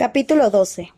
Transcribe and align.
Capítulo 0.00 0.48
12 0.48 0.94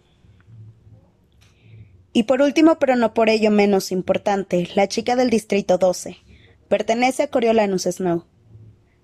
Y 2.13 2.23
por 2.23 2.41
último, 2.41 2.79
pero 2.79 2.95
no 2.95 3.15
por 3.15 3.31
ello 3.31 3.51
menos 3.51 3.91
importante, 3.91 4.71
la 4.77 4.87
chica 4.87 5.17
del 5.17 5.29
Distrito 5.29 5.77
12. 5.77 6.19
Pertenece 6.69 7.25
a 7.25 7.27
Coriolanus 7.27 7.83
Snow. 7.83 8.27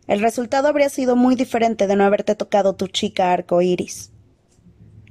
El 0.07 0.21
resultado 0.21 0.69
habría 0.69 0.89
sido 0.89 1.17
muy 1.17 1.35
diferente 1.35 1.89
de 1.89 1.97
no 1.97 2.05
haberte 2.05 2.37
tocado 2.37 2.77
tu 2.77 2.87
chica 2.87 3.33
arco 3.33 3.61
iris. 3.61 4.13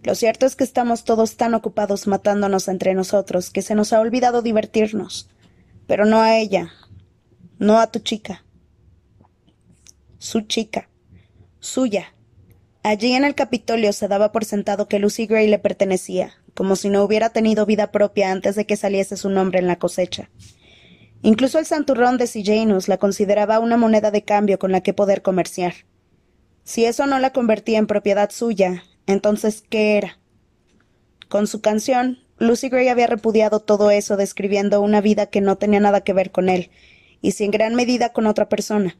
Lo 0.04 0.15
cierto 0.15 0.45
es 0.45 0.55
que 0.55 0.63
estamos 0.63 1.04
todos 1.04 1.35
tan 1.35 1.54
ocupados 1.54 2.07
matándonos 2.07 2.69
entre 2.69 2.93
nosotros 2.93 3.49
que 3.49 3.63
se 3.63 3.75
nos 3.75 3.91
ha 3.91 3.99
olvidado 3.99 4.41
divertirnos. 4.41 5.29
Pero 5.85 6.05
no 6.05 6.21
a 6.21 6.38
ella, 6.38 6.71
no 7.59 7.79
a 7.79 7.91
tu 7.91 7.99
chica. 7.99 8.45
Su 10.17 10.43
chica. 10.43 10.88
Suya. 11.59 12.13
Allí 12.88 13.15
en 13.15 13.25
el 13.25 13.35
Capitolio 13.35 13.91
se 13.91 14.07
daba 14.07 14.31
por 14.31 14.45
sentado 14.45 14.88
que 14.88 14.97
Lucy 14.97 15.27
Gray 15.27 15.49
le 15.49 15.59
pertenecía, 15.59 16.35
como 16.53 16.77
si 16.77 16.89
no 16.89 17.03
hubiera 17.03 17.31
tenido 17.31 17.66
vida 17.66 17.91
propia 17.91 18.31
antes 18.31 18.55
de 18.55 18.66
que 18.66 18.77
saliese 18.77 19.17
su 19.17 19.29
nombre 19.29 19.59
en 19.59 19.67
la 19.67 19.77
cosecha. 19.77 20.29
Incluso 21.21 21.59
el 21.59 21.65
santurrón 21.65 22.17
de 22.17 22.27
Sejanus 22.27 22.88
la 22.88 22.95
consideraba 22.95 23.59
una 23.59 23.76
moneda 23.76 24.09
de 24.09 24.23
cambio 24.23 24.57
con 24.57 24.71
la 24.71 24.79
que 24.79 24.93
poder 24.93 25.21
comerciar. 25.21 25.73
Si 26.63 26.85
eso 26.85 27.07
no 27.07 27.20
la 27.20 27.34
convertía 27.34 27.77
en 27.77 27.88
propiedad 27.88 28.29
suya, 28.31 28.85
entonces, 29.05 29.65
¿qué 29.70 29.98
era? 29.98 30.17
Con 31.27 31.48
su 31.48 31.59
canción, 31.59 32.20
Lucy 32.38 32.70
Gray 32.70 32.88
había 32.88 33.07
repudiado 33.07 33.59
todo 33.59 33.91
eso 33.91 34.15
describiendo 34.15 34.79
una 34.79 35.01
vida 35.01 35.26
que 35.26 35.41
no 35.41 35.57
tenía 35.57 35.81
nada 35.81 36.05
que 36.05 36.13
ver 36.13 36.31
con 36.31 36.48
él, 36.48 36.71
y 37.20 37.31
si 37.31 37.43
en 37.43 37.51
gran 37.51 37.76
medida 37.76 38.13
con 38.13 38.27
otra 38.27 38.48
persona. 38.48 38.95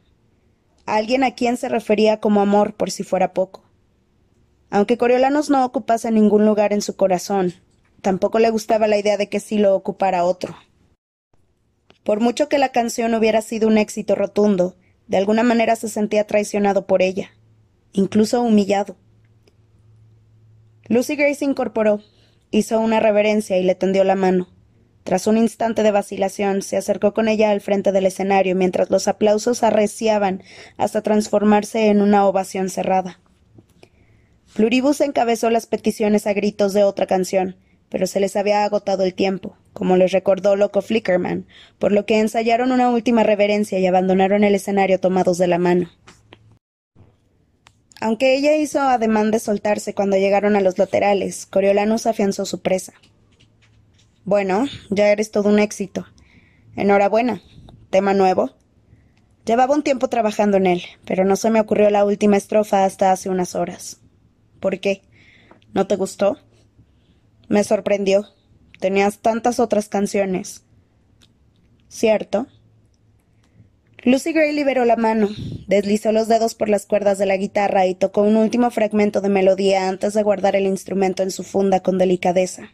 Alguien 0.84 1.24
a 1.24 1.34
quien 1.34 1.56
se 1.56 1.70
refería 1.70 2.20
como 2.20 2.42
amor, 2.42 2.74
por 2.74 2.90
si 2.90 3.02
fuera 3.02 3.32
poco. 3.32 3.67
Aunque 4.70 4.98
Coriolanos 4.98 5.50
no 5.50 5.64
ocupase 5.64 6.10
ningún 6.10 6.44
lugar 6.44 6.72
en 6.72 6.82
su 6.82 6.96
corazón, 6.96 7.54
tampoco 8.02 8.38
le 8.38 8.50
gustaba 8.50 8.86
la 8.86 8.98
idea 8.98 9.16
de 9.16 9.28
que 9.28 9.40
sí 9.40 9.58
lo 9.58 9.74
ocupara 9.74 10.24
otro. 10.24 10.56
Por 12.04 12.20
mucho 12.20 12.48
que 12.48 12.58
la 12.58 12.70
canción 12.70 13.14
hubiera 13.14 13.42
sido 13.42 13.68
un 13.68 13.78
éxito 13.78 14.14
rotundo, 14.14 14.76
de 15.06 15.16
alguna 15.16 15.42
manera 15.42 15.74
se 15.76 15.88
sentía 15.88 16.26
traicionado 16.26 16.86
por 16.86 17.02
ella, 17.02 17.30
incluso 17.92 18.42
humillado. 18.42 18.96
Lucy 20.88 21.16
Gray 21.16 21.34
se 21.34 21.44
incorporó, 21.44 22.00
hizo 22.50 22.80
una 22.80 23.00
reverencia 23.00 23.58
y 23.58 23.62
le 23.62 23.74
tendió 23.74 24.04
la 24.04 24.14
mano. 24.14 24.48
Tras 25.04 25.26
un 25.26 25.38
instante 25.38 25.82
de 25.82 25.90
vacilación, 25.90 26.60
se 26.60 26.76
acercó 26.76 27.14
con 27.14 27.28
ella 27.28 27.50
al 27.50 27.62
frente 27.62 27.92
del 27.92 28.04
escenario 28.04 28.54
mientras 28.54 28.90
los 28.90 29.08
aplausos 29.08 29.62
arreciaban 29.62 30.42
hasta 30.76 31.02
transformarse 31.02 31.88
en 31.88 32.02
una 32.02 32.26
ovación 32.26 32.68
cerrada. 32.68 33.18
Pluribus 34.54 35.00
encabezó 35.00 35.50
las 35.50 35.66
peticiones 35.66 36.26
a 36.26 36.32
gritos 36.32 36.72
de 36.72 36.84
otra 36.84 37.06
canción, 37.06 37.56
pero 37.88 38.06
se 38.06 38.20
les 38.20 38.36
había 38.36 38.64
agotado 38.64 39.04
el 39.04 39.14
tiempo, 39.14 39.56
como 39.72 39.96
les 39.96 40.12
recordó 40.12 40.56
Loco 40.56 40.82
Flickerman, 40.82 41.46
por 41.78 41.92
lo 41.92 42.06
que 42.06 42.18
ensayaron 42.18 42.72
una 42.72 42.90
última 42.90 43.22
reverencia 43.22 43.78
y 43.78 43.86
abandonaron 43.86 44.44
el 44.44 44.54
escenario 44.54 45.00
tomados 45.00 45.38
de 45.38 45.46
la 45.46 45.58
mano. 45.58 45.90
Aunque 48.00 48.36
ella 48.36 48.56
hizo 48.56 48.80
ademán 48.80 49.30
de 49.30 49.40
soltarse 49.40 49.94
cuando 49.94 50.16
llegaron 50.16 50.54
a 50.54 50.60
los 50.60 50.78
laterales, 50.78 51.46
Coriolanus 51.46 52.06
afianzó 52.06 52.44
su 52.44 52.60
presa. 52.60 52.92
Bueno, 54.24 54.66
ya 54.90 55.10
eres 55.10 55.30
todo 55.30 55.48
un 55.48 55.58
éxito. 55.58 56.06
Enhorabuena. 56.76 57.42
¿Tema 57.90 58.14
nuevo? 58.14 58.50
Llevaba 59.44 59.74
un 59.74 59.82
tiempo 59.82 60.08
trabajando 60.08 60.58
en 60.58 60.66
él, 60.66 60.82
pero 61.06 61.24
no 61.24 61.34
se 61.34 61.50
me 61.50 61.60
ocurrió 61.60 61.90
la 61.90 62.04
última 62.04 62.36
estrofa 62.36 62.84
hasta 62.84 63.10
hace 63.10 63.30
unas 63.30 63.54
horas. 63.54 64.00
¿Por 64.60 64.80
qué? 64.80 65.02
¿No 65.74 65.86
te 65.86 65.96
gustó? 65.96 66.38
Me 67.48 67.64
sorprendió. 67.64 68.26
Tenías 68.80 69.18
tantas 69.18 69.60
otras 69.60 69.88
canciones. 69.88 70.64
¿Cierto? 71.88 72.46
Lucy 74.04 74.32
Gray 74.32 74.54
liberó 74.54 74.84
la 74.84 74.96
mano, 74.96 75.28
deslizó 75.66 76.12
los 76.12 76.28
dedos 76.28 76.54
por 76.54 76.68
las 76.68 76.86
cuerdas 76.86 77.18
de 77.18 77.26
la 77.26 77.36
guitarra 77.36 77.86
y 77.86 77.96
tocó 77.96 78.22
un 78.22 78.36
último 78.36 78.70
fragmento 78.70 79.20
de 79.20 79.28
melodía 79.28 79.88
antes 79.88 80.14
de 80.14 80.22
guardar 80.22 80.54
el 80.54 80.66
instrumento 80.66 81.24
en 81.24 81.32
su 81.32 81.42
funda 81.42 81.80
con 81.80 81.98
delicadeza. 81.98 82.70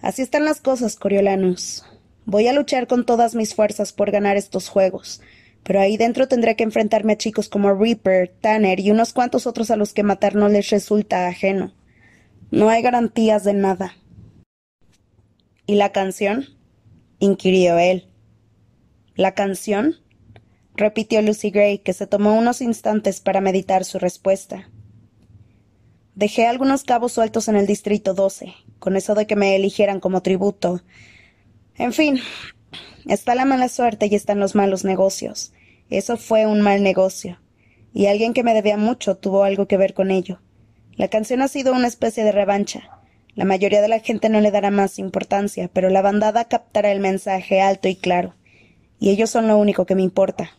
Así 0.00 0.22
están 0.22 0.44
las 0.44 0.60
cosas, 0.60 0.96
Coriolanus. 0.96 1.84
Voy 2.24 2.48
a 2.48 2.52
luchar 2.52 2.86
con 2.86 3.04
todas 3.04 3.34
mis 3.34 3.54
fuerzas 3.54 3.92
por 3.92 4.10
ganar 4.10 4.36
estos 4.36 4.68
juegos, 4.68 5.20
pero 5.66 5.80
ahí 5.80 5.96
dentro 5.96 6.28
tendré 6.28 6.54
que 6.54 6.62
enfrentarme 6.62 7.14
a 7.14 7.18
chicos 7.18 7.48
como 7.48 7.74
Reaper, 7.74 8.32
Tanner 8.40 8.78
y 8.78 8.92
unos 8.92 9.12
cuantos 9.12 9.48
otros 9.48 9.72
a 9.72 9.76
los 9.76 9.92
que 9.92 10.04
matar 10.04 10.36
no 10.36 10.48
les 10.48 10.70
resulta 10.70 11.26
ajeno. 11.26 11.74
No 12.52 12.68
hay 12.68 12.82
garantías 12.82 13.42
de 13.42 13.52
nada. 13.52 13.96
¿Y 15.66 15.74
la 15.74 15.90
canción? 15.90 16.46
inquirió 17.18 17.78
él. 17.78 18.08
¿La 19.16 19.34
canción? 19.34 19.96
repitió 20.76 21.20
Lucy 21.20 21.50
Gray, 21.50 21.78
que 21.78 21.94
se 21.94 22.06
tomó 22.06 22.34
unos 22.34 22.60
instantes 22.60 23.20
para 23.20 23.40
meditar 23.40 23.84
su 23.84 23.98
respuesta. 23.98 24.70
Dejé 26.14 26.46
algunos 26.46 26.84
cabos 26.84 27.12
sueltos 27.12 27.48
en 27.48 27.56
el 27.56 27.66
Distrito 27.66 28.14
12, 28.14 28.54
con 28.78 28.96
eso 28.96 29.16
de 29.16 29.26
que 29.26 29.34
me 29.34 29.56
eligieran 29.56 29.98
como 29.98 30.22
tributo. 30.22 30.82
En 31.74 31.92
fin, 31.92 32.20
está 33.06 33.34
la 33.34 33.44
mala 33.44 33.68
suerte 33.68 34.08
y 34.10 34.14
están 34.14 34.40
los 34.40 34.54
malos 34.54 34.84
negocios. 34.84 35.52
Eso 35.90 36.16
fue 36.16 36.46
un 36.46 36.60
mal 36.60 36.82
negocio. 36.82 37.40
Y 37.92 38.06
alguien 38.06 38.34
que 38.34 38.42
me 38.42 38.54
debía 38.54 38.76
mucho 38.76 39.16
tuvo 39.16 39.44
algo 39.44 39.66
que 39.66 39.76
ver 39.76 39.94
con 39.94 40.10
ello. 40.10 40.40
La 40.96 41.08
canción 41.08 41.42
ha 41.42 41.48
sido 41.48 41.72
una 41.72 41.88
especie 41.88 42.24
de 42.24 42.32
revancha. 42.32 42.90
La 43.34 43.44
mayoría 43.44 43.82
de 43.82 43.88
la 43.88 44.00
gente 44.00 44.28
no 44.28 44.40
le 44.40 44.50
dará 44.50 44.70
más 44.70 44.98
importancia, 44.98 45.70
pero 45.72 45.90
la 45.90 46.02
bandada 46.02 46.44
captará 46.44 46.90
el 46.90 47.00
mensaje 47.00 47.60
alto 47.60 47.88
y 47.88 47.96
claro 47.96 48.34
y 48.98 49.10
ellos 49.10 49.30
son 49.30 49.48
lo 49.48 49.58
único 49.58 49.86
que 49.86 49.94
me 49.94 50.02
importa. 50.02 50.50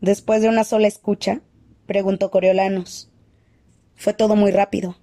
Después 0.00 0.42
de 0.42 0.48
una 0.48 0.64
sola 0.64 0.86
escucha, 0.86 1.40
preguntó 1.86 2.30
Coriolanus. 2.30 3.10
Fue 3.94 4.12
todo 4.12 4.36
muy 4.36 4.50
rápido. 4.50 4.96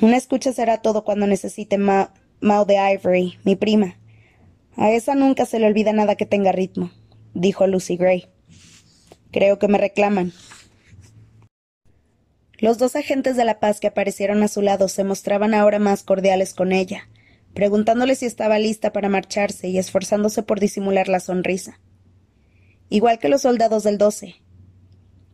Una 0.00 0.16
escucha 0.16 0.52
será 0.52 0.78
todo 0.78 1.04
cuando 1.04 1.26
necesite 1.26 1.78
Ma 1.78 2.10
de 2.40 2.94
Ivory, 2.94 3.38
mi 3.44 3.56
prima. 3.56 3.96
A 4.76 4.90
esa 4.90 5.14
nunca 5.14 5.46
se 5.46 5.58
le 5.58 5.66
olvida 5.66 5.92
nada 5.92 6.16
que 6.16 6.26
tenga 6.26 6.52
ritmo, 6.52 6.90
dijo 7.32 7.66
Lucy 7.66 7.96
Gray. 7.96 8.26
Creo 9.30 9.58
que 9.58 9.68
me 9.68 9.78
reclaman. 9.78 10.32
Los 12.58 12.78
dos 12.78 12.94
agentes 12.94 13.36
de 13.36 13.44
la 13.44 13.58
paz 13.58 13.80
que 13.80 13.86
aparecieron 13.86 14.42
a 14.42 14.48
su 14.48 14.62
lado 14.62 14.88
se 14.88 15.04
mostraban 15.04 15.54
ahora 15.54 15.78
más 15.78 16.02
cordiales 16.02 16.52
con 16.54 16.72
ella, 16.72 17.08
preguntándole 17.54 18.14
si 18.14 18.26
estaba 18.26 18.58
lista 18.58 18.92
para 18.92 19.08
marcharse 19.08 19.68
y 19.68 19.78
esforzándose 19.78 20.42
por 20.42 20.60
disimular 20.60 21.08
la 21.08 21.20
sonrisa. 21.20 21.80
Igual 22.90 23.18
que 23.18 23.28
los 23.28 23.42
soldados 23.42 23.82
del 23.82 23.98
12. 23.98 24.36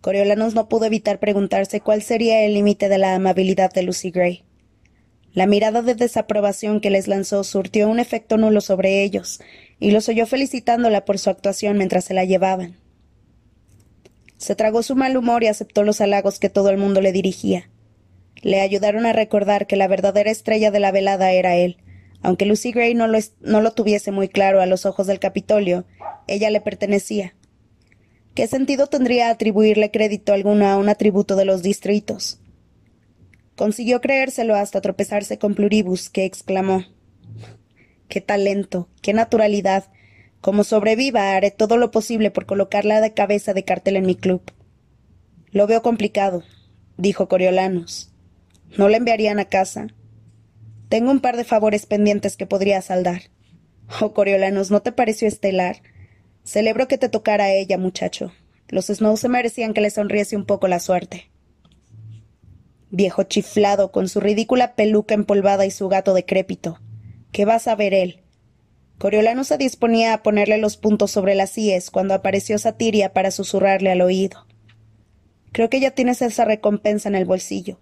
Coriolanos 0.00 0.54
no 0.54 0.68
pudo 0.68 0.86
evitar 0.86 1.18
preguntarse 1.20 1.80
cuál 1.80 2.02
sería 2.02 2.44
el 2.44 2.54
límite 2.54 2.88
de 2.88 2.98
la 2.98 3.14
amabilidad 3.14 3.72
de 3.72 3.82
Lucy 3.82 4.10
Gray. 4.10 4.44
La 5.34 5.46
mirada 5.46 5.80
de 5.80 5.94
desaprobación 5.94 6.80
que 6.80 6.90
les 6.90 7.08
lanzó 7.08 7.42
surtió 7.42 7.88
un 7.88 7.98
efecto 7.98 8.36
nulo 8.36 8.60
sobre 8.60 9.02
ellos, 9.02 9.40
y 9.80 9.90
los 9.90 10.08
oyó 10.10 10.26
felicitándola 10.26 11.06
por 11.06 11.18
su 11.18 11.30
actuación 11.30 11.78
mientras 11.78 12.04
se 12.04 12.12
la 12.12 12.24
llevaban. 12.24 12.76
Se 14.36 14.54
tragó 14.54 14.82
su 14.82 14.94
mal 14.94 15.16
humor 15.16 15.42
y 15.42 15.46
aceptó 15.46 15.84
los 15.84 16.02
halagos 16.02 16.38
que 16.38 16.50
todo 16.50 16.68
el 16.68 16.76
mundo 16.76 17.00
le 17.00 17.12
dirigía. 17.12 17.70
Le 18.42 18.60
ayudaron 18.60 19.06
a 19.06 19.14
recordar 19.14 19.66
que 19.66 19.76
la 19.76 19.88
verdadera 19.88 20.30
estrella 20.30 20.70
de 20.70 20.80
la 20.80 20.92
velada 20.92 21.32
era 21.32 21.56
él, 21.56 21.78
aunque 22.20 22.44
Lucy 22.44 22.72
Gray 22.72 22.94
no 22.94 23.06
lo, 23.06 23.18
no 23.40 23.62
lo 23.62 23.72
tuviese 23.72 24.10
muy 24.10 24.28
claro 24.28 24.60
a 24.60 24.66
los 24.66 24.84
ojos 24.84 25.06
del 25.06 25.18
Capitolio, 25.18 25.86
ella 26.26 26.50
le 26.50 26.60
pertenecía. 26.60 27.34
¿Qué 28.34 28.46
sentido 28.48 28.86
tendría 28.86 29.30
atribuirle 29.30 29.90
crédito 29.90 30.34
alguno 30.34 30.68
a 30.68 30.76
un 30.76 30.88
atributo 30.88 31.36
de 31.36 31.46
los 31.46 31.62
distritos? 31.62 32.41
Consiguió 33.56 34.00
creérselo 34.00 34.54
hasta 34.54 34.80
tropezarse 34.80 35.38
con 35.38 35.54
Pluribus, 35.54 36.08
que 36.08 36.24
exclamó 36.24 36.84
Qué 38.08 38.20
talento, 38.20 38.88
qué 39.00 39.12
naturalidad. 39.12 39.90
Como 40.40 40.64
sobreviva, 40.64 41.34
haré 41.34 41.50
todo 41.50 41.76
lo 41.76 41.90
posible 41.90 42.30
por 42.30 42.46
colocarla 42.46 43.00
de 43.00 43.14
cabeza 43.14 43.54
de 43.54 43.64
cartel 43.64 43.96
en 43.96 44.06
mi 44.06 44.16
club. 44.16 44.42
Lo 45.50 45.66
veo 45.66 45.82
complicado, 45.82 46.42
dijo 46.96 47.28
Coriolanos. 47.28 48.12
¿No 48.76 48.88
la 48.88 48.96
enviarían 48.96 49.38
a 49.38 49.46
casa? 49.46 49.88
Tengo 50.88 51.10
un 51.10 51.20
par 51.20 51.36
de 51.36 51.44
favores 51.44 51.86
pendientes 51.86 52.36
que 52.36 52.46
podría 52.46 52.82
saldar. 52.82 53.22
Oh, 54.00 54.12
Coriolanos, 54.12 54.70
¿no 54.70 54.80
te 54.80 54.92
pareció 54.92 55.28
estelar? 55.28 55.82
Celebro 56.44 56.88
que 56.88 56.98
te 56.98 57.08
tocara 57.08 57.44
a 57.44 57.52
ella, 57.52 57.78
muchacho. 57.78 58.32
Los 58.68 58.86
Snow 58.86 59.16
se 59.16 59.28
merecían 59.28 59.74
que 59.74 59.80
le 59.80 59.90
sonriese 59.90 60.36
un 60.36 60.46
poco 60.46 60.68
la 60.68 60.80
suerte. 60.80 61.31
Viejo 62.94 63.22
chiflado, 63.22 63.90
con 63.90 64.06
su 64.06 64.20
ridícula 64.20 64.74
peluca 64.74 65.14
empolvada 65.14 65.64
y 65.64 65.70
su 65.70 65.88
gato 65.88 66.12
decrépito. 66.12 66.78
¿Qué 67.32 67.46
va 67.46 67.54
a 67.54 67.58
saber 67.58 67.94
él? 67.94 68.20
Coriolano 68.98 69.44
se 69.44 69.56
disponía 69.56 70.12
a 70.12 70.22
ponerle 70.22 70.58
los 70.58 70.76
puntos 70.76 71.10
sobre 71.10 71.34
las 71.34 71.56
íes 71.56 71.90
cuando 71.90 72.12
apareció 72.12 72.58
Satiria 72.58 73.14
para 73.14 73.30
susurrarle 73.30 73.90
al 73.90 74.02
oído. 74.02 74.46
Creo 75.52 75.70
que 75.70 75.80
ya 75.80 75.92
tienes 75.92 76.20
esa 76.20 76.44
recompensa 76.44 77.08
en 77.08 77.14
el 77.14 77.24
bolsillo. 77.24 77.80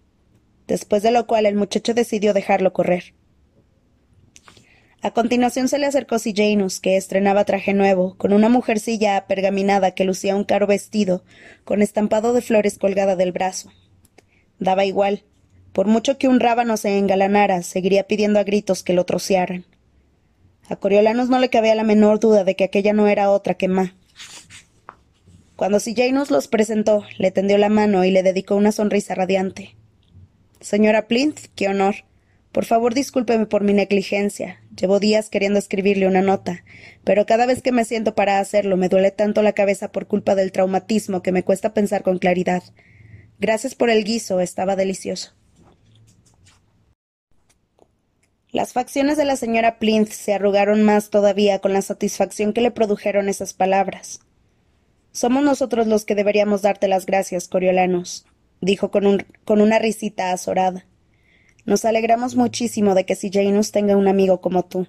Después 0.68 1.02
de 1.02 1.10
lo 1.10 1.26
cual 1.26 1.44
el 1.44 1.56
muchacho 1.56 1.92
decidió 1.92 2.32
dejarlo 2.32 2.72
correr. 2.72 3.14
A 5.02 5.10
continuación 5.10 5.66
se 5.66 5.80
le 5.80 5.86
acercó 5.86 6.18
Janus, 6.18 6.78
que 6.78 6.96
estrenaba 6.96 7.44
traje 7.44 7.74
nuevo, 7.74 8.16
con 8.16 8.32
una 8.32 8.48
mujercilla 8.48 9.26
pergaminada 9.26 9.90
que 9.90 10.04
lucía 10.04 10.36
un 10.36 10.44
caro 10.44 10.68
vestido, 10.68 11.24
con 11.64 11.82
estampado 11.82 12.32
de 12.32 12.42
flores 12.42 12.78
colgada 12.78 13.16
del 13.16 13.32
brazo. 13.32 13.72
Daba 14.60 14.84
igual. 14.84 15.24
Por 15.72 15.86
mucho 15.86 16.18
que 16.18 16.28
un 16.28 16.38
rábano 16.38 16.76
se 16.76 16.98
engalanara, 16.98 17.62
seguiría 17.62 18.06
pidiendo 18.06 18.38
a 18.38 18.44
gritos 18.44 18.82
que 18.82 18.92
lo 18.92 19.04
trocearan. 19.04 19.64
A 20.68 20.76
Coriolanus 20.76 21.28
no 21.28 21.40
le 21.40 21.50
cabía 21.50 21.74
la 21.74 21.82
menor 21.82 22.20
duda 22.20 22.44
de 22.44 22.54
que 22.54 22.64
aquella 22.64 22.92
no 22.92 23.08
era 23.08 23.30
otra 23.30 23.54
que 23.54 23.66
Ma. 23.66 23.96
Cuando 25.56 25.78
Janus 25.78 26.30
los 26.30 26.48
presentó, 26.48 27.04
le 27.18 27.30
tendió 27.30 27.58
la 27.58 27.68
mano 27.68 28.04
y 28.04 28.10
le 28.10 28.22
dedicó 28.22 28.54
una 28.54 28.72
sonrisa 28.72 29.14
radiante. 29.14 29.76
Señora 30.60 31.06
Plinth, 31.08 31.48
qué 31.54 31.68
honor. 31.68 31.96
Por 32.52 32.64
favor, 32.64 32.94
discúlpeme 32.94 33.46
por 33.46 33.62
mi 33.62 33.72
negligencia. 33.72 34.60
Llevo 34.74 35.00
días 35.00 35.28
queriendo 35.28 35.58
escribirle 35.58 36.06
una 36.06 36.22
nota, 36.22 36.64
pero 37.04 37.26
cada 37.26 37.46
vez 37.46 37.62
que 37.62 37.72
me 37.72 37.84
siento 37.84 38.14
para 38.14 38.38
hacerlo 38.38 38.76
me 38.76 38.88
duele 38.88 39.10
tanto 39.10 39.42
la 39.42 39.52
cabeza 39.52 39.92
por 39.92 40.06
culpa 40.06 40.34
del 40.34 40.52
traumatismo 40.52 41.22
que 41.22 41.32
me 41.32 41.42
cuesta 41.42 41.74
pensar 41.74 42.02
con 42.02 42.18
claridad. 42.18 42.62
Gracias 43.40 43.75
por 43.75 43.88
el 43.88 44.04
guiso, 44.04 44.40
estaba 44.40 44.76
delicioso. 44.76 45.32
Las 48.52 48.75
facciones 48.75 49.16
de 49.16 49.25
la 49.25 49.37
señora 49.37 49.78
Plinth 49.78 50.10
se 50.10 50.34
arrugaron 50.34 50.82
más 50.82 51.08
todavía 51.08 51.58
con 51.60 51.72
la 51.72 51.81
satisfacción 51.81 52.52
que 52.52 52.60
le 52.60 52.70
produjeron 52.70 53.31
esas 53.31 53.54
palabras. 53.54 54.20
Somos 55.12 55.42
nosotros 55.42 55.87
los 55.87 56.04
que 56.04 56.14
deberíamos 56.14 56.60
darte 56.60 56.87
las 56.87 57.06
gracias, 57.06 57.48
Coriolanos, 57.48 58.26
dijo 58.60 58.90
con, 58.90 59.06
un, 59.06 59.25
con 59.46 59.62
una 59.62 59.78
risita 59.78 60.32
azorada. 60.32 60.84
Nos 61.64 61.87
alegramos 61.87 62.37
muchísimo 62.37 62.94
de 62.94 63.06
que 63.06 63.14
si 63.14 63.31
Janus 63.31 63.72
tenga 63.72 63.96
un 63.96 64.08
amigo 64.08 64.42
como 64.42 64.66
tú. 64.66 64.87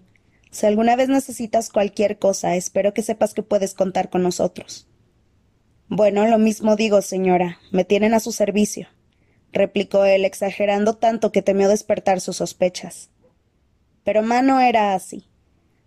Si 0.50 0.65
alguna 0.65 0.98
vez 0.98 1.07
necesitas 1.07 1.69
cualquier 1.69 2.19
cosa, 2.19 2.56
espero 2.57 2.94
que 2.94 3.01
sepas 3.01 3.33
que 3.33 3.44
puedes 3.44 3.74
contar 3.74 4.09
con 4.09 4.24
nosotros. 4.24 4.90
Bueno, 5.93 6.25
lo 6.25 6.38
mismo 6.38 6.77
digo, 6.77 7.01
señora. 7.01 7.59
Me 7.69 7.83
tienen 7.83 8.13
a 8.13 8.21
su 8.21 8.31
servicio, 8.31 8.88
replicó 9.51 10.05
él, 10.05 10.23
exagerando 10.23 10.95
tanto 10.95 11.33
que 11.33 11.41
temió 11.41 11.67
despertar 11.67 12.21
sus 12.21 12.38
sospechas. 12.38 13.09
Pero 14.05 14.23
Ma 14.23 14.41
no 14.41 14.61
era 14.61 14.93
así. 14.93 15.27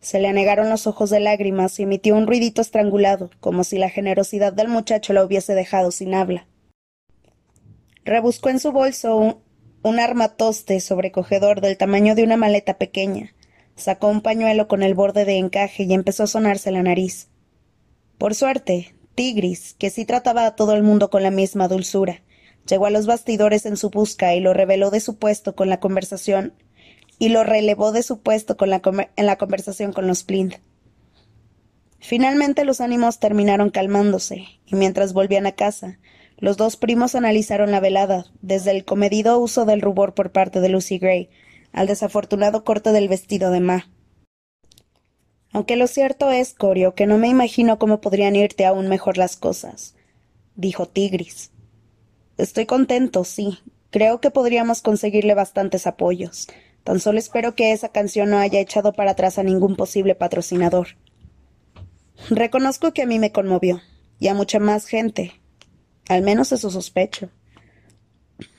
Se 0.00 0.20
le 0.20 0.28
anegaron 0.28 0.68
los 0.68 0.86
ojos 0.86 1.08
de 1.08 1.20
lágrimas 1.20 1.80
y 1.80 1.84
emitió 1.84 2.16
un 2.16 2.26
ruidito 2.26 2.60
estrangulado, 2.60 3.30
como 3.40 3.64
si 3.64 3.78
la 3.78 3.88
generosidad 3.88 4.52
del 4.52 4.68
muchacho 4.68 5.14
la 5.14 5.24
hubiese 5.24 5.54
dejado 5.54 5.90
sin 5.90 6.12
habla. 6.12 6.46
Rebuscó 8.04 8.50
en 8.50 8.60
su 8.60 8.72
bolso 8.72 9.16
un, 9.16 9.38
un 9.82 10.00
armatoste 10.00 10.80
sobrecogedor 10.80 11.62
del 11.62 11.78
tamaño 11.78 12.14
de 12.14 12.24
una 12.24 12.36
maleta 12.36 12.76
pequeña, 12.76 13.32
sacó 13.74 14.08
un 14.08 14.20
pañuelo 14.20 14.68
con 14.68 14.82
el 14.82 14.92
borde 14.92 15.24
de 15.24 15.38
encaje 15.38 15.84
y 15.84 15.94
empezó 15.94 16.24
a 16.24 16.26
sonarse 16.26 16.70
la 16.72 16.82
nariz. 16.82 17.30
Por 18.18 18.34
suerte, 18.34 18.94
Tigris, 19.14 19.75
que 19.75 19.90
sí 19.90 20.05
trataba 20.05 20.46
a 20.46 20.56
todo 20.56 20.75
el 20.75 20.82
mundo 20.82 21.11
con 21.11 21.22
la 21.22 21.31
misma 21.31 21.69
dulzura, 21.69 22.22
llegó 22.66 22.87
a 22.87 22.90
los 22.90 23.06
bastidores 23.06 23.66
en 23.66 23.76
su 23.76 23.90
busca 23.90 24.34
y 24.34 24.40
lo 24.40 24.55
reveló 24.55 24.90
de 24.90 25.00
su 25.00 25.16
puesto 25.16 25.55
con 25.55 25.69
la 25.69 25.81
conversación 25.81 26.55
y 27.19 27.28
lo 27.28 27.44
relevó 27.44 27.93
de 27.93 28.02
su 28.02 28.20
puesto 28.20 28.56
con 28.56 28.70
la 28.70 28.81
en 29.16 29.26
la 29.26 29.37
conversación 29.37 29.93
con 29.93 30.06
los 30.06 30.25
Plinth. 30.25 30.56
Finalmente 32.00 32.64
los 32.64 32.81
ánimos 32.81 33.19
terminaron 33.19 33.70
calmándose, 33.70 34.44
y 34.66 34.76
mientras 34.76 35.14
volvían 35.14 35.46
a 35.46 35.52
casa, 35.52 35.99
los 36.37 36.56
dos 36.56 36.76
primos 36.76 37.14
analizaron 37.14 37.70
la 37.70 37.81
velada, 37.81 38.26
desde 38.43 38.72
el 38.72 38.84
comedido 38.84 39.38
uso 39.38 39.64
del 39.64 39.81
rubor 39.81 40.12
por 40.12 40.31
parte 40.31 40.61
de 40.61 40.69
Lucy 40.69 40.99
Gray, 40.99 41.31
al 41.72 41.87
desafortunado 41.87 42.62
corte 42.62 42.93
del 42.93 43.08
vestido 43.08 43.50
de 43.50 43.61
Ma. 43.61 43.88
Aunque 45.54 45.76
lo 45.76 45.86
cierto 45.86 46.32
es, 46.32 46.52
Corio, 46.52 46.96
que 46.96 47.06
no 47.06 47.16
me 47.16 47.28
imagino 47.28 47.78
cómo 47.78 48.00
podrían 48.00 48.34
irte 48.34 48.66
aún 48.66 48.88
mejor 48.88 49.16
las 49.16 49.36
cosas, 49.36 49.94
dijo 50.56 50.86
Tigris. 50.86 51.52
Estoy 52.36 52.66
contento, 52.66 53.22
sí. 53.22 53.60
Creo 53.90 54.20
que 54.20 54.32
podríamos 54.32 54.82
conseguirle 54.82 55.32
bastantes 55.34 55.86
apoyos. 55.86 56.48
Tan 56.82 56.98
solo 56.98 57.20
espero 57.20 57.54
que 57.54 57.70
esa 57.70 57.90
canción 57.90 58.30
no 58.30 58.38
haya 58.38 58.58
echado 58.58 58.94
para 58.94 59.12
atrás 59.12 59.38
a 59.38 59.44
ningún 59.44 59.76
posible 59.76 60.16
patrocinador. 60.16 60.88
Reconozco 62.30 62.92
que 62.92 63.02
a 63.02 63.06
mí 63.06 63.20
me 63.20 63.30
conmovió, 63.30 63.80
y 64.18 64.26
a 64.26 64.34
mucha 64.34 64.58
más 64.58 64.86
gente. 64.86 65.34
Al 66.08 66.22
menos 66.22 66.50
eso 66.50 66.68
sospecho. 66.68 67.30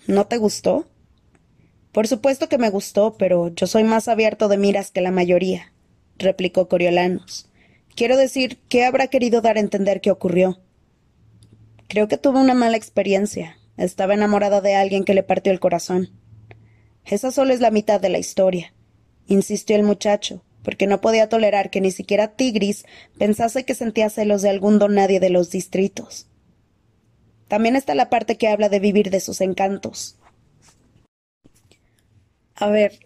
¿No 0.07 0.27
te 0.27 0.37
gustó? 0.37 0.87
Por 1.91 2.07
supuesto 2.07 2.47
que 2.47 2.57
me 2.57 2.69
gustó, 2.69 3.17
pero 3.17 3.49
yo 3.49 3.67
soy 3.67 3.83
más 3.83 4.07
abierto 4.07 4.47
de 4.47 4.57
miras 4.57 4.91
que 4.91 5.01
la 5.01 5.11
mayoría, 5.11 5.73
replicó 6.17 6.67
Coriolanos. 6.67 7.49
Quiero 7.95 8.17
decir, 8.17 8.59
¿qué 8.67 8.85
habrá 8.85 9.07
querido 9.07 9.41
dar 9.41 9.57
a 9.57 9.61
entender 9.61 10.01
que 10.01 10.11
ocurrió? 10.11 10.59
Creo 11.87 12.07
que 12.07 12.17
tuve 12.17 12.39
una 12.39 12.53
mala 12.53 12.77
experiencia. 12.77 13.57
Estaba 13.77 14.13
enamorada 14.13 14.61
de 14.61 14.75
alguien 14.75 15.03
que 15.03 15.13
le 15.13 15.23
partió 15.23 15.51
el 15.51 15.59
corazón. 15.59 16.09
Esa 17.05 17.31
solo 17.31 17.53
es 17.53 17.61
la 17.61 17.71
mitad 17.71 18.01
de 18.01 18.09
la 18.09 18.17
historia, 18.17 18.73
insistió 19.27 19.75
el 19.75 19.83
muchacho, 19.83 20.43
porque 20.63 20.87
no 20.87 21.01
podía 21.01 21.29
tolerar 21.29 21.69
que 21.69 21.79
ni 21.79 21.91
siquiera 21.91 22.35
Tigris 22.35 22.85
pensase 23.17 23.63
que 23.63 23.75
sentía 23.75 24.09
celos 24.09 24.41
de 24.41 24.49
algún 24.49 24.79
don 24.79 24.95
nadie 24.95 25.19
de 25.19 25.29
los 25.29 25.51
distritos. 25.51 26.27
También 27.47 27.75
está 27.75 27.93
la 27.93 28.09
parte 28.09 28.37
que 28.37 28.47
habla 28.47 28.69
de 28.69 28.79
vivir 28.79 29.11
de 29.11 29.19
sus 29.19 29.39
encantos. 29.41 30.17
A 32.55 32.69
ver, 32.69 32.99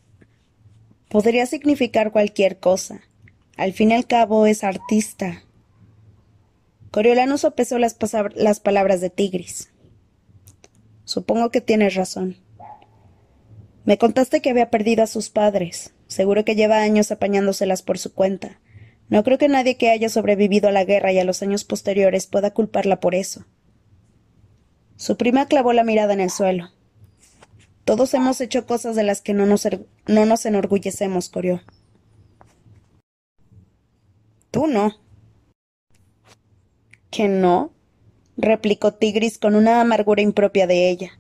podría 1.10 1.46
significar 1.46 2.12
cualquier 2.12 2.60
cosa. 2.60 3.02
Al 3.58 3.74
fin 3.74 3.92
y 3.92 3.96
al 3.96 4.08
cabo 4.08 4.46
es 4.46 4.64
artista. 4.64 5.44
Coriolano 6.92 7.38
sopesó 7.38 7.78
las, 7.78 8.60
palabras 8.62 9.02
de 9.02 9.10
Tigris. 9.10 9.70
Supongo 11.04 11.52
que 11.52 11.62
tienes 11.62 11.96
razón. 11.96 12.38
Me 13.84 13.98
contaste 13.98 14.42
que 14.42 14.52
había 14.52 14.70
perdido 14.70 15.04
a 15.04 15.08
sus 15.08 15.30
padres. 15.30 15.94
Seguro 16.08 16.46
que 16.46 16.56
lleva 16.56 16.82
años 16.82 17.12
apañándoselas 17.12 17.82
por 17.82 18.00
su 18.00 18.14
cuenta. 18.14 18.60
No 19.10 19.24
creo 19.24 19.38
que 19.38 19.50
nadie 19.50 19.78
que 19.78 19.90
haya 19.90 20.10
sobrevivido 20.10 20.70
a 20.70 20.72
la 20.72 20.86
guerra 20.86 21.12
y 21.12 21.20
a 21.20 21.24
los 21.24 21.42
años 21.42 21.64
posteriores 21.64 22.28
pueda 22.28 22.52
culparla 22.52 23.00
por 23.00 23.16
eso. 23.16 23.46
Su 24.96 25.18
prima 25.18 25.48
clavó 25.48 25.74
la 25.74 25.84
mirada 25.84 26.14
en 26.14 26.20
el 26.20 26.30
suelo. 26.30 26.70
Todos 27.89 28.13
hemos 28.13 28.39
hecho 28.39 28.67
cosas 28.67 28.96
de 28.96 29.01
las 29.01 29.19
que 29.19 29.34
no 29.34 29.48
nos, 29.48 29.67
no 30.05 30.25
nos 30.27 30.46
enorgullecemos, 30.46 31.27
Corio. 31.27 31.63
Tú 34.51 34.67
no. 34.67 34.93
¿Que 37.10 37.27
no? 37.27 37.74
replicó 38.38 38.93
Tigris 38.93 39.39
con 39.39 39.55
una 39.55 39.81
amargura 39.81 40.22
impropia 40.22 40.67
de 40.67 40.88
ella. 40.88 41.19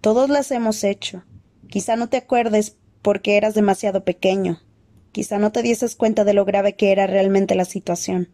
Todos 0.00 0.30
las 0.30 0.52
hemos 0.52 0.84
hecho. 0.84 1.24
Quizá 1.68 1.96
no 1.96 2.08
te 2.08 2.18
acuerdes 2.18 2.76
porque 3.02 3.36
eras 3.36 3.54
demasiado 3.54 4.04
pequeño. 4.04 4.60
Quizá 5.10 5.40
no 5.40 5.50
te 5.50 5.62
dieses 5.62 5.96
cuenta 5.96 6.22
de 6.22 6.32
lo 6.32 6.44
grave 6.44 6.76
que 6.76 6.92
era 6.92 7.08
realmente 7.08 7.56
la 7.56 7.64
situación. 7.64 8.28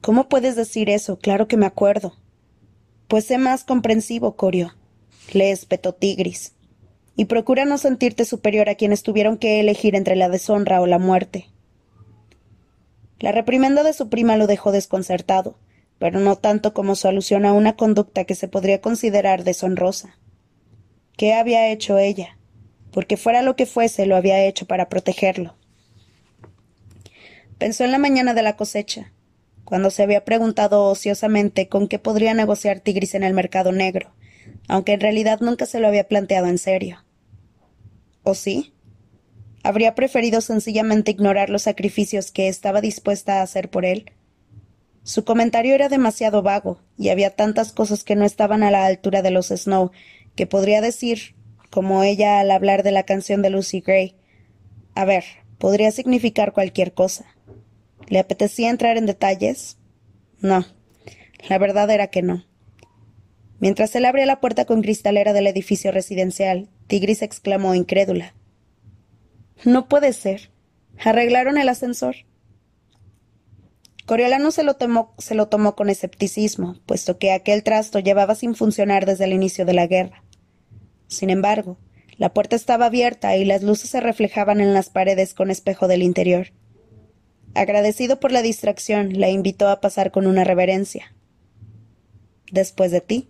¿Cómo 0.00 0.30
puedes 0.30 0.56
decir 0.56 0.88
eso? 0.88 1.18
Claro 1.18 1.46
que 1.46 1.58
me 1.58 1.66
acuerdo. 1.66 2.14
Pues 3.06 3.26
sé 3.26 3.36
más 3.36 3.64
comprensivo, 3.64 4.34
Corio, 4.34 4.77
le 5.34 5.50
espetó 5.50 5.94
Tigris. 5.94 6.52
Y 7.16 7.24
procura 7.24 7.64
no 7.64 7.78
sentirte 7.78 8.24
superior 8.24 8.68
a 8.68 8.76
quienes 8.76 9.02
tuvieron 9.02 9.38
que 9.38 9.60
elegir 9.60 9.96
entre 9.96 10.16
la 10.16 10.28
deshonra 10.28 10.80
o 10.80 10.86
la 10.86 10.98
muerte. 10.98 11.48
La 13.18 13.32
reprimenda 13.32 13.82
de 13.82 13.92
su 13.92 14.08
prima 14.08 14.36
lo 14.36 14.46
dejó 14.46 14.70
desconcertado, 14.70 15.58
pero 15.98 16.20
no 16.20 16.36
tanto 16.36 16.72
como 16.72 16.94
su 16.94 17.08
alusión 17.08 17.44
a 17.44 17.52
una 17.52 17.74
conducta 17.74 18.24
que 18.24 18.36
se 18.36 18.46
podría 18.46 18.80
considerar 18.80 19.42
deshonrosa. 19.42 20.16
¿Qué 21.16 21.34
había 21.34 21.68
hecho 21.70 21.98
ella? 21.98 22.38
Porque 22.92 23.16
fuera 23.16 23.42
lo 23.42 23.56
que 23.56 23.66
fuese, 23.66 24.06
lo 24.06 24.14
había 24.14 24.44
hecho 24.44 24.66
para 24.66 24.88
protegerlo. 24.88 25.56
Pensó 27.58 27.84
en 27.84 27.90
la 27.90 27.98
mañana 27.98 28.34
de 28.34 28.42
la 28.42 28.56
cosecha, 28.56 29.12
cuando 29.64 29.90
se 29.90 30.04
había 30.04 30.24
preguntado 30.24 30.84
ociosamente 30.84 31.68
con 31.68 31.88
qué 31.88 31.98
podría 31.98 32.34
negociar 32.34 32.78
Tigris 32.78 33.16
en 33.16 33.24
el 33.24 33.34
mercado 33.34 33.72
negro, 33.72 34.12
aunque 34.68 34.92
en 34.92 35.00
realidad 35.00 35.40
nunca 35.40 35.66
se 35.66 35.80
lo 35.80 35.88
había 35.88 36.06
planteado 36.06 36.46
en 36.46 36.58
serio. 36.58 37.04
¿O 38.22 38.34
sí? 38.34 38.72
¿Habría 39.64 39.94
preferido 39.94 40.40
sencillamente 40.40 41.10
ignorar 41.10 41.50
los 41.50 41.62
sacrificios 41.62 42.30
que 42.30 42.48
estaba 42.48 42.80
dispuesta 42.80 43.40
a 43.40 43.42
hacer 43.42 43.70
por 43.70 43.84
él? 43.84 44.12
Su 45.02 45.24
comentario 45.24 45.74
era 45.74 45.88
demasiado 45.88 46.42
vago, 46.42 46.80
y 46.98 47.08
había 47.08 47.30
tantas 47.30 47.72
cosas 47.72 48.04
que 48.04 48.14
no 48.14 48.24
estaban 48.24 48.62
a 48.62 48.70
la 48.70 48.86
altura 48.86 49.22
de 49.22 49.30
los 49.30 49.48
Snow 49.48 49.90
que 50.36 50.46
podría 50.46 50.80
decir, 50.80 51.34
como 51.70 52.04
ella 52.04 52.40
al 52.40 52.50
hablar 52.50 52.82
de 52.82 52.92
la 52.92 53.02
canción 53.02 53.42
de 53.42 53.50
Lucy 53.50 53.80
Gray. 53.80 54.16
A 54.94 55.04
ver, 55.04 55.24
podría 55.58 55.90
significar 55.90 56.52
cualquier 56.52 56.92
cosa. 56.92 57.24
¿Le 58.08 58.18
apetecía 58.18 58.70
entrar 58.70 58.96
en 58.96 59.06
detalles? 59.06 59.78
No, 60.40 60.64
la 61.48 61.58
verdad 61.58 61.90
era 61.90 62.08
que 62.08 62.22
no. 62.22 62.44
Mientras 63.60 63.94
él 63.96 64.04
abría 64.04 64.26
la 64.26 64.40
puerta 64.40 64.64
con 64.64 64.82
cristalera 64.82 65.32
del 65.32 65.46
edificio 65.46 65.90
residencial, 65.90 66.68
Tigris 66.86 67.22
exclamó 67.22 67.74
incrédula. 67.74 68.34
No 69.64 69.88
puede 69.88 70.12
ser. 70.12 70.50
Arreglaron 71.04 71.58
el 71.58 71.68
ascensor. 71.68 72.16
Coriolano 74.06 74.50
se 74.52 74.62
lo, 74.62 74.74
tomó, 74.74 75.14
se 75.18 75.34
lo 75.34 75.48
tomó 75.48 75.76
con 75.76 75.90
escepticismo, 75.90 76.80
puesto 76.86 77.18
que 77.18 77.32
aquel 77.32 77.62
trasto 77.62 77.98
llevaba 77.98 78.34
sin 78.34 78.54
funcionar 78.54 79.04
desde 79.04 79.24
el 79.24 79.32
inicio 79.32 79.66
de 79.66 79.74
la 79.74 79.86
guerra. 79.86 80.24
Sin 81.08 81.28
embargo, 81.28 81.78
la 82.16 82.32
puerta 82.32 82.56
estaba 82.56 82.86
abierta 82.86 83.36
y 83.36 83.44
las 83.44 83.62
luces 83.62 83.90
se 83.90 84.00
reflejaban 84.00 84.60
en 84.60 84.72
las 84.72 84.88
paredes 84.88 85.34
con 85.34 85.50
espejo 85.50 85.88
del 85.88 86.02
interior. 86.02 86.52
Agradecido 87.54 88.18
por 88.18 88.32
la 88.32 88.42
distracción, 88.42 89.20
la 89.20 89.28
invitó 89.28 89.68
a 89.68 89.80
pasar 89.80 90.10
con 90.10 90.26
una 90.26 90.44
reverencia. 90.44 91.14
Después 92.50 92.90
de 92.90 93.00
ti. 93.00 93.28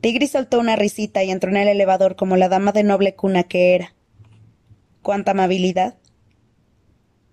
Tigris 0.00 0.30
soltó 0.30 0.60
una 0.60 0.76
risita 0.76 1.24
y 1.24 1.30
entró 1.30 1.50
en 1.50 1.56
el 1.56 1.68
elevador 1.68 2.14
como 2.14 2.36
la 2.36 2.48
dama 2.48 2.72
de 2.72 2.84
noble 2.84 3.14
cuna 3.16 3.44
que 3.44 3.74
era. 3.74 3.94
¡Cuánta 5.02 5.32
amabilidad! 5.32 5.96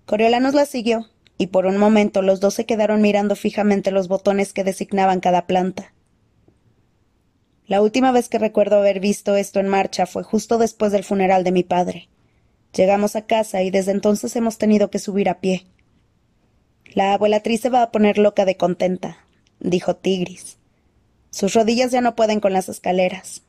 Coriolanos 0.06 0.54
la 0.54 0.66
siguió, 0.66 1.08
y 1.38 1.48
por 1.48 1.66
un 1.66 1.78
momento 1.78 2.22
los 2.22 2.40
dos 2.40 2.54
se 2.56 2.66
quedaron 2.66 3.02
mirando 3.02 3.36
fijamente 3.36 3.92
los 3.92 4.08
botones 4.08 4.54
que 4.54 4.64
designaban 4.64 5.20
cada 5.20 5.46
planta. 5.46 5.94
La 7.68 7.82
última 7.82 8.12
vez 8.12 8.30
que 8.30 8.40
recuerdo 8.40 8.78
haber 8.78 9.00
visto 9.00 9.36
esto 9.36 9.60
en 9.60 9.68
marcha 9.68 10.06
fue 10.06 10.24
justo 10.24 10.58
después 10.58 10.92
del 10.92 11.04
funeral 11.04 11.44
de 11.44 11.52
mi 11.52 11.64
padre. 11.64 12.10
Llegamos 12.74 13.16
a 13.16 13.26
casa 13.26 13.64
y 13.64 13.72
desde 13.72 13.92
entonces 13.92 14.36
hemos 14.36 14.58
tenido 14.58 14.90
que 14.90 15.00
subir 15.00 15.30
a 15.30 15.40
pie. 15.40 15.66
La 16.94 17.14
abuelatriz 17.14 17.62
se 17.62 17.70
va 17.70 17.82
a 17.82 17.92
poner 17.92 18.18
loca 18.18 18.46
de 18.46 18.58
contenta, 18.58 19.18
dijo 19.60 19.96
Tigris. 19.96 20.60
Sus 21.36 21.54
rodillas 21.54 21.92
ya 21.92 22.00
no 22.00 22.16
pueden 22.16 22.40
con 22.40 22.54
las 22.54 22.70
escaleras. 22.70 23.42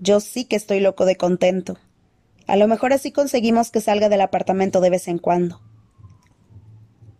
Yo 0.00 0.20
sí 0.20 0.46
que 0.46 0.56
estoy 0.56 0.80
loco 0.80 1.04
de 1.04 1.16
contento. 1.16 1.76
A 2.46 2.56
lo 2.56 2.66
mejor 2.66 2.94
así 2.94 3.12
conseguimos 3.12 3.70
que 3.70 3.82
salga 3.82 4.08
del 4.08 4.22
apartamento 4.22 4.80
de 4.80 4.88
vez 4.88 5.06
en 5.06 5.18
cuando. 5.18 5.60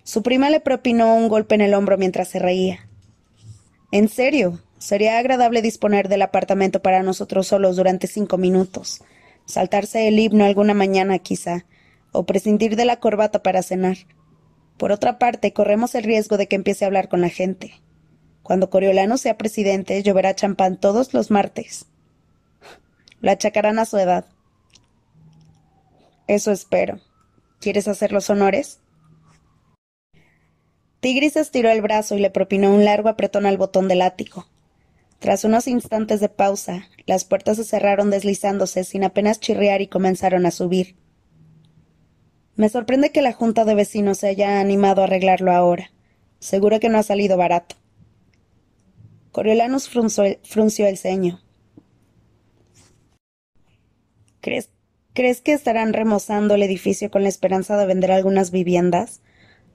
Su 0.05 0.23
prima 0.23 0.49
le 0.49 0.61
propinó 0.61 1.15
un 1.15 1.29
golpe 1.29 1.55
en 1.55 1.61
el 1.61 1.75
hombro 1.75 1.99
mientras 1.99 2.29
se 2.29 2.39
reía. 2.39 2.89
En 3.91 4.09
serio, 4.09 4.59
sería 4.79 5.19
agradable 5.19 5.61
disponer 5.61 6.09
del 6.09 6.23
apartamento 6.23 6.81
para 6.81 7.03
nosotros 7.03 7.47
solos 7.47 7.77
durante 7.77 8.07
cinco 8.07 8.39
minutos, 8.39 9.03
saltarse 9.45 10.09
el 10.09 10.19
himno 10.19 10.47
alguna 10.47 10.73
mañana 10.73 11.19
quizá, 11.19 11.67
o 12.11 12.25
prescindir 12.25 12.75
de 12.75 12.87
la 12.87 13.01
corbata 13.01 13.43
para 13.43 13.63
cenar. 13.63 13.99
Por 14.79 14.93
otra 14.93 15.19
parte, 15.19 15.53
corremos 15.53 15.95
el 15.95 16.05
riesgo 16.05 16.39
de 16.39 16.49
que 16.49 16.57
empiece 16.57 16.87
a 16.87 16.89
hablar 16.89 17.11
con 17.11 17.21
la 17.21 17.29
gente. 17.29 17.83
Cuando 18.43 18.71
Coriolano 18.71 19.19
sea 19.19 19.39
presidente, 19.39 20.03
lloverá 20.03 20.35
champán 20.35 20.77
todos 20.77 21.15
los 21.15 21.31
martes. 21.31 21.87
Lo 23.21 23.31
achacarán 23.31 23.79
a 23.79 23.85
su 23.85 23.99
edad. 23.99 24.27
Eso 26.27 26.51
espero. 26.51 27.01
¿Quieres 27.61 27.87
hacer 27.87 28.13
los 28.13 28.29
honores? 28.31 28.81
Tigris 31.01 31.37
estiró 31.37 31.71
el 31.71 31.83
brazo 31.83 32.17
y 32.17 32.21
le 32.21 32.31
propinó 32.31 32.75
un 32.75 32.85
largo 32.85 33.09
apretón 33.09 33.47
al 33.47 33.59
botón 33.59 33.89
del 33.89 34.03
ático. 34.03 34.47
Tras 35.19 35.45
unos 35.45 35.69
instantes 35.69 36.21
de 36.21 36.29
pausa, 36.29 36.89
las 37.07 37.25
puertas 37.25 37.57
se 37.57 37.65
cerraron 37.65 38.11
deslizándose 38.11 38.83
sin 38.83 39.05
apenas 39.05 39.39
chirriar 39.39 39.81
y 39.81 39.87
comenzaron 39.87 40.47
a 40.47 40.51
subir. 40.51 40.97
Me 42.57 42.69
sorprende 42.69 43.11
que 43.11 43.23
la 43.23 43.33
junta 43.33 43.65
de 43.65 43.75
vecinos 43.75 44.19
se 44.19 44.29
haya 44.29 44.61
animado 44.61 45.01
a 45.01 45.05
arreglarlo 45.05 45.53
ahora. 45.53 45.91
Seguro 46.39 46.81
que 46.81 46.89
no 46.89 46.99
ha 46.99 47.03
salido 47.03 47.37
barato. 47.37 47.77
Coriolanus 49.33 49.89
frunció 49.89 50.87
el 50.87 50.99
ceño. 50.99 51.41
¿Crees, 54.43 54.71
¿Crees 55.15 55.41
que 55.41 55.55
estarán 55.55 55.95
remozando 55.95 56.55
el 56.55 56.63
edificio 56.63 57.11
con 57.11 57.23
la 57.23 57.31
esperanza 57.31 57.77
de 57.79 57.87
vender 57.87 58.13
algunas 58.13 58.51
viviendas? 58.51 59.23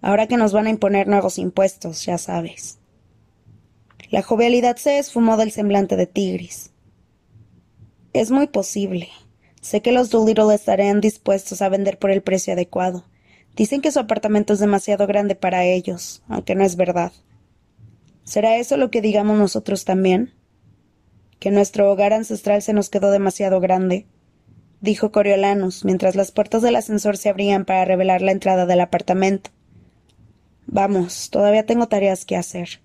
Ahora 0.02 0.28
que 0.28 0.38
nos 0.38 0.54
van 0.54 0.68
a 0.68 0.70
imponer 0.70 1.08
nuevos 1.08 1.40
impuestos, 1.40 2.06
ya 2.06 2.20
sabes. 2.20 2.78
La 4.12 4.22
jovialidad 4.22 4.78
se 4.78 5.00
esfumó 5.00 5.38
del 5.38 5.52
semblante 5.52 5.96
de 5.96 6.06
Tigris. 6.06 6.72
Es 8.14 8.30
muy 8.30 8.48
posible. 8.48 9.10
Sé 9.62 9.82
que 9.82 9.92
los 9.92 10.12
Doolittle 10.12 10.54
estarían 10.54 11.02
dispuestos 11.02 11.62
a 11.62 11.70
vender 11.70 11.98
por 11.98 12.12
el 12.12 12.22
precio 12.22 12.54
adecuado. 12.54 13.06
Dicen 13.56 13.82
que 13.82 13.92
su 13.92 14.00
apartamento 14.00 14.54
es 14.54 14.60
demasiado 14.60 15.08
grande 15.08 15.34
para 15.34 15.66
ellos, 15.66 16.22
aunque 16.28 16.54
no 16.54 16.64
es 16.64 16.76
verdad. 16.76 17.12
¿Será 18.28 18.58
eso 18.58 18.76
lo 18.76 18.92
que 18.92 19.02
digamos 19.02 19.40
nosotros 19.40 19.86
también? 19.86 20.34
¿Que 21.40 21.50
nuestro 21.50 21.90
hogar 21.90 22.12
ancestral 22.12 22.62
se 22.62 22.74
nos 22.74 22.90
quedó 22.90 23.10
demasiado 23.10 23.62
grande? 23.62 24.06
dijo 24.82 25.14
Coriolanus, 25.14 25.86
mientras 25.86 26.18
las 26.18 26.34
puertas 26.34 26.62
del 26.62 26.76
ascensor 26.76 27.16
se 27.16 27.30
abrían 27.30 27.64
para 27.64 27.86
revelar 27.86 28.22
la 28.22 28.34
entrada 28.34 28.66
del 28.66 28.82
apartamento. 28.82 29.52
Vamos, 30.66 31.30
todavía 31.30 31.66
tengo 31.66 31.88
tareas 31.88 32.26
que 32.26 32.36
hacer. 32.36 32.82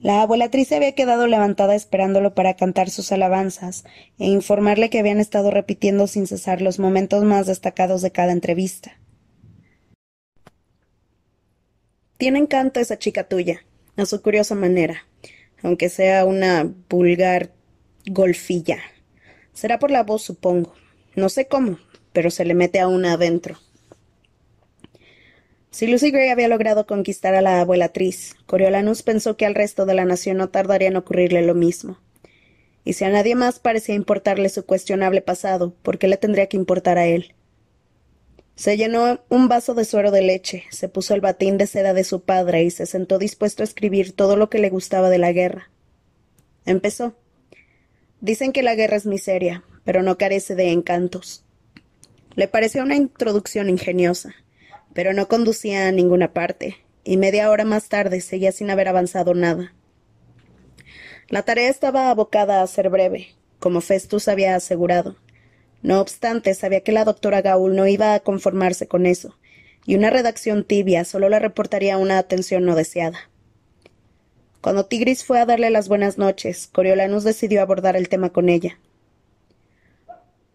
La 0.00 0.22
abuelatriz 0.22 0.68
se 0.68 0.76
había 0.76 0.94
quedado 0.94 1.26
levantada 1.26 1.74
esperándolo 1.74 2.34
para 2.34 2.54
cantar 2.54 2.88
sus 2.88 3.12
alabanzas 3.12 3.84
e 4.18 4.28
informarle 4.28 4.88
que 4.88 4.98
habían 4.98 5.20
estado 5.20 5.50
repitiendo 5.50 6.06
sin 6.06 6.26
cesar 6.26 6.62
los 6.62 6.78
momentos 6.78 7.22
más 7.22 7.46
destacados 7.46 8.00
de 8.00 8.12
cada 8.12 8.32
entrevista. 8.32 8.98
Tiene 12.18 12.40
encanto 12.40 12.80
esa 12.80 12.98
chica 12.98 13.28
tuya, 13.28 13.64
a 13.96 14.04
su 14.04 14.20
curiosa 14.20 14.56
manera, 14.56 15.06
aunque 15.62 15.88
sea 15.88 16.24
una 16.24 16.68
vulgar 16.88 17.52
golfilla. 18.06 18.78
Será 19.52 19.78
por 19.78 19.92
la 19.92 20.02
voz, 20.02 20.22
supongo. 20.22 20.74
No 21.14 21.28
sé 21.28 21.46
cómo, 21.46 21.78
pero 22.12 22.32
se 22.32 22.44
le 22.44 22.54
mete 22.54 22.80
a 22.80 22.88
una 22.88 23.12
adentro. 23.12 23.58
Si 25.70 25.86
Lucy 25.86 26.10
Gray 26.10 26.30
había 26.30 26.48
logrado 26.48 26.88
conquistar 26.88 27.36
a 27.36 27.40
la 27.40 27.60
abuelatriz, 27.60 28.34
Coriolanus 28.46 29.04
pensó 29.04 29.36
que 29.36 29.46
al 29.46 29.54
resto 29.54 29.86
de 29.86 29.94
la 29.94 30.04
nación 30.04 30.38
no 30.38 30.48
tardaría 30.48 30.88
en 30.88 30.96
ocurrirle 30.96 31.42
lo 31.42 31.54
mismo. 31.54 32.00
Y 32.84 32.94
si 32.94 33.04
a 33.04 33.10
nadie 33.10 33.36
más 33.36 33.60
parecía 33.60 33.94
importarle 33.94 34.48
su 34.48 34.66
cuestionable 34.66 35.22
pasado, 35.22 35.72
¿por 35.82 35.98
qué 35.98 36.08
le 36.08 36.16
tendría 36.16 36.48
que 36.48 36.56
importar 36.56 36.98
a 36.98 37.06
él? 37.06 37.36
Se 38.58 38.76
llenó 38.76 39.20
un 39.28 39.46
vaso 39.46 39.74
de 39.74 39.84
suero 39.84 40.10
de 40.10 40.20
leche, 40.20 40.64
se 40.70 40.88
puso 40.88 41.14
el 41.14 41.20
batín 41.20 41.58
de 41.58 41.68
seda 41.68 41.94
de 41.94 42.02
su 42.02 42.22
padre 42.22 42.64
y 42.64 42.72
se 42.72 42.86
sentó 42.86 43.16
dispuesto 43.16 43.62
a 43.62 43.64
escribir 43.64 44.16
todo 44.16 44.36
lo 44.36 44.50
que 44.50 44.58
le 44.58 44.68
gustaba 44.68 45.10
de 45.10 45.18
la 45.18 45.30
guerra. 45.30 45.70
Empezó. 46.66 47.14
Dicen 48.20 48.52
que 48.52 48.64
la 48.64 48.74
guerra 48.74 48.96
es 48.96 49.06
miseria, 49.06 49.62
pero 49.84 50.02
no 50.02 50.18
carece 50.18 50.56
de 50.56 50.72
encantos. 50.72 51.44
Le 52.34 52.48
pareció 52.48 52.82
una 52.82 52.96
introducción 52.96 53.70
ingeniosa, 53.70 54.34
pero 54.92 55.12
no 55.12 55.28
conducía 55.28 55.86
a 55.86 55.92
ninguna 55.92 56.32
parte, 56.32 56.78
y 57.04 57.16
media 57.16 57.50
hora 57.50 57.64
más 57.64 57.88
tarde 57.88 58.20
seguía 58.20 58.50
sin 58.50 58.70
haber 58.70 58.88
avanzado 58.88 59.34
nada. 59.34 59.72
La 61.28 61.44
tarea 61.44 61.68
estaba 61.68 62.10
abocada 62.10 62.60
a 62.60 62.66
ser 62.66 62.90
breve, 62.90 63.28
como 63.60 63.80
Festus 63.80 64.26
había 64.26 64.56
asegurado 64.56 65.16
no 65.82 66.00
obstante, 66.00 66.54
sabía 66.54 66.80
que 66.80 66.92
la 66.92 67.04
doctora 67.04 67.40
Gaul 67.40 67.76
no 67.76 67.86
iba 67.86 68.14
a 68.14 68.20
conformarse 68.20 68.88
con 68.88 69.06
eso, 69.06 69.38
y 69.86 69.94
una 69.94 70.10
redacción 70.10 70.64
tibia 70.64 71.04
solo 71.04 71.28
le 71.28 71.38
reportaría 71.38 71.98
una 71.98 72.18
atención 72.18 72.64
no 72.64 72.74
deseada. 72.74 73.30
Cuando 74.60 74.86
Tigris 74.86 75.24
fue 75.24 75.40
a 75.40 75.46
darle 75.46 75.70
las 75.70 75.88
buenas 75.88 76.18
noches, 76.18 76.68
Coriolanus 76.72 77.22
decidió 77.22 77.62
abordar 77.62 77.96
el 77.96 78.08
tema 78.08 78.30
con 78.30 78.48
ella. 78.48 78.78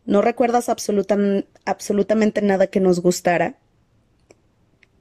¿No 0.06 0.22
recuerdas 0.22 0.68
absolutamente 0.68 2.42
nada 2.42 2.68
que 2.68 2.82
nos 2.82 3.00
gustara? 3.00 3.58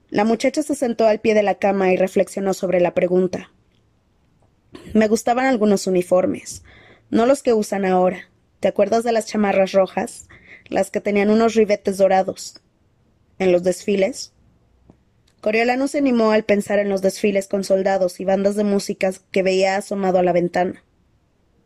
La 0.09 0.25
muchacha 0.25 0.63
se 0.63 0.77
sentó 0.77 1.09
al 1.09 1.21
pie 1.21 1.35
de 1.35 1.43
la 1.43 1.57
cama 1.57 1.93
y 1.93 1.97
reflexionó 1.97 2.55
sobre 2.55 2.81
la 2.81 2.95
pregunta. 2.95 3.51
Me 4.95 5.09
gustaban 5.09 5.47
algunos 5.47 5.89
uniformes, 5.89 6.63
no 7.11 7.27
los 7.27 7.43
que 7.43 7.55
usan 7.55 7.85
ahora, 7.85 8.29
¿Te 8.63 8.69
acuerdas 8.69 9.03
de 9.03 9.11
las 9.11 9.27
chamarras 9.27 9.73
rojas? 9.73 10.29
Las 10.69 10.93
que 10.93 11.01
tenían 11.01 11.31
unos 11.31 11.57
ribetes 11.57 11.99
dorados. 11.99 12.61
¿En 13.41 13.51
los 13.51 13.65
desfiles? 13.65 14.31
Coriolano 15.41 15.89
se 15.89 15.99
animó 15.99 16.31
al 16.31 16.45
pensar 16.45 16.79
en 16.79 16.89
los 16.89 17.03
desfiles 17.03 17.49
con 17.49 17.65
soldados 17.65 18.21
y 18.21 18.25
bandas 18.25 18.55
de 18.55 18.63
música 18.63 19.11
que 19.33 19.43
veía 19.43 19.75
asomado 19.75 20.21
a 20.21 20.23
la 20.23 20.31
ventana. 20.31 20.85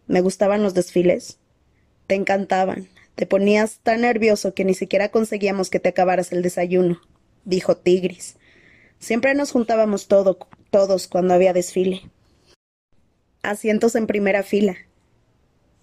¿Me 0.07 0.23
gustaban 0.23 0.63
los 0.63 0.73
desfiles? 0.73 1.39
Te 2.07 2.15
encantaban. 2.15 2.89
Te 3.15 3.27
ponías 3.27 3.81
tan 3.83 4.01
nervioso 4.01 4.55
que 4.55 4.65
ni 4.65 4.73
siquiera 4.73 5.11
conseguíamos 5.11 5.69
que 5.69 5.81
te 5.81 5.91
acabaras 5.91 6.33
el 6.33 6.41
desayuno, 6.41 7.03
dijo 7.45 7.77
Tigris. 7.77 8.37
Siempre 9.01 9.35
nos 9.35 9.53
juntábamos 9.53 10.09
todo, 10.09 10.39
todos 10.71 11.09
cuando 11.09 11.35
había 11.35 11.53
desfile. 11.53 12.11
Asientos 13.43 13.97
en 13.97 14.07
primera 14.07 14.43
fila, 14.43 14.79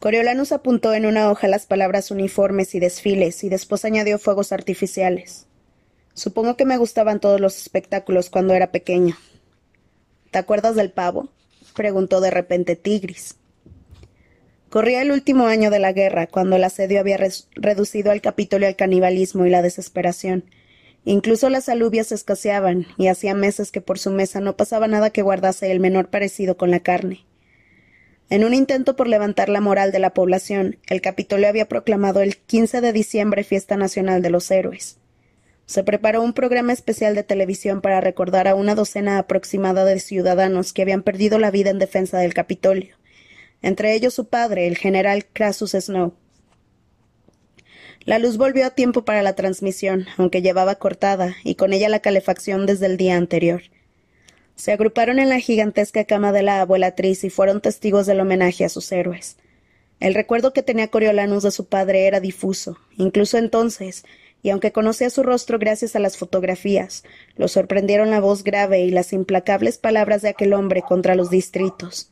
Coriolanus 0.04 0.52
apuntó 0.52 0.94
en 0.94 1.06
una 1.06 1.32
hoja 1.32 1.48
las 1.48 1.66
palabras 1.66 2.12
uniformes 2.12 2.76
y 2.76 2.82
desfiles 2.82 3.42
y 3.46 3.48
después 3.48 3.86
añadió 3.86 4.20
fuegos 4.20 4.52
artificiales. 4.52 5.46
Supongo 6.14 6.58
que 6.58 6.66
me 6.66 6.76
gustaban 6.76 7.22
todos 7.22 7.40
los 7.40 7.58
espectáculos 7.58 8.30
cuando 8.30 8.54
era 8.54 8.74
pequeño. 8.74 9.16
¿Te 10.30 10.40
acuerdas 10.40 10.76
del 10.76 10.92
pavo? 10.92 11.30
preguntó 11.74 12.20
de 12.20 12.32
repente 12.32 12.76
Tigris. 12.76 13.38
Corría 14.70 15.02
el 15.02 15.14
último 15.14 15.46
año 15.46 15.72
de 15.72 15.80
la 15.80 15.94
guerra, 15.94 16.28
cuando 16.28 16.58
el 16.58 16.66
asedio 16.66 17.00
había 17.00 17.18
reducido 17.56 18.12
al 18.12 18.20
Capitolio 18.20 18.68
al 18.68 18.76
canibalismo 18.76 19.46
y 19.46 19.52
la 19.52 19.62
desesperación. 19.62 20.44
Incluso 21.06 21.48
las 21.50 21.70
alubias 21.70 22.12
escaseaban, 22.12 22.88
y 22.98 23.08
hacía 23.08 23.36
meses 23.36 23.72
que 23.72 23.80
por 23.80 23.98
su 24.00 24.12
mesa 24.12 24.42
no 24.42 24.58
pasaba 24.58 24.90
nada 24.90 25.12
que 25.12 25.22
guardase 25.22 25.72
el 25.72 25.80
menor 25.80 26.10
parecido 26.10 26.58
con 26.58 26.72
la 26.72 26.82
carne. 26.82 27.24
En 28.30 28.44
un 28.44 28.54
intento 28.54 28.96
por 28.96 29.08
levantar 29.08 29.50
la 29.50 29.62
moral 29.62 29.92
de 29.92 30.00
la 30.00 30.14
población, 30.14 30.78
el 30.88 31.02
Capitolio 31.02 31.48
había 31.48 31.68
proclamado 31.68 32.22
el 32.22 32.38
15 32.38 32.82
de 32.82 32.94
diciembre 32.94 33.44
Fiesta 33.44 33.78
Nacional 33.78 34.22
de 34.22 34.30
los 34.30 34.50
Héroes. 34.50 34.98
Se 35.66 35.84
preparó 35.84 36.22
un 36.22 36.34
programa 36.34 36.74
especial 36.74 37.16
de 37.16 37.24
televisión 37.24 37.82
para 37.82 38.02
recordar 38.02 38.48
a 38.48 38.56
una 38.56 38.76
docena 38.76 39.18
aproximada 39.18 39.86
de 39.86 40.00
ciudadanos 40.00 40.74
que 40.74 40.82
habían 40.82 41.04
perdido 41.04 41.40
la 41.40 41.52
vida 41.52 41.70
en 41.70 41.80
defensa 41.80 42.18
del 42.18 42.34
Capitolio, 42.34 42.96
entre 43.62 43.94
ellos 43.94 44.14
su 44.14 44.28
padre, 44.28 44.68
el 44.68 44.78
general 44.78 45.26
Crassus 45.32 45.72
Snow. 45.72 46.14
La 48.06 48.20
luz 48.20 48.38
volvió 48.38 48.66
a 48.66 48.72
tiempo 48.72 49.06
para 49.06 49.22
la 49.22 49.36
transmisión, 49.36 50.08
aunque 50.18 50.42
llevaba 50.42 50.76
cortada, 50.76 51.36
y 51.46 51.56
con 51.56 51.72
ella 51.72 51.88
la 51.88 52.02
calefacción 52.02 52.66
desde 52.66 52.88
el 52.88 52.98
día 52.98 53.16
anterior. 53.16 53.62
Se 54.56 54.72
agruparon 54.72 55.20
en 55.20 55.30
la 55.30 55.40
gigantesca 55.40 56.06
cama 56.06 56.32
de 56.32 56.44
la 56.44 56.62
abuelatriz 56.62 57.24
y 57.24 57.30
fueron 57.30 57.62
testigos 57.62 58.06
del 58.06 58.20
homenaje 58.20 58.66
a 58.66 58.70
sus 58.70 58.92
héroes. 58.92 59.38
El 60.00 60.14
recuerdo 60.14 60.54
que 60.54 60.64
tenía 60.64 60.90
Coriolanus 60.90 61.44
de 61.44 61.52
su 61.52 61.66
padre 61.66 62.08
era 62.08 62.20
difuso, 62.20 62.78
incluso 62.98 63.38
entonces, 63.38 64.04
y 64.42 64.50
aunque 64.50 64.74
conocía 64.74 65.10
su 65.10 65.24
rostro 65.24 65.58
gracias 65.58 65.96
a 65.96 66.00
las 66.00 66.18
fotografías, 66.18 67.04
lo 67.38 67.48
sorprendieron 67.48 68.10
la 68.10 68.20
voz 68.20 68.44
grave 68.44 68.82
y 68.82 68.92
las 68.92 69.14
implacables 69.14 69.78
palabras 69.78 70.22
de 70.22 70.30
aquel 70.30 70.54
hombre 70.54 70.82
contra 70.82 71.16
los 71.16 71.30
distritos. 71.30 72.12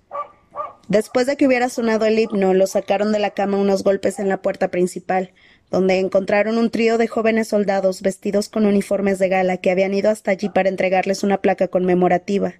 Después 0.88 1.28
de 1.28 1.38
que 1.38 1.46
hubiera 1.46 1.70
sonado 1.70 2.06
el 2.06 2.18
himno, 2.20 2.54
lo 2.54 2.68
sacaron 2.68 3.12
de 3.12 3.20
la 3.20 3.32
cama 3.32 3.58
unos 3.58 3.84
golpes 3.84 4.20
en 4.20 4.30
la 4.30 4.42
puerta 4.42 4.70
principal, 4.70 5.34
donde 5.72 6.00
encontraron 6.00 6.58
un 6.58 6.70
trío 6.70 6.98
de 6.98 7.08
jóvenes 7.08 7.48
soldados 7.48 8.02
vestidos 8.02 8.50
con 8.50 8.66
uniformes 8.66 9.18
de 9.18 9.30
gala 9.30 9.58
que 9.58 9.72
habían 9.72 9.94
ido 9.94 10.10
hasta 10.12 10.32
allí 10.32 10.50
para 10.50 10.70
entregarles 10.70 11.24
una 11.24 11.38
placa 11.38 11.70
conmemorativa 11.70 12.56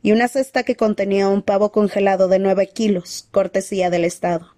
y 0.00 0.12
una 0.12 0.28
cesta 0.28 0.62
que 0.62 0.76
contenía 0.76 1.28
un 1.28 1.42
pavo 1.42 1.72
congelado 1.72 2.28
de 2.28 2.38
nueve 2.38 2.68
kilos, 2.68 3.28
cortesía 3.32 3.90
del 3.90 4.04
Estado. 4.04 4.54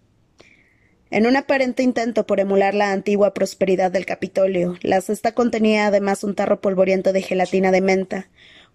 En 1.10 1.26
un 1.26 1.36
aparente 1.36 1.82
intento 1.82 2.26
por 2.26 2.40
emular 2.40 2.74
la 2.74 2.92
antigua 2.92 3.32
prosperidad 3.32 3.90
del 3.90 4.04
Capitolio, 4.04 4.76
la 4.82 5.00
cesta 5.00 5.32
contenía 5.32 5.86
además 5.86 6.24
un 6.24 6.34
tarro 6.34 6.60
polvoriento 6.60 7.12
de 7.12 7.22
gelatina 7.22 7.70
de 7.70 7.80
menta, 7.80 8.28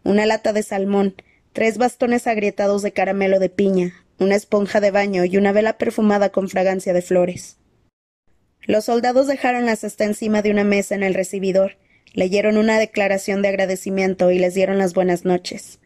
una 0.03 0.25
lata 0.25 0.53
de 0.53 0.63
salmón, 0.63 1.15
tres 1.53 1.77
bastones 1.77 2.25
agrietados 2.25 2.81
de 2.81 2.93
caramelo 2.93 3.39
de 3.39 3.49
piña, 3.49 3.93
una 4.17 4.35
esponja 4.35 4.79
de 4.79 4.89
baño 4.89 5.23
y 5.25 5.37
una 5.37 5.51
vela 5.51 5.77
perfumada 5.77 6.29
con 6.29 6.49
fragancia 6.49 6.93
de 6.93 7.01
flores. 7.01 7.58
Los 8.69 8.85
soldados 8.85 9.25
dejaron 9.25 9.65
la 9.65 9.75
cesta 9.75 10.03
encima 10.03 10.43
de 10.43 10.51
una 10.51 10.63
mesa 10.63 10.93
en 10.93 11.01
el 11.01 11.15
recibidor, 11.15 11.77
leyeron 12.13 12.55
una 12.55 12.77
declaración 12.77 13.41
de 13.41 13.47
agradecimiento 13.47 14.29
y 14.29 14.37
les 14.37 14.53
dieron 14.53 14.77
las 14.77 14.93
buenas 14.93 15.25
noches. 15.25 15.79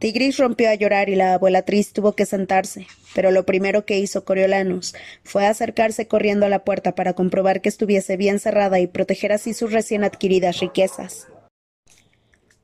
Tigris 0.00 0.36
rompió 0.36 0.68
a 0.68 0.74
llorar 0.74 1.10
y 1.10 1.14
la 1.14 1.34
abuelatriz 1.34 1.92
tuvo 1.92 2.16
que 2.16 2.26
sentarse, 2.26 2.88
pero 3.14 3.30
lo 3.30 3.46
primero 3.46 3.86
que 3.86 4.00
hizo 4.00 4.24
Coriolanus 4.24 4.96
fue 5.22 5.46
acercarse 5.46 6.08
corriendo 6.08 6.44
a 6.44 6.48
la 6.48 6.64
puerta 6.64 6.96
para 6.96 7.12
comprobar 7.12 7.60
que 7.60 7.68
estuviese 7.68 8.16
bien 8.16 8.40
cerrada 8.40 8.80
y 8.80 8.88
proteger 8.88 9.30
así 9.30 9.54
sus 9.54 9.70
recién 9.70 10.02
adquiridas 10.02 10.58
riquezas. 10.58 11.28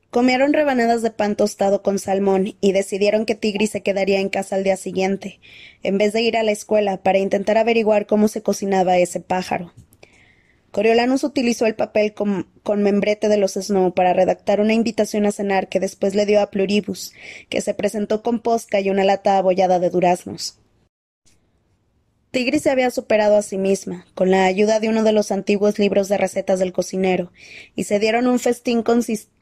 Comieron 0.09 0.53
rebanadas 0.53 1.03
de 1.03 1.11
pan 1.11 1.35
tostado 1.35 1.83
con 1.83 1.99
salmón 1.99 2.55
y 2.61 2.71
decidieron 2.71 3.27
que 3.27 3.35
Tigris 3.35 3.69
se 3.69 3.83
quedaría 3.83 4.19
en 4.19 4.29
casa 4.29 4.55
al 4.55 4.63
día 4.63 4.75
siguiente, 4.75 5.39
en 5.83 5.99
vez 5.99 6.13
de 6.13 6.21
ir 6.21 6.35
a 6.35 6.43
la 6.43 6.51
escuela 6.51 6.97
para 6.97 7.19
intentar 7.19 7.59
averiguar 7.59 8.07
cómo 8.07 8.27
se 8.27 8.41
cocinaba 8.41 8.97
ese 8.97 9.19
pájaro. 9.19 9.71
Coriolanus 10.71 11.23
utilizó 11.23 11.65
el 11.65 11.75
papel 11.75 12.13
con, 12.13 12.47
membrete 12.77 13.27
de 13.27 13.37
los 13.37 13.53
Snow 13.53 13.93
para 13.93 14.13
redactar 14.13 14.61
una 14.61 14.73
invitación 14.73 15.25
a 15.25 15.31
cenar 15.31 15.67
que 15.67 15.79
después 15.79 16.15
le 16.15 16.25
dio 16.25 16.41
a 16.41 16.49
Pluribus, 16.49 17.13
que 17.49 17.61
se 17.61 17.73
presentó 17.75 18.23
con 18.23 18.39
posca 18.39 18.79
y 18.79 18.89
una 18.89 19.03
lata 19.03 19.37
abollada 19.37 19.79
de 19.79 19.89
duraznos. 19.89 20.59
Tigris 22.31 22.61
se 22.61 22.69
había 22.69 22.91
superado 22.91 23.37
a 23.37 23.41
sí 23.41 23.57
misma, 23.57 24.05
con 24.13 24.29
la 24.29 24.45
ayuda 24.45 24.79
de 24.79 24.87
uno 24.87 25.03
de 25.03 25.13
los 25.13 25.31
antiguos 25.31 25.79
libros 25.79 26.09
de 26.09 26.17
recetas 26.17 26.59
del 26.59 26.73
cocinero, 26.73 27.31
y 27.75 27.85
se 27.85 27.97
dieron 27.97 28.27
un 28.27 28.37
festín 28.37 28.83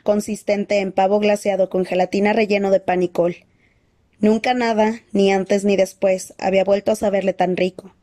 consistente 0.03 0.79
en 0.79 0.93
pavo 0.93 1.19
glaseado 1.19 1.69
con 1.69 1.83
gelatina 1.83 2.31
relleno 2.31 2.71
de 2.71 2.79
pan 2.79 3.03
y 3.03 3.09
col. 3.09 3.45
Nunca 4.19 4.53
nada, 4.53 5.01
ni 5.11 5.33
antes 5.33 5.65
ni 5.65 5.75
después, 5.75 6.33
había 6.37 6.63
vuelto 6.63 6.91
a 6.91 6.95
saberle 6.95 7.33
tan 7.33 7.57
rico. 7.57 7.93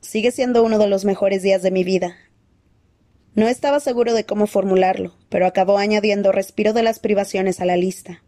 Sigue 0.00 0.30
siendo 0.30 0.64
uno 0.64 0.78
de 0.78 0.88
los 0.88 1.04
mejores 1.04 1.42
días 1.42 1.60
de 1.62 1.70
mi 1.70 1.84
vida. 1.84 2.16
No 3.34 3.46
estaba 3.46 3.80
seguro 3.80 4.14
de 4.14 4.24
cómo 4.24 4.46
formularlo, 4.46 5.14
pero 5.28 5.46
acabó 5.46 5.76
añadiendo 5.76 6.32
respiro 6.32 6.72
de 6.72 6.82
las 6.82 6.98
privaciones 6.98 7.60
a 7.60 7.66
la 7.66 7.76
lista. 7.76 8.22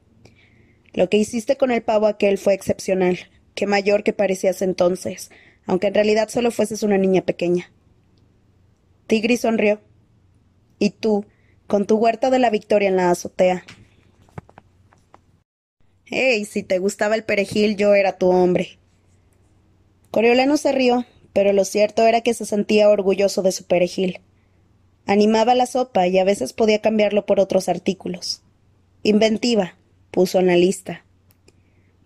Lo 0.92 1.08
que 1.08 1.16
hiciste 1.16 1.56
con 1.56 1.70
el 1.70 1.82
pavo 1.82 2.06
aquel 2.06 2.36
fue 2.36 2.52
excepcional 2.52 3.18
qué 3.58 3.66
mayor 3.66 4.04
que 4.04 4.12
parecías 4.12 4.62
entonces, 4.62 5.32
aunque 5.66 5.88
en 5.88 5.94
realidad 5.94 6.28
solo 6.28 6.52
fueses 6.52 6.84
una 6.84 6.96
niña 6.96 7.22
pequeña. 7.22 7.72
Tigri 9.08 9.36
sonrió. 9.36 9.80
Y 10.78 10.90
tú, 10.90 11.26
con 11.66 11.84
tu 11.84 11.96
huerta 11.96 12.30
de 12.30 12.38
la 12.38 12.50
victoria 12.50 12.88
en 12.88 12.94
la 12.94 13.10
azotea. 13.10 13.64
¡Ey! 16.06 16.44
Si 16.44 16.62
te 16.62 16.78
gustaba 16.78 17.16
el 17.16 17.24
perejil, 17.24 17.76
yo 17.76 17.96
era 17.96 18.16
tu 18.16 18.28
hombre. 18.28 18.78
Coriolano 20.12 20.56
se 20.56 20.70
rió, 20.70 21.04
pero 21.32 21.52
lo 21.52 21.64
cierto 21.64 22.06
era 22.06 22.20
que 22.20 22.34
se 22.34 22.46
sentía 22.46 22.88
orgulloso 22.88 23.42
de 23.42 23.50
su 23.50 23.64
perejil. 23.64 24.20
Animaba 25.04 25.56
la 25.56 25.66
sopa 25.66 26.06
y 26.06 26.16
a 26.20 26.24
veces 26.24 26.52
podía 26.52 26.80
cambiarlo 26.80 27.26
por 27.26 27.40
otros 27.40 27.68
artículos. 27.68 28.40
Inventiva, 29.02 29.74
puso 30.12 30.38
en 30.38 30.46
la 30.46 30.54
lista. 30.54 31.04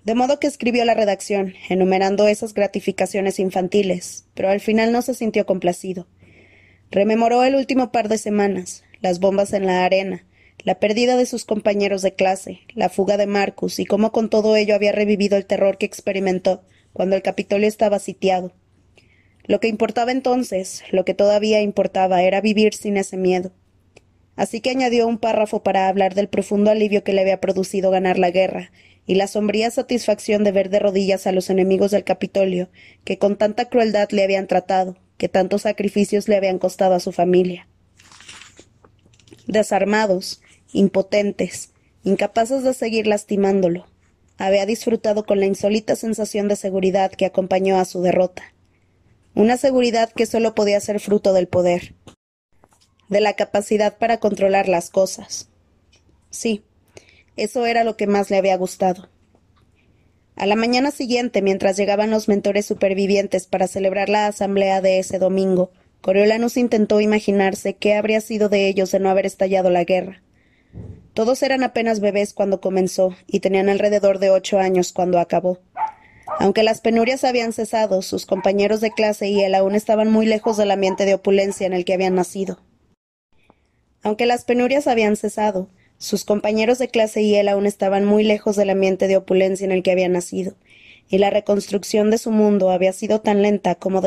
De 0.04 0.16
modo 0.16 0.40
que 0.40 0.48
escribió 0.48 0.84
la 0.84 0.94
redacción, 0.94 1.54
enumerando 1.68 2.26
esas 2.26 2.54
gratificaciones 2.54 3.38
infantiles, 3.38 4.24
pero 4.34 4.48
al 4.48 4.58
final 4.58 4.90
no 4.90 5.00
se 5.00 5.14
sintió 5.14 5.46
complacido. 5.46 6.08
Rememoró 6.90 7.44
el 7.44 7.54
último 7.54 7.92
par 7.92 8.08
de 8.08 8.18
semanas, 8.18 8.82
las 9.00 9.20
bombas 9.20 9.52
en 9.52 9.64
la 9.64 9.84
arena, 9.84 10.26
la 10.64 10.80
pérdida 10.80 11.16
de 11.16 11.24
sus 11.24 11.44
compañeros 11.44 12.02
de 12.02 12.14
clase, 12.14 12.60
la 12.74 12.88
fuga 12.88 13.16
de 13.16 13.26
Marcus 13.26 13.78
y 13.78 13.84
cómo 13.84 14.10
con 14.10 14.28
todo 14.28 14.56
ello 14.56 14.74
había 14.74 14.90
revivido 14.90 15.36
el 15.36 15.46
terror 15.46 15.78
que 15.78 15.86
experimentó 15.86 16.64
cuando 16.92 17.14
el 17.14 17.22
Capitolio 17.22 17.68
estaba 17.68 18.00
sitiado. 18.00 18.52
Lo 19.44 19.60
que 19.60 19.68
importaba 19.68 20.10
entonces, 20.10 20.82
lo 20.90 21.04
que 21.04 21.14
todavía 21.14 21.62
importaba, 21.62 22.22
era 22.22 22.40
vivir 22.40 22.74
sin 22.74 22.96
ese 22.96 23.16
miedo. 23.16 23.52
Así 24.34 24.60
que 24.60 24.70
añadió 24.70 25.06
un 25.06 25.18
párrafo 25.18 25.62
para 25.62 25.88
hablar 25.88 26.14
del 26.14 26.28
profundo 26.28 26.70
alivio 26.70 27.04
que 27.04 27.12
le 27.12 27.20
había 27.20 27.40
producido 27.40 27.90
ganar 27.90 28.18
la 28.18 28.30
guerra 28.30 28.72
y 29.06 29.16
la 29.16 29.26
sombría 29.26 29.70
satisfacción 29.70 30.44
de 30.44 30.52
ver 30.52 30.70
de 30.70 30.78
rodillas 30.78 31.26
a 31.26 31.32
los 31.32 31.50
enemigos 31.50 31.90
del 31.90 32.04
Capitolio, 32.04 32.68
que 33.04 33.18
con 33.18 33.36
tanta 33.36 33.68
crueldad 33.68 34.10
le 34.10 34.22
habían 34.22 34.46
tratado, 34.46 34.96
que 35.18 35.28
tantos 35.28 35.62
sacrificios 35.62 36.28
le 36.28 36.36
habían 36.36 36.58
costado 36.58 36.94
a 36.94 37.00
su 37.00 37.12
familia. 37.12 37.68
Desarmados, 39.46 40.40
impotentes, 40.72 41.70
incapaces 42.04 42.62
de 42.62 42.74
seguir 42.74 43.06
lastimándolo, 43.06 43.86
había 44.38 44.66
disfrutado 44.66 45.24
con 45.24 45.40
la 45.40 45.46
insólita 45.46 45.96
sensación 45.96 46.48
de 46.48 46.56
seguridad 46.56 47.12
que 47.12 47.26
acompañó 47.26 47.78
a 47.78 47.84
su 47.84 48.02
derrota. 48.02 48.42
Una 49.34 49.56
seguridad 49.56 50.12
que 50.12 50.26
sólo 50.26 50.54
podía 50.54 50.80
ser 50.80 51.00
fruto 51.00 51.32
del 51.32 51.48
poder, 51.48 51.94
de 53.08 53.20
la 53.20 53.34
capacidad 53.34 53.96
para 53.98 54.18
controlar 54.18 54.68
las 54.68 54.90
cosas. 54.90 55.48
Sí, 56.30 56.64
eso 57.36 57.66
era 57.66 57.84
lo 57.84 57.96
que 57.96 58.06
más 58.06 58.30
le 58.30 58.36
había 58.36 58.56
gustado. 58.56 59.08
A 60.36 60.46
la 60.46 60.56
mañana 60.56 60.90
siguiente, 60.90 61.42
mientras 61.42 61.76
llegaban 61.76 62.10
los 62.10 62.28
mentores 62.28 62.66
supervivientes 62.66 63.46
para 63.46 63.68
celebrar 63.68 64.08
la 64.08 64.26
asamblea 64.26 64.80
de 64.80 64.98
ese 64.98 65.18
domingo, 65.18 65.70
Coriolanus 66.00 66.56
intentó 66.56 67.00
imaginarse 67.00 67.74
qué 67.74 67.94
habría 67.94 68.20
sido 68.20 68.48
de 68.48 68.66
ellos 68.66 68.90
de 68.90 68.98
no 68.98 69.10
haber 69.10 69.26
estallado 69.26 69.70
la 69.70 69.84
guerra. 69.84 70.22
Todos 71.14 71.42
eran 71.42 71.62
apenas 71.62 72.00
bebés 72.00 72.32
cuando 72.32 72.60
comenzó 72.60 73.14
y 73.26 73.40
tenían 73.40 73.68
alrededor 73.68 74.18
de 74.18 74.30
ocho 74.30 74.58
años 74.58 74.92
cuando 74.92 75.18
acabó. 75.18 75.60
Aunque 76.38 76.62
las 76.62 76.80
penurias 76.80 77.24
habían 77.24 77.52
cesado, 77.52 78.00
sus 78.02 78.24
compañeros 78.26 78.80
de 78.80 78.90
clase 78.90 79.28
y 79.28 79.42
él 79.42 79.54
aún 79.54 79.74
estaban 79.74 80.10
muy 80.10 80.26
lejos 80.26 80.56
del 80.56 80.70
ambiente 80.70 81.04
de 81.04 81.14
opulencia 81.14 81.66
en 81.66 81.74
el 81.74 81.84
que 81.84 81.92
habían 81.92 82.14
nacido. 82.14 82.60
Aunque 84.02 84.26
las 84.26 84.44
penurias 84.44 84.86
habían 84.88 85.16
cesado, 85.16 85.68
sus 86.02 86.24
compañeros 86.24 86.80
de 86.80 86.88
clase 86.88 87.22
y 87.22 87.36
él 87.36 87.46
aún 87.46 87.64
estaban 87.64 88.04
muy 88.04 88.24
lejos 88.24 88.56
del 88.56 88.70
ambiente 88.70 89.06
de 89.06 89.16
opulencia 89.16 89.64
en 89.64 89.70
el 89.70 89.84
que 89.84 89.92
había 89.92 90.08
nacido, 90.08 90.56
y 91.08 91.18
la 91.18 91.30
reconstrucción 91.30 92.10
de 92.10 92.18
su 92.18 92.32
mundo 92.32 92.72
había 92.72 92.92
sido 92.92 93.20
tan 93.20 93.40
lenta 93.40 93.76
como 93.76 94.02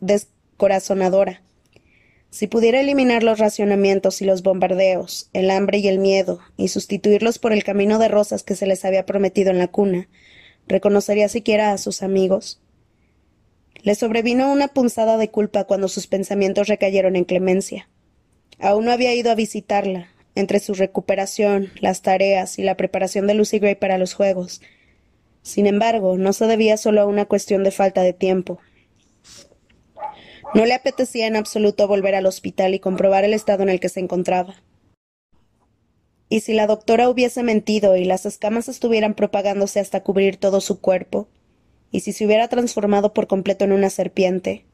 descorazonadora. 0.00 1.42
Si 2.30 2.48
pudiera 2.48 2.80
eliminar 2.80 3.22
los 3.22 3.38
racionamientos 3.38 4.20
y 4.22 4.24
los 4.24 4.42
bombardeos, 4.42 5.30
el 5.32 5.52
hambre 5.52 5.78
y 5.78 5.86
el 5.86 6.00
miedo, 6.00 6.40
y 6.56 6.66
sustituirlos 6.66 7.38
por 7.38 7.52
el 7.52 7.62
camino 7.62 8.00
de 8.00 8.08
rosas 8.08 8.42
que 8.42 8.56
se 8.56 8.66
les 8.66 8.84
había 8.84 9.06
prometido 9.06 9.52
en 9.52 9.58
la 9.58 9.68
cuna, 9.68 10.08
¿reconocería 10.66 11.28
siquiera 11.28 11.70
a 11.70 11.78
sus 11.78 12.02
amigos? 12.02 12.60
Le 13.84 13.94
sobrevino 13.94 14.50
una 14.50 14.66
punzada 14.66 15.16
de 15.16 15.30
culpa 15.30 15.62
cuando 15.62 15.86
sus 15.86 16.08
pensamientos 16.08 16.66
recayeron 16.66 17.14
en 17.14 17.24
Clemencia. 17.24 17.88
Aún 18.58 18.86
no 18.86 18.90
había 18.90 19.14
ido 19.14 19.30
a 19.30 19.36
visitarla, 19.36 20.08
entre 20.34 20.60
su 20.60 20.74
recuperación, 20.74 21.70
las 21.80 22.02
tareas 22.02 22.58
y 22.58 22.62
la 22.62 22.76
preparación 22.76 23.26
de 23.26 23.34
Lucy 23.34 23.58
Gray 23.58 23.74
para 23.74 23.98
los 23.98 24.14
juegos. 24.14 24.60
Sin 25.42 25.66
embargo, 25.66 26.18
no 26.18 26.32
se 26.32 26.46
debía 26.46 26.76
solo 26.76 27.00
a 27.00 27.06
una 27.06 27.24
cuestión 27.24 27.64
de 27.64 27.70
falta 27.70 28.02
de 28.02 28.12
tiempo. 28.12 28.58
No 30.54 30.66
le 30.66 30.74
apetecía 30.74 31.26
en 31.26 31.36
absoluto 31.36 31.86
volver 31.86 32.14
al 32.14 32.26
hospital 32.26 32.74
y 32.74 32.80
comprobar 32.80 33.24
el 33.24 33.34
estado 33.34 33.62
en 33.62 33.68
el 33.68 33.80
que 33.80 33.88
se 33.88 34.00
encontraba. 34.00 34.56
Y 36.28 36.40
si 36.40 36.54
la 36.54 36.66
doctora 36.66 37.08
hubiese 37.08 37.42
mentido 37.42 37.96
y 37.96 38.04
las 38.04 38.26
escamas 38.26 38.68
estuvieran 38.68 39.14
propagándose 39.14 39.80
hasta 39.80 40.02
cubrir 40.02 40.36
todo 40.36 40.60
su 40.60 40.80
cuerpo, 40.80 41.28
y 41.90 42.00
si 42.00 42.12
se 42.12 42.24
hubiera 42.24 42.48
transformado 42.48 43.12
por 43.12 43.26
completo 43.26 43.64
en 43.64 43.72
una 43.72 43.90
serpiente. 43.90 44.64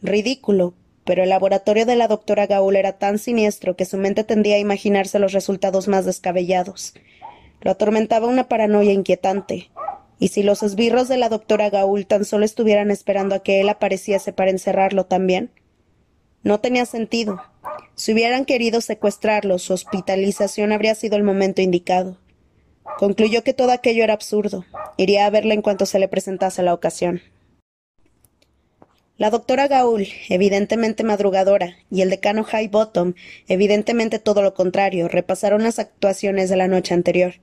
Ridículo, 0.00 0.74
pero 1.04 1.22
el 1.22 1.28
laboratorio 1.28 1.86
de 1.86 1.96
la 1.96 2.08
doctora 2.08 2.46
Gaul 2.46 2.76
era 2.76 2.92
tan 2.92 3.18
siniestro 3.18 3.76
que 3.76 3.84
su 3.84 3.96
mente 3.96 4.24
tendía 4.24 4.56
a 4.56 4.60
imaginarse 4.60 5.18
los 5.18 5.32
resultados 5.32 5.88
más 5.88 6.04
descabellados. 6.04 6.94
Lo 7.60 7.70
atormentaba 7.72 8.26
una 8.26 8.48
paranoia 8.48 8.92
inquietante, 8.92 9.70
y 10.18 10.28
si 10.28 10.42
los 10.42 10.62
esbirros 10.62 11.08
de 11.08 11.16
la 11.16 11.28
doctora 11.28 11.70
Gaul 11.70 12.06
tan 12.06 12.24
solo 12.24 12.44
estuvieran 12.44 12.90
esperando 12.90 13.34
a 13.34 13.40
que 13.40 13.60
él 13.60 13.68
apareciese 13.68 14.32
para 14.32 14.50
encerrarlo 14.50 15.06
también. 15.06 15.50
No 16.44 16.60
tenía 16.60 16.86
sentido. 16.86 17.40
Si 17.94 18.12
hubieran 18.12 18.44
querido 18.44 18.80
secuestrarlo, 18.80 19.58
su 19.58 19.72
hospitalización 19.72 20.72
habría 20.72 20.94
sido 20.94 21.16
el 21.16 21.24
momento 21.24 21.60
indicado. 21.60 22.18
Concluyó 22.98 23.42
que 23.42 23.54
todo 23.54 23.72
aquello 23.72 24.04
era 24.04 24.14
absurdo. 24.14 24.64
Iría 24.96 25.26
a 25.26 25.30
verla 25.30 25.54
en 25.54 25.62
cuanto 25.62 25.86
se 25.86 25.98
le 25.98 26.08
presentase 26.08 26.62
la 26.62 26.74
ocasión. 26.74 27.20
La 29.18 29.30
doctora 29.30 29.68
Gaul, 29.68 30.08
evidentemente 30.30 31.04
madrugadora, 31.04 31.76
y 31.90 32.00
el 32.00 32.10
decano 32.10 32.44
High 32.44 32.68
Bottom, 32.68 33.14
evidentemente 33.46 34.18
todo 34.18 34.42
lo 34.42 34.54
contrario, 34.54 35.06
repasaron 35.06 35.62
las 35.62 35.78
actuaciones 35.78 36.48
de 36.48 36.56
la 36.56 36.66
noche 36.66 36.94
anterior. 36.94 37.34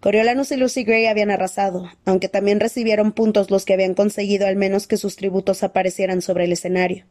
Coriolanus 0.00 0.52
y 0.52 0.56
Lucy 0.56 0.84
Gray 0.84 1.06
habían 1.06 1.30
arrasado, 1.30 1.88
aunque 2.04 2.28
también 2.28 2.60
recibieron 2.60 3.12
puntos 3.12 3.50
los 3.50 3.64
que 3.64 3.72
habían 3.72 3.94
conseguido 3.94 4.46
al 4.46 4.56
menos 4.56 4.86
que 4.86 4.96
sus 4.96 5.16
tributos 5.16 5.62
aparecieran 5.62 6.20
sobre 6.22 6.44
el 6.44 6.52
escenario. 6.52 7.06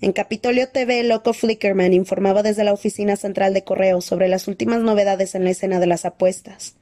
En 0.00 0.12
Capitolio 0.12 0.68
TV, 0.68 1.02
Loco 1.02 1.32
Flickerman 1.32 1.94
informaba 1.94 2.42
desde 2.42 2.62
la 2.62 2.74
oficina 2.74 3.16
central 3.16 3.54
de 3.54 3.64
correo 3.64 4.02
sobre 4.02 4.28
las 4.28 4.48
últimas 4.48 4.82
novedades 4.82 5.34
en 5.34 5.44
la 5.44 5.50
escena 5.50 5.80
de 5.80 5.86
las 5.86 6.04
apuestas. 6.04 6.76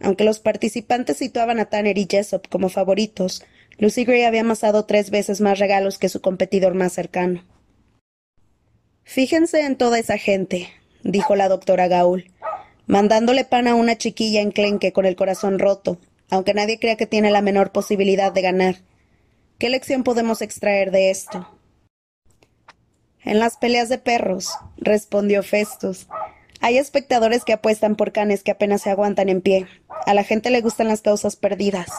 Aunque 0.00 0.24
los 0.24 0.38
participantes 0.38 1.16
situaban 1.16 1.58
a 1.58 1.66
Tanner 1.66 1.96
y 1.96 2.06
Jessop 2.10 2.46
como 2.48 2.68
favoritos, 2.68 3.42
Lucy 3.82 4.04
Gray 4.04 4.22
había 4.22 4.42
amasado 4.42 4.84
tres 4.84 5.10
veces 5.10 5.40
más 5.40 5.58
regalos 5.58 5.98
que 5.98 6.08
su 6.08 6.20
competidor 6.20 6.74
más 6.74 6.92
cercano. 6.92 7.42
Fíjense 9.02 9.62
en 9.62 9.76
toda 9.76 9.98
esa 9.98 10.18
gente, 10.18 10.68
dijo 11.02 11.34
la 11.34 11.48
doctora 11.48 11.88
Gaul 11.88 12.30
mandándole 12.86 13.44
pan 13.44 13.66
a 13.66 13.74
una 13.74 13.98
chiquilla 13.98 14.40
enclenque 14.40 14.92
con 14.92 15.04
el 15.04 15.16
corazón 15.16 15.58
roto, 15.58 15.98
aunque 16.30 16.54
nadie 16.54 16.78
crea 16.78 16.94
que 16.94 17.08
tiene 17.08 17.32
la 17.32 17.42
menor 17.42 17.72
posibilidad 17.72 18.30
de 18.30 18.42
ganar. 18.42 18.76
¿Qué 19.58 19.68
lección 19.68 20.04
podemos 20.04 20.42
extraer 20.42 20.92
de 20.92 21.10
esto? 21.10 21.48
En 23.24 23.40
las 23.40 23.56
peleas 23.56 23.88
de 23.88 23.98
perros, 23.98 24.48
respondió 24.76 25.42
Festus. 25.42 26.06
Hay 26.60 26.78
espectadores 26.78 27.44
que 27.44 27.54
apuestan 27.54 27.96
por 27.96 28.12
canes 28.12 28.44
que 28.44 28.52
apenas 28.52 28.82
se 28.82 28.90
aguantan 28.90 29.28
en 29.28 29.40
pie. 29.40 29.66
A 30.06 30.14
la 30.14 30.22
gente 30.22 30.50
le 30.50 30.60
gustan 30.60 30.86
las 30.86 31.00
causas 31.00 31.34
perdidas. 31.34 31.90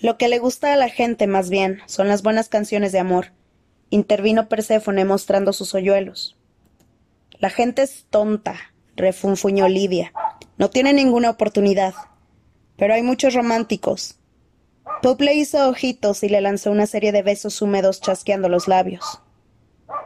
Lo 0.00 0.16
que 0.16 0.28
le 0.28 0.38
gusta 0.38 0.72
a 0.72 0.76
la 0.76 0.88
gente, 0.88 1.26
más 1.26 1.50
bien, 1.50 1.80
son 1.86 2.08
las 2.08 2.22
buenas 2.22 2.48
canciones 2.48 2.90
de 2.92 2.98
amor, 2.98 3.32
intervino 3.90 4.48
Perséfone 4.48 5.04
mostrando 5.04 5.52
sus 5.52 5.74
hoyuelos. 5.74 6.38
La 7.38 7.50
gente 7.50 7.82
es 7.82 8.06
tonta, 8.08 8.56
refunfuñó 8.96 9.68
Lidia. 9.68 10.12
No 10.56 10.70
tiene 10.70 10.94
ninguna 10.94 11.30
oportunidad. 11.30 11.94
Pero 12.76 12.94
hay 12.94 13.02
muchos 13.02 13.34
románticos. 13.34 14.16
Pope 15.02 15.24
le 15.24 15.34
hizo 15.34 15.68
ojitos 15.68 16.22
y 16.22 16.30
le 16.30 16.40
lanzó 16.40 16.70
una 16.70 16.86
serie 16.86 17.12
de 17.12 17.22
besos 17.22 17.60
húmedos 17.60 18.00
chasqueando 18.00 18.48
los 18.48 18.68
labios. 18.68 19.20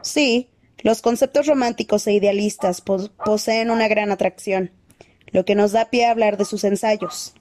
Sí, 0.02 0.50
los 0.78 1.02
conceptos 1.02 1.46
románticos 1.46 2.06
e 2.06 2.12
idealistas 2.12 2.80
poseen 2.80 3.70
una 3.70 3.86
gran 3.86 4.10
atracción, 4.10 4.72
lo 5.28 5.44
que 5.44 5.54
nos 5.54 5.72
da 5.72 5.86
pie 5.86 6.06
a 6.06 6.10
hablar 6.10 6.36
de 6.36 6.44
sus 6.44 6.64
ensayos. 6.64 7.34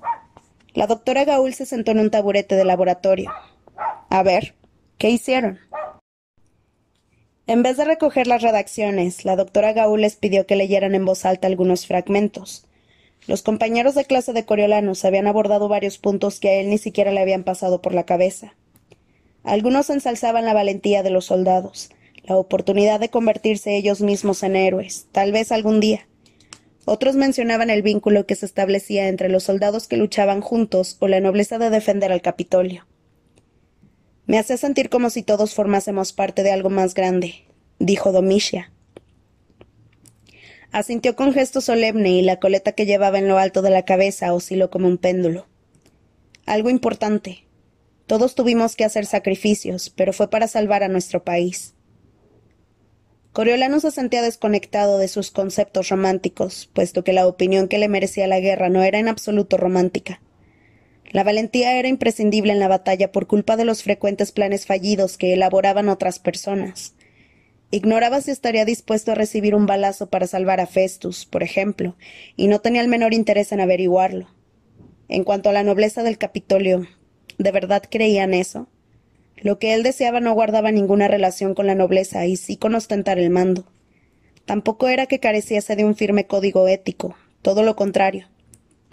La 0.73 0.87
doctora 0.87 1.23
Gaul 1.23 1.53
se 1.53 1.67
sentó 1.67 1.91
en 1.91 1.99
un 1.99 2.09
taburete 2.09 2.55
de 2.55 2.65
laboratorio. 2.65 3.31
A 4.09 4.23
ver, 4.23 4.55
¿qué 4.97 5.11
hicieron? 5.11 5.59
En 7.45 7.61
vez 7.61 7.77
de 7.77 7.85
recoger 7.85 8.25
las 8.25 8.41
redacciones, 8.41 9.23
la 9.23 9.35
doctora 9.35 9.73
Gaúl 9.73 10.01
les 10.01 10.15
pidió 10.15 10.47
que 10.47 10.55
leyeran 10.55 10.95
en 10.95 11.05
voz 11.05 11.25
alta 11.25 11.47
algunos 11.47 11.85
fragmentos. 11.85 12.65
Los 13.27 13.43
compañeros 13.43 13.93
de 13.93 14.05
clase 14.05 14.33
de 14.33 14.45
Coriolanus 14.45 15.05
habían 15.05 15.27
abordado 15.27 15.67
varios 15.67 15.97
puntos 15.99 16.39
que 16.39 16.49
a 16.49 16.53
él 16.53 16.69
ni 16.69 16.77
siquiera 16.77 17.11
le 17.11 17.21
habían 17.21 17.43
pasado 17.43 17.81
por 17.81 17.93
la 17.93 18.05
cabeza. 18.05 18.55
Algunos 19.43 19.89
ensalzaban 19.89 20.45
la 20.45 20.53
valentía 20.53 21.03
de 21.03 21.11
los 21.11 21.25
soldados, 21.25 21.91
la 22.23 22.35
oportunidad 22.35 22.99
de 22.99 23.09
convertirse 23.09 23.75
ellos 23.75 24.01
mismos 24.01 24.41
en 24.41 24.55
héroes, 24.55 25.07
tal 25.11 25.31
vez 25.31 25.51
algún 25.51 25.79
día. 25.79 26.07
Otros 26.85 27.15
mencionaban 27.15 27.69
el 27.69 27.81
vínculo 27.81 28.25
que 28.25 28.35
se 28.35 28.45
establecía 28.45 29.07
entre 29.07 29.29
los 29.29 29.43
soldados 29.43 29.87
que 29.87 29.97
luchaban 29.97 30.41
juntos 30.41 30.97
o 30.99 31.07
la 31.07 31.21
nobleza 31.21 31.57
de 31.57 31.69
defender 31.69 32.11
al 32.11 32.21
Capitolio. 32.21 32.85
Me 34.25 34.37
hace 34.37 34.57
sentir 34.57 34.89
como 34.89 35.09
si 35.09 35.23
todos 35.23 35.53
formásemos 35.53 36.13
parte 36.13 36.43
de 36.43 36.51
algo 36.51 36.69
más 36.69 36.93
grande, 36.93 37.45
dijo 37.79 38.11
Domitia. 38.11 38.71
Asintió 40.71 41.15
con 41.15 41.33
gesto 41.33 41.61
solemne 41.61 42.11
y 42.11 42.21
la 42.21 42.39
coleta 42.39 42.71
que 42.71 42.85
llevaba 42.85 43.19
en 43.19 43.27
lo 43.27 43.37
alto 43.37 43.61
de 43.61 43.69
la 43.69 43.85
cabeza 43.85 44.33
osciló 44.33 44.69
como 44.69 44.87
un 44.87 44.97
péndulo. 44.97 45.45
Algo 46.45 46.69
importante. 46.69 47.45
Todos 48.07 48.35
tuvimos 48.35 48.75
que 48.75 48.83
hacer 48.83 49.05
sacrificios, 49.05 49.89
pero 49.89 50.13
fue 50.13 50.29
para 50.29 50.47
salvar 50.47 50.83
a 50.83 50.89
nuestro 50.89 51.23
país. 51.23 51.72
Coriolano 53.33 53.79
se 53.79 53.89
sentía 53.89 54.21
desconectado 54.21 54.99
de 54.99 55.07
sus 55.07 55.31
conceptos 55.31 55.89
románticos, 55.89 56.69
puesto 56.71 57.03
que 57.03 57.13
la 57.13 57.25
opinión 57.25 57.67
que 57.67 57.79
le 57.79 57.89
merecía 57.89 58.27
la 58.27 58.39
guerra 58.39 58.69
no 58.69 58.83
era 58.83 58.99
en 58.99 59.07
absoluto 59.07 59.57
romántica. 59.57 60.21
La 61.11 61.23
valentía 61.23 61.79
era 61.79 61.87
imprescindible 61.87 62.53
en 62.53 62.59
la 62.59 62.67
batalla 62.67 63.11
por 63.11 63.25
culpa 63.25 63.57
de 63.57 63.65
los 63.65 63.81
frecuentes 63.81 64.31
planes 64.31 64.67
fallidos 64.67 65.17
que 65.17 65.33
elaboraban 65.33 65.89
otras 65.89 66.19
personas. 66.19 66.93
Ignoraba 67.71 68.21
si 68.21 68.29
estaría 68.29 68.65
dispuesto 68.65 69.11
a 69.11 69.15
recibir 69.15 69.55
un 69.55 69.65
balazo 69.65 70.11
para 70.11 70.27
salvar 70.27 70.59
a 70.59 70.67
Festus, 70.67 71.25
por 71.25 71.41
ejemplo, 71.41 71.95
y 72.35 72.45
no 72.45 72.61
tenía 72.61 72.81
el 72.81 72.87
menor 72.87 73.15
interés 73.15 73.51
en 73.51 73.61
averiguarlo. 73.61 74.27
En 75.09 75.23
cuanto 75.23 75.49
a 75.49 75.53
la 75.53 75.63
nobleza 75.63 76.03
del 76.03 76.19
Capitolio, 76.19 76.85
¿de 77.39 77.51
verdad 77.51 77.81
creían 77.89 78.35
eso? 78.35 78.67
Lo 79.43 79.59
que 79.59 79.73
él 79.73 79.83
deseaba 79.83 80.21
no 80.21 80.33
guardaba 80.33 80.71
ninguna 80.71 81.09
relación 81.09 81.53
con 81.53 81.67
la 81.67 81.75
nobleza 81.75 82.25
y 82.25 82.37
sí 82.37 82.55
con 82.55 82.75
ostentar 82.75 83.19
el 83.19 83.29
mando. 83.29 83.65
Tampoco 84.45 84.87
era 84.87 85.05
que 85.05 85.19
careciese 85.19 85.75
de 85.75 85.83
un 85.83 85.95
firme 85.95 86.27
código 86.27 86.65
ético, 86.69 87.17
todo 87.41 87.61
lo 87.61 87.75
contrario. 87.75 88.29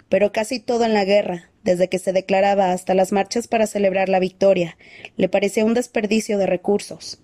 Pero 0.09 0.33
casi 0.33 0.59
todo 0.59 0.83
en 0.83 0.93
la 0.93 1.05
guerra, 1.05 1.49
desde 1.63 1.87
que 1.87 1.99
se 1.99 2.11
declaraba 2.11 2.73
hasta 2.73 2.93
las 2.93 3.13
marchas 3.13 3.47
para 3.47 3.65
celebrar 3.65 4.09
la 4.09 4.19
victoria, 4.19 4.77
le 5.15 5.29
parecía 5.29 5.63
un 5.63 5.73
desperdicio 5.73 6.37
de 6.37 6.47
recursos. 6.47 7.21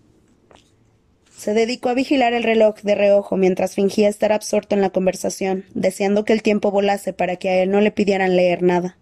Se 1.35 1.53
dedicó 1.53 1.89
a 1.89 1.95
vigilar 1.95 2.33
el 2.33 2.43
reloj 2.43 2.77
de 2.81 2.95
reojo 2.95 3.35
mientras 3.35 3.75
fingía 3.75 4.07
estar 4.07 4.31
absorto 4.31 4.73
en 4.73 4.81
la 4.81 4.89
conversación, 4.89 5.65
deseando 5.73 6.23
que 6.23 6.31
el 6.31 6.41
tiempo 6.41 6.71
volase 6.71 7.11
para 7.11 7.35
que 7.35 7.49
a 7.49 7.61
él 7.61 7.71
no 7.71 7.81
le 7.81 7.91
pidieran 7.91 8.37
leer 8.37 8.63
nada. 8.63 8.97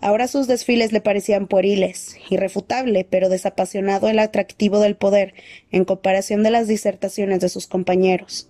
Ahora 0.00 0.28
sus 0.28 0.46
desfiles 0.46 0.92
le 0.92 1.00
parecían 1.00 1.46
pueriles, 1.46 2.16
irrefutable, 2.30 3.06
pero 3.08 3.28
desapasionado 3.28 4.08
el 4.08 4.18
atractivo 4.18 4.80
del 4.80 4.96
poder 4.96 5.34
en 5.70 5.84
comparación 5.84 6.42
de 6.42 6.50
las 6.50 6.68
disertaciones 6.68 7.40
de 7.40 7.50
sus 7.50 7.66
compañeros. 7.66 8.48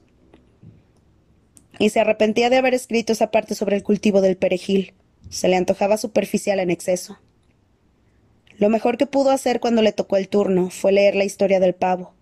Y 1.79 1.91
se 1.91 2.01
arrepentía 2.01 2.51
de 2.51 2.57
haber 2.57 2.75
escrito 2.75 3.13
esa 3.13 3.31
parte 3.31 3.55
sobre 3.55 3.77
el 3.77 3.83
cultivo 3.83 4.21
del 4.21 4.37
perejil, 4.37 4.95
se 5.29 5.49
le 5.49 5.57
antojaba 5.57 5.97
superficial 5.97 6.61
en 6.61 6.71
exceso. 6.71 7.19
Lo 8.59 8.69
mejor 8.69 8.99
que 8.99 9.07
pudo 9.07 9.31
hacer 9.31 9.59
cuando 9.59 9.81
le 9.81 9.93
tocó 9.93 10.17
el 10.17 10.29
turno 10.29 10.71
fue 10.71 10.93
leer 10.93 11.15
la 11.15 11.25
historia 11.25 11.61
del 11.61 11.75
pavo. 11.75 12.13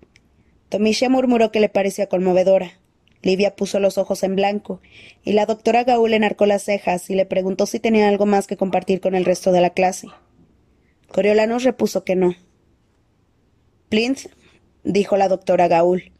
Tomisha 0.69 1.09
murmuró 1.09 1.51
que 1.51 1.61
le 1.61 1.69
parecía 1.69 2.09
conmovedora. 2.09 2.79
Livia 3.23 3.57
puso 3.57 3.81
los 3.81 3.99
ojos 3.99 4.23
en 4.23 4.37
blanco, 4.37 4.81
y 5.25 5.33
la 5.33 5.47
doctora 5.47 5.85
Gaúl 5.85 6.15
enarcó 6.15 6.47
las 6.47 6.63
cejas 6.63 7.11
y 7.11 7.15
le 7.15 7.27
preguntó 7.27 7.67
si 7.67 7.81
tenía 7.81 8.09
algo 8.09 8.27
más 8.27 8.47
que 8.47 8.57
compartir 8.57 9.01
con 9.01 9.15
el 9.15 9.25
resto 9.25 9.53
de 9.53 9.61
la 9.61 9.71
clase. 9.71 10.09
Coriolanos 11.09 11.65
repuso 11.65 12.05
que 12.05 12.17
no. 12.17 12.35
Plinth, 13.89 14.27
dijo 14.85 15.17
la 15.17 15.29
doctora 15.29 15.67
Gaul. 15.67 16.13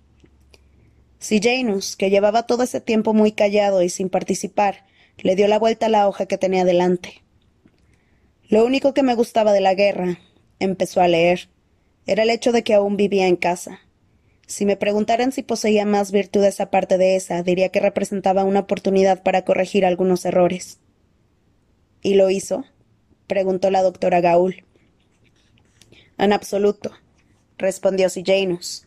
Si 1.19 1.41
Janus, 1.41 1.97
que 1.97 2.11
llevaba 2.11 2.47
todo 2.47 2.63
ese 2.63 2.81
tiempo 2.81 3.13
muy 3.13 3.33
callado 3.33 3.83
y 3.83 3.89
sin 3.89 4.09
participar, 4.09 4.87
le 5.19 5.37
dio 5.37 5.49
la 5.49 5.59
vuelta 5.59 5.87
a 5.87 5.91
la 5.91 6.09
hoja 6.09 6.27
que 6.27 6.39
tenía 6.39 6.65
delante. 6.65 7.23
Lo 8.49 8.65
único 8.65 8.95
que 8.95 9.03
me 9.03 9.15
gustaba 9.15 9.53
de 9.53 9.61
la 9.61 9.75
guerra, 9.75 10.19
empezó 10.59 11.01
a 11.01 11.09
leer, 11.09 11.51
era 12.07 12.23
el 12.23 12.31
hecho 12.31 12.53
de 12.53 12.63
que 12.65 12.75
aún 12.75 12.97
vivía 12.97 13.27
en 13.27 13.37
casa. 13.37 13.81
Si 14.49 14.65
me 14.65 14.79
preguntaran 14.79 15.31
si 15.31 15.43
poseía 15.43 15.85
más 15.85 16.11
virtudes 16.11 16.59
aparte 16.63 16.97
de 16.97 17.17
esa, 17.17 17.43
diría 17.43 17.69
que 17.69 17.81
representaba 17.81 18.45
una 18.45 18.61
oportunidad 18.61 19.23
para 19.23 19.45
corregir 19.45 19.85
algunos 19.85 20.25
errores. 20.25 20.79
¿Y 22.01 22.15
lo 22.15 22.31
hizo? 22.31 22.65
preguntó 23.27 23.71
la 23.71 23.83
doctora 23.83 24.23
Gaul. 24.23 24.65
En 26.17 26.33
absoluto, 26.33 26.93
respondió 27.59 28.09
Janus. 28.25 28.87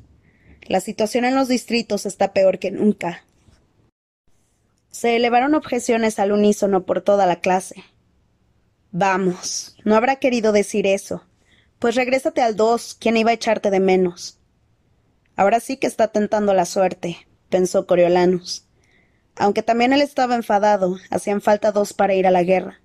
La 0.64 0.80
situación 0.80 1.26
en 1.26 1.36
los 1.36 1.48
distritos 1.48 2.08
está 2.08 2.34
peor 2.34 2.58
que 2.58 2.72
nunca. 2.72 3.24
Se 4.90 5.16
elevaron 5.16 5.54
objeciones 5.54 6.18
al 6.18 6.32
unísono 6.32 6.88
por 6.88 7.02
toda 7.02 7.28
la 7.28 7.40
clase. 7.40 7.84
Vamos, 8.92 9.78
no 9.86 9.96
habrá 9.96 10.16
querido 10.16 10.54
decir 10.54 10.88
eso. 10.88 11.24
Pues 11.78 11.94
regrésate 11.94 12.42
al 12.42 12.56
dos, 12.56 12.96
quien 12.96 13.16
iba 13.16 13.30
a 13.30 13.36
echarte 13.36 13.70
de 13.70 13.80
menos. 13.80 14.41
Ahora 15.42 15.60
sí 15.60 15.78
que 15.78 15.88
está 15.88 16.10
tentando 16.10 16.54
la 16.54 16.66
suerte, 16.66 17.18
pensó 17.50 17.88
Coriolanus. 17.88 18.68
Aunque 19.36 19.64
también 19.64 19.92
él 19.92 20.02
estaba 20.02 20.36
enfadado, 20.36 21.00
hacían 21.10 21.42
falta 21.42 21.72
dos 21.72 21.94
para 21.94 22.14
ir 22.14 22.28
a 22.28 22.30
la 22.30 22.44
guerra. 22.44 22.80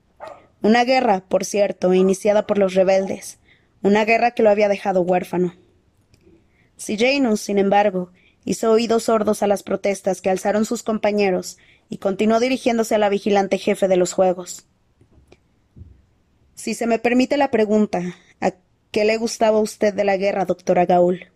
Una 0.62 0.82
guerra, 0.84 1.22
por 1.28 1.44
cierto, 1.44 1.92
iniciada 1.92 2.46
por 2.46 2.56
los 2.56 2.72
rebeldes, 2.72 3.40
una 3.82 4.06
guerra 4.06 4.30
que 4.30 4.42
lo 4.42 4.48
había 4.48 4.70
dejado 4.70 5.02
huérfano. 5.02 5.54
Si 6.78 6.96
Janus, 6.96 7.42
sin 7.42 7.58
embargo, 7.58 8.10
hizo 8.46 8.72
oídos 8.72 9.02
sordos 9.02 9.42
a 9.42 9.46
las 9.48 9.62
protestas 9.62 10.22
que 10.22 10.30
alzaron 10.30 10.64
sus 10.64 10.82
compañeros 10.82 11.58
y 11.90 11.98
continuó 11.98 12.40
dirigiéndose 12.40 12.94
a 12.94 12.98
la 12.98 13.10
vigilante 13.10 13.58
jefe 13.58 13.86
de 13.86 13.98
los 13.98 14.14
juegos. 14.14 14.66
Si 16.54 16.72
se 16.72 16.86
me 16.86 16.98
permite 16.98 17.36
la 17.36 17.50
pregunta, 17.50 18.16
¿a 18.40 18.52
qué 18.92 19.04
le 19.04 19.18
gustaba 19.18 19.58
a 19.58 19.60
usted 19.60 19.92
de 19.92 20.04
la 20.04 20.16
guerra, 20.16 20.46
doctora 20.46 20.86
Gaul? 20.86 21.35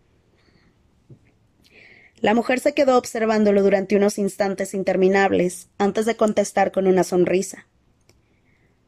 La 2.21 2.35
mujer 2.35 2.61
se 2.61 2.75
quedó 2.75 2.99
observándolo 2.99 3.63
durante 3.63 3.97
unos 3.97 4.19
instantes 4.19 4.75
interminables, 4.75 5.69
antes 5.79 6.05
de 6.05 6.17
contestar 6.17 6.71
con 6.71 6.87
una 6.87 7.03
sonrisa. 7.03 7.67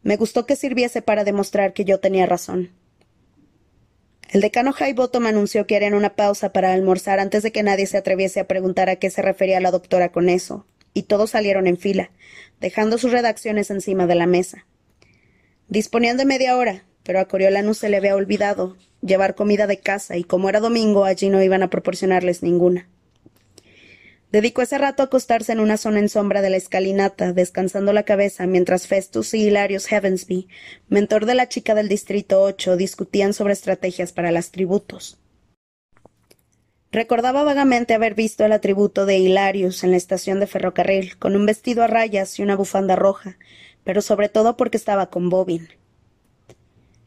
Me 0.03 0.17
gustó 0.17 0.45
que 0.45 0.55
sirviese 0.55 1.01
para 1.01 1.25
demostrar 1.25 1.73
que 1.73 1.87
yo 1.87 1.99
tenía 1.99 2.27
razón. 2.27 2.73
El 4.31 4.43
decano 4.43 4.75
Highbottom 4.79 5.27
anunció 5.27 5.67
que 5.67 5.77
harían 5.77 5.95
una 5.95 6.15
pausa 6.15 6.53
para 6.53 6.75
almorzar 6.75 7.21
antes 7.21 7.43
de 7.43 7.53
que 7.53 7.63
nadie 7.63 7.87
se 7.87 7.97
atreviese 7.97 8.41
a 8.41 8.47
preguntar 8.49 8.91
a 8.91 8.97
qué 8.97 9.09
se 9.09 9.23
refería 9.23 9.61
la 9.61 9.71
doctora 9.71 10.11
con 10.11 10.29
eso, 10.29 10.67
y 10.93 11.05
todos 11.05 11.31
salieron 11.31 11.67
en 11.67 11.79
fila, 11.79 12.11
dejando 12.61 12.99
sus 12.99 13.13
redacciones 13.13 13.71
encima 13.71 14.07
de 14.07 14.15
la 14.15 14.27
mesa. 14.27 14.67
Disponían 15.69 16.19
de 16.19 16.27
media 16.27 16.57
hora, 16.57 16.85
pero 17.03 17.19
a 17.19 17.27
Coriolanus 17.27 17.79
se 17.79 17.89
le 17.89 17.97
había 17.97 18.15
olvidado 18.15 18.77
llevar 19.01 19.35
comida 19.35 19.67
de 19.67 19.79
casa, 19.79 20.19
y 20.19 20.25
como 20.25 20.51
era 20.51 20.61
domingo, 20.61 21.05
allí 21.05 21.31
no 21.31 21.43
iban 21.43 21.63
a 21.63 21.71
proporcionarles 21.71 22.43
ninguna. 22.43 22.89
Dedicó 24.33 24.63
ese 24.63 24.79
rato 24.79 25.03
a 25.03 25.07
acostarse 25.07 25.53
en 25.53 25.61
una 25.61 25.77
zona 25.77 25.99
en 25.99 26.09
sombra 26.09 26.41
de 26.41 26.49
la 26.49 26.57
escalinata, 26.57 27.35
descansando 27.35 27.93
la 27.93 28.05
cabeza, 28.05 28.47
mientras 28.47 28.87
Festus 28.87 29.35
y 29.35 29.47
Hilarius 29.47 29.87
Heavensby, 29.87 30.49
mentor 30.89 31.27
de 31.27 31.35
la 31.35 31.51
chica 31.51 31.75
del 31.75 31.91
Distrito 31.91 32.41
8, 32.41 32.79
discutían 32.79 33.35
sobre 33.35 33.53
estrategias 33.53 34.13
para 34.13 34.31
las 34.31 34.51
tributos. 34.51 35.19
Recordaba 36.93 37.45
vagamente 37.45 37.93
haber 37.93 38.15
visto 38.15 38.47
el 38.47 38.53
atributo 38.53 39.05
de 39.05 39.19
Hilarius 39.19 39.85
en 39.85 39.91
la 39.91 39.99
estación 39.99 40.41
de 40.41 40.47
ferrocarril, 40.47 41.19
con 41.19 41.37
un 41.37 41.45
vestido 41.45 41.83
a 41.83 41.87
rayas 41.87 42.39
y 42.39 42.43
una 42.43 42.57
bufanda 42.57 42.97
roja, 42.97 43.37
pero 43.85 44.01
sobre 44.01 44.31
todo 44.31 44.57
porque 44.57 44.79
estaba 44.79 45.11
con 45.11 45.29
Bobin. 45.29 45.69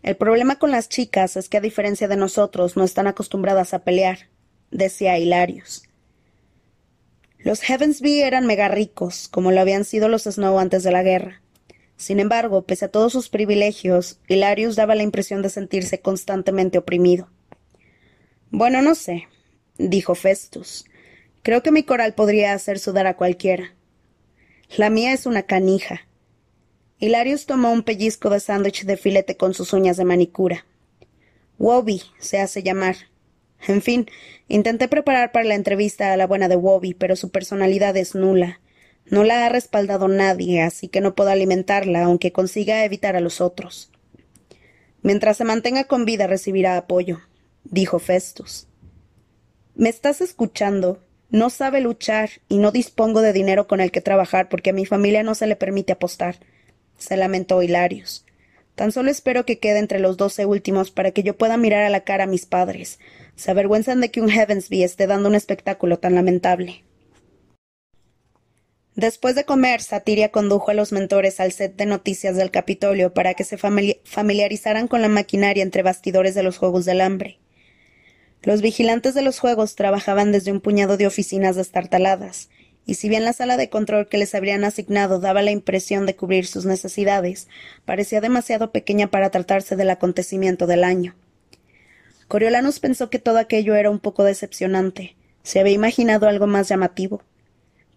El 0.04 0.16
problema 0.16 0.60
con 0.60 0.70
las 0.70 0.90
chicas 0.90 1.38
es 1.38 1.50
que, 1.50 1.58
a 1.58 1.62
diferencia 1.62 2.08
de 2.08 2.18
nosotros, 2.18 2.78
no 2.78 2.84
están 2.84 3.08
acostumbradas 3.08 3.74
a 3.74 3.80
pelear, 3.80 4.30
decía 4.70 5.18
Hilarius. 5.18 5.85
Los 7.46 7.62
Heavensby 7.62 8.24
eran 8.24 8.48
mega 8.48 8.70
ricos, 8.70 9.28
como 9.28 9.52
lo 9.52 9.62
habían 9.62 9.86
sido 9.86 10.10
los 10.10 10.24
Snow 10.24 10.58
antes 10.58 10.82
de 10.82 10.92
la 10.92 11.04
guerra. 11.04 11.44
Sin 11.96 12.20
embargo, 12.20 12.64
pese 12.64 12.86
a 12.86 12.88
todos 12.88 13.12
sus 13.12 13.30
privilegios, 13.30 14.18
Hilarius 14.28 14.76
daba 14.76 14.96
la 14.96 15.04
impresión 15.04 15.44
de 15.44 15.52
sentirse 15.52 16.00
constantemente 16.00 16.80
oprimido. 16.80 17.30
Bueno, 18.50 18.82
no 18.82 18.96
sé, 18.96 19.28
dijo 19.78 20.16
Festus. 20.16 20.86
Creo 21.44 21.62
que 21.62 21.72
mi 21.72 21.84
coral 21.84 22.16
podría 22.16 22.52
hacer 22.52 22.80
sudar 22.80 23.06
a 23.06 23.16
cualquiera. 23.16 23.76
La 24.76 24.90
mía 24.90 25.14
es 25.14 25.28
una 25.28 25.44
canija. 25.44 26.08
Hilarius 26.98 27.46
tomó 27.46 27.72
un 27.72 27.84
pellizco 27.84 28.32
de 28.32 28.40
sándwich 28.40 28.86
de 28.86 28.98
filete 28.98 29.38
con 29.38 29.54
sus 29.54 29.72
uñas 29.72 29.98
de 29.98 30.06
manicura. 30.06 30.66
Wobby 31.60 32.02
se 32.18 32.40
hace 32.40 32.64
llamar. 32.64 32.96
En 33.68 33.82
fin, 33.82 34.08
intenté 34.48 34.88
preparar 34.88 35.32
para 35.32 35.46
la 35.46 35.56
entrevista 35.56 36.14
a 36.14 36.18
la 36.18 36.28
buena 36.28 36.48
de 36.48 36.56
Wobby, 36.56 36.94
pero 36.94 37.16
su 37.16 37.32
personalidad 37.32 37.96
es 37.98 38.16
nula. 38.16 38.62
No 39.06 39.24
la 39.24 39.46
ha 39.46 39.50
respaldado 39.50 40.08
nadie, 40.08 40.62
así 40.62 40.88
que 40.88 41.02
no 41.02 41.16
puedo 41.16 41.30
alimentarla, 41.30 42.04
aunque 42.04 42.32
consiga 42.32 42.84
evitar 42.86 43.16
a 43.16 43.22
los 43.22 43.42
otros. 43.42 43.92
Mientras 45.02 45.38
se 45.38 45.44
mantenga 45.44 45.84
con 45.84 46.06
vida 46.06 46.26
recibirá 46.26 46.78
apoyo, 46.78 47.20
dijo 47.64 48.00
Festus. 48.00 48.68
¿Me 49.76 49.90
estás 49.90 50.22
escuchando? 50.22 51.04
No 51.30 51.50
sabe 51.50 51.82
luchar 51.82 52.30
y 52.48 52.58
no 52.58 52.72
dispongo 52.72 53.22
de 53.22 53.34
dinero 53.34 53.68
con 53.68 53.82
el 53.82 53.92
que 53.92 54.02
trabajar 54.02 54.50
porque 54.50 54.72
a 54.72 54.74
mi 54.74 54.86
familia 54.86 55.22
no 55.22 55.36
se 55.36 55.48
le 55.48 55.56
permite 55.56 55.94
apostar, 55.94 56.38
se 56.98 57.18
lamentó 57.18 57.62
Hilarius. 57.62 58.26
Tan 58.76 58.92
solo 58.92 59.12
espero 59.12 59.46
que 59.46 59.60
quede 59.60 59.80
entre 59.80 60.00
los 60.00 60.18
doce 60.18 60.46
últimos 60.46 60.92
para 60.92 61.12
que 61.12 61.24
yo 61.24 61.38
pueda 61.38 61.58
mirar 61.58 61.84
a 61.84 61.90
la 61.90 62.04
cara 62.04 62.26
a 62.26 62.28
mis 62.28 62.46
padres, 62.46 63.00
se 63.36 63.52
avergüenzan 63.52 64.02
de 64.02 64.12
que 64.12 64.22
un 64.22 64.30
Heavensby 64.30 64.84
esté 64.84 65.08
dando 65.08 65.30
un 65.30 65.36
espectáculo 65.36 66.00
tan 66.00 66.16
lamentable. 66.16 66.84
Después 68.96 69.36
de 69.36 69.44
comer, 69.44 69.82
Satiria 69.82 70.32
condujo 70.32 70.72
a 70.72 70.74
los 70.74 70.94
mentores 70.94 71.42
al 71.42 71.52
set 71.52 71.76
de 71.76 71.86
noticias 71.86 72.38
del 72.38 72.50
Capitolio 72.50 73.14
para 73.14 73.34
que 73.34 73.44
se 73.44 73.58
familiarizaran 73.58 74.88
con 74.88 75.02
la 75.02 75.10
maquinaria 75.10 75.64
entre 75.64 75.84
bastidores 75.84 76.34
de 76.34 76.44
los 76.44 76.58
Juegos 76.58 76.86
del 76.86 77.02
Hambre. 77.02 77.40
Los 78.42 78.62
vigilantes 78.62 79.14
de 79.14 79.22
los 79.22 79.40
Juegos 79.40 79.76
trabajaban 79.76 80.32
desde 80.32 80.54
un 80.54 80.62
puñado 80.62 80.96
de 80.96 81.08
oficinas 81.08 81.58
destartaladas, 81.58 82.50
y 82.86 82.94
si 82.94 83.10
bien 83.10 83.26
la 83.26 83.34
sala 83.34 83.58
de 83.58 83.70
control 83.70 84.08
que 84.08 84.18
les 84.18 84.34
habrían 84.34 84.64
asignado 84.64 85.20
daba 85.20 85.42
la 85.42 85.52
impresión 85.52 86.06
de 86.06 86.16
cubrir 86.16 86.48
sus 86.48 86.66
necesidades, 86.66 87.50
parecía 87.84 88.22
demasiado 88.22 88.72
pequeña 88.72 89.08
para 89.08 89.30
tratarse 89.30 89.76
del 89.76 89.90
acontecimiento 89.90 90.68
del 90.68 90.86
año. 90.86 91.16
Coriolanus 92.28 92.80
pensó 92.80 93.10
que 93.10 93.20
todo 93.20 93.38
aquello 93.38 93.76
era 93.76 93.90
un 93.90 94.00
poco 94.00 94.24
decepcionante. 94.24 95.16
Se 95.44 95.60
había 95.60 95.74
imaginado 95.74 96.28
algo 96.28 96.48
más 96.48 96.68
llamativo. 96.68 97.22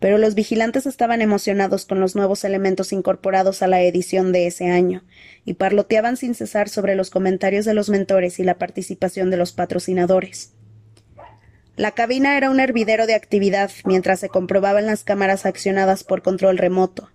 Pero 0.01 0.19
los 0.19 0.35
vigilantes 0.35 0.87
estaban 0.87 1.23
emocionados 1.23 1.85
con 1.87 1.99
los 1.99 2.15
nuevos 2.15 2.45
elementos 2.45 2.93
incorporados 2.93 3.63
a 3.63 3.67
la 3.67 3.81
edición 3.83 4.31
de 4.33 4.47
ese 4.47 4.71
año, 4.71 5.03
y 5.45 5.55
parloteaban 5.55 6.17
sin 6.17 6.35
cesar 6.35 6.69
sobre 6.69 6.95
los 6.95 7.11
comentarios 7.11 7.65
de 7.65 7.75
los 7.75 7.89
mentores 7.89 8.39
y 8.39 8.45
la 8.45 8.59
participación 8.59 9.31
de 9.31 9.39
los 9.39 9.53
patrocinadores. 9.53 10.53
La 11.75 11.93
cabina 11.93 12.37
era 12.37 12.51
un 12.51 12.61
hervidero 12.61 13.07
de 13.07 13.15
actividad 13.15 13.71
mientras 13.85 14.21
se 14.21 14.29
comprobaban 14.29 14.87
las 14.87 15.05
cámaras 15.05 15.47
accionadas 15.47 16.05
por 16.05 16.23
control 16.23 16.59
remoto, 16.59 17.11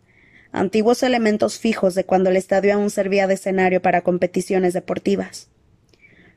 antiguos 0.51 1.03
elementos 1.03 1.59
fijos 1.59 1.95
de 1.95 2.05
cuando 2.05 2.29
el 2.29 2.37
estadio 2.37 2.73
aún 2.73 2.89
servía 2.89 3.27
de 3.27 3.35
escenario 3.35 3.81
para 3.81 4.01
competiciones 4.01 4.73
deportivas. 4.73 5.49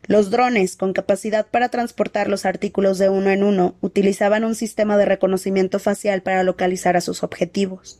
Los 0.09 0.31
drones, 0.31 0.77
con 0.77 0.92
capacidad 0.92 1.49
para 1.49 1.69
transportar 1.69 2.29
los 2.29 2.47
artículos 2.47 2.99
de 2.99 3.09
uno 3.09 3.31
en 3.31 3.42
uno, 3.42 3.75
utilizaban 3.81 4.45
un 4.45 4.55
sistema 4.55 4.97
de 4.97 5.05
reconocimiento 5.05 5.81
facial 5.81 6.23
para 6.23 6.45
localizar 6.45 6.97
a 6.97 7.01
sus 7.01 7.25
objetivos. 7.25 7.99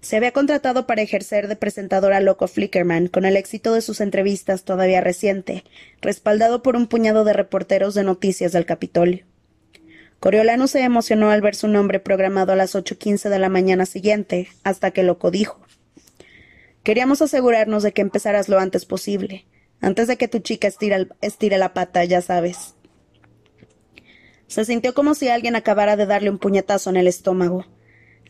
Se 0.00 0.16
había 0.16 0.32
contratado 0.32 0.86
para 0.86 1.02
ejercer 1.02 1.46
de 1.46 1.54
presentador 1.54 2.12
a 2.12 2.20
Loco 2.20 2.48
Flickerman, 2.48 3.06
con 3.06 3.24
el 3.24 3.36
éxito 3.36 3.72
de 3.72 3.82
sus 3.82 4.00
entrevistas 4.00 4.64
todavía 4.64 5.00
reciente, 5.00 5.62
respaldado 6.00 6.62
por 6.62 6.74
un 6.74 6.88
puñado 6.88 7.22
de 7.22 7.34
reporteros 7.34 7.94
de 7.94 8.02
noticias 8.02 8.50
del 8.50 8.66
Capitolio. 8.66 9.26
Coriolano 10.18 10.66
se 10.66 10.80
emocionó 10.80 11.30
al 11.30 11.40
ver 11.40 11.54
su 11.54 11.68
nombre 11.68 12.00
programado 12.00 12.52
a 12.52 12.56
las 12.56 12.74
ocho 12.74 12.98
quince 12.98 13.28
de 13.28 13.38
la 13.38 13.48
mañana 13.48 13.86
siguiente, 13.86 14.48
hasta 14.64 14.90
que 14.90 15.04
Loco 15.04 15.30
dijo 15.30 15.60
Queríamos 16.82 17.22
asegurarnos 17.22 17.82
de 17.84 17.92
que 17.92 18.02
empezaras 18.02 18.48
lo 18.48 18.58
antes 18.58 18.86
posible 18.86 19.46
antes 19.80 20.08
de 20.08 20.16
que 20.16 20.28
tu 20.28 20.38
chica 20.40 20.68
estire, 20.68 21.58
la 21.58 21.72
pata, 21.72 22.04
ya 22.04 22.20
sabes. 22.20 22.74
Se 24.46 24.64
sintió 24.64 24.94
como 24.94 25.14
si 25.14 25.28
alguien 25.28 25.56
acabara 25.56 25.96
de 25.96 26.06
darle 26.06 26.30
un 26.30 26.38
puñetazo 26.38 26.90
en 26.90 26.96
el 26.96 27.06
estómago. 27.06 27.66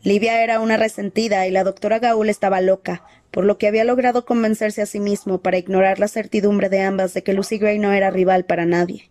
Livia 0.03 0.43
era 0.43 0.59
una 0.59 0.77
resentida 0.77 1.45
y 1.47 1.51
la 1.51 1.63
doctora 1.63 1.99
Gaul 1.99 2.29
estaba 2.29 2.61
loca, 2.61 3.03
por 3.31 3.45
lo 3.45 3.57
que 3.57 3.67
había 3.67 3.83
logrado 3.83 4.25
convencerse 4.25 4.81
a 4.81 4.85
sí 4.85 4.99
mismo 4.99 5.41
para 5.41 5.57
ignorar 5.57 5.99
la 5.99 6.07
certidumbre 6.07 6.69
de 6.69 6.81
ambas 6.81 7.13
de 7.13 7.23
que 7.23 7.33
Lucy 7.33 7.57
Gray 7.57 7.79
no 7.79 7.91
era 7.91 8.09
rival 8.11 8.45
para 8.45 8.65
nadie. 8.65 9.09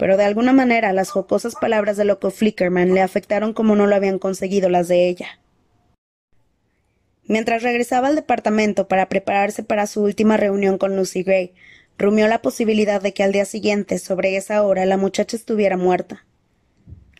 pero 0.00 0.16
de 0.16 0.24
alguna 0.24 0.54
manera 0.54 0.94
las 0.94 1.10
jocosas 1.10 1.54
palabras 1.60 1.98
de 1.98 2.06
loco 2.06 2.30
Flickerman 2.30 2.94
le 2.94 3.02
afectaron 3.02 3.52
como 3.52 3.76
no 3.76 3.86
lo 3.86 3.94
habían 3.94 4.18
conseguido 4.18 4.70
las 4.70 4.88
de 4.88 5.08
ella. 5.10 5.40
Mientras 7.30 7.62
regresaba 7.62 8.08
al 8.08 8.16
departamento 8.16 8.88
para 8.88 9.08
prepararse 9.08 9.62
para 9.62 9.86
su 9.86 10.02
última 10.02 10.36
reunión 10.36 10.78
con 10.78 10.96
Lucy 10.96 11.22
Gray, 11.22 11.54
rumió 11.96 12.26
la 12.26 12.42
posibilidad 12.42 13.00
de 13.00 13.14
que 13.14 13.22
al 13.22 13.30
día 13.30 13.44
siguiente, 13.44 14.00
sobre 14.00 14.34
esa 14.34 14.64
hora, 14.64 14.84
la 14.84 14.96
muchacha 14.96 15.36
estuviera 15.36 15.76
muerta. 15.76 16.26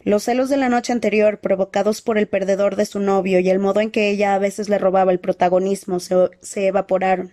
Los 0.03 0.25
celos 0.25 0.49
de 0.49 0.57
la 0.57 0.68
noche 0.68 0.92
anterior, 0.92 1.38
provocados 1.38 2.03
por 2.03 2.18
el 2.18 2.27
perdedor 2.27 2.75
de 2.75 2.87
su 2.87 2.99
novio 2.99 3.38
y 3.38 3.51
el 3.51 3.61
modo 3.61 3.79
en 3.81 3.92
que 3.92 4.11
ella 4.11 4.35
a 4.35 4.40
veces 4.40 4.68
le 4.68 4.79
robaba 4.79 5.12
el 5.12 5.20
protagonismo, 5.20 6.01
se, 6.01 6.66
evaporaron. 6.66 7.31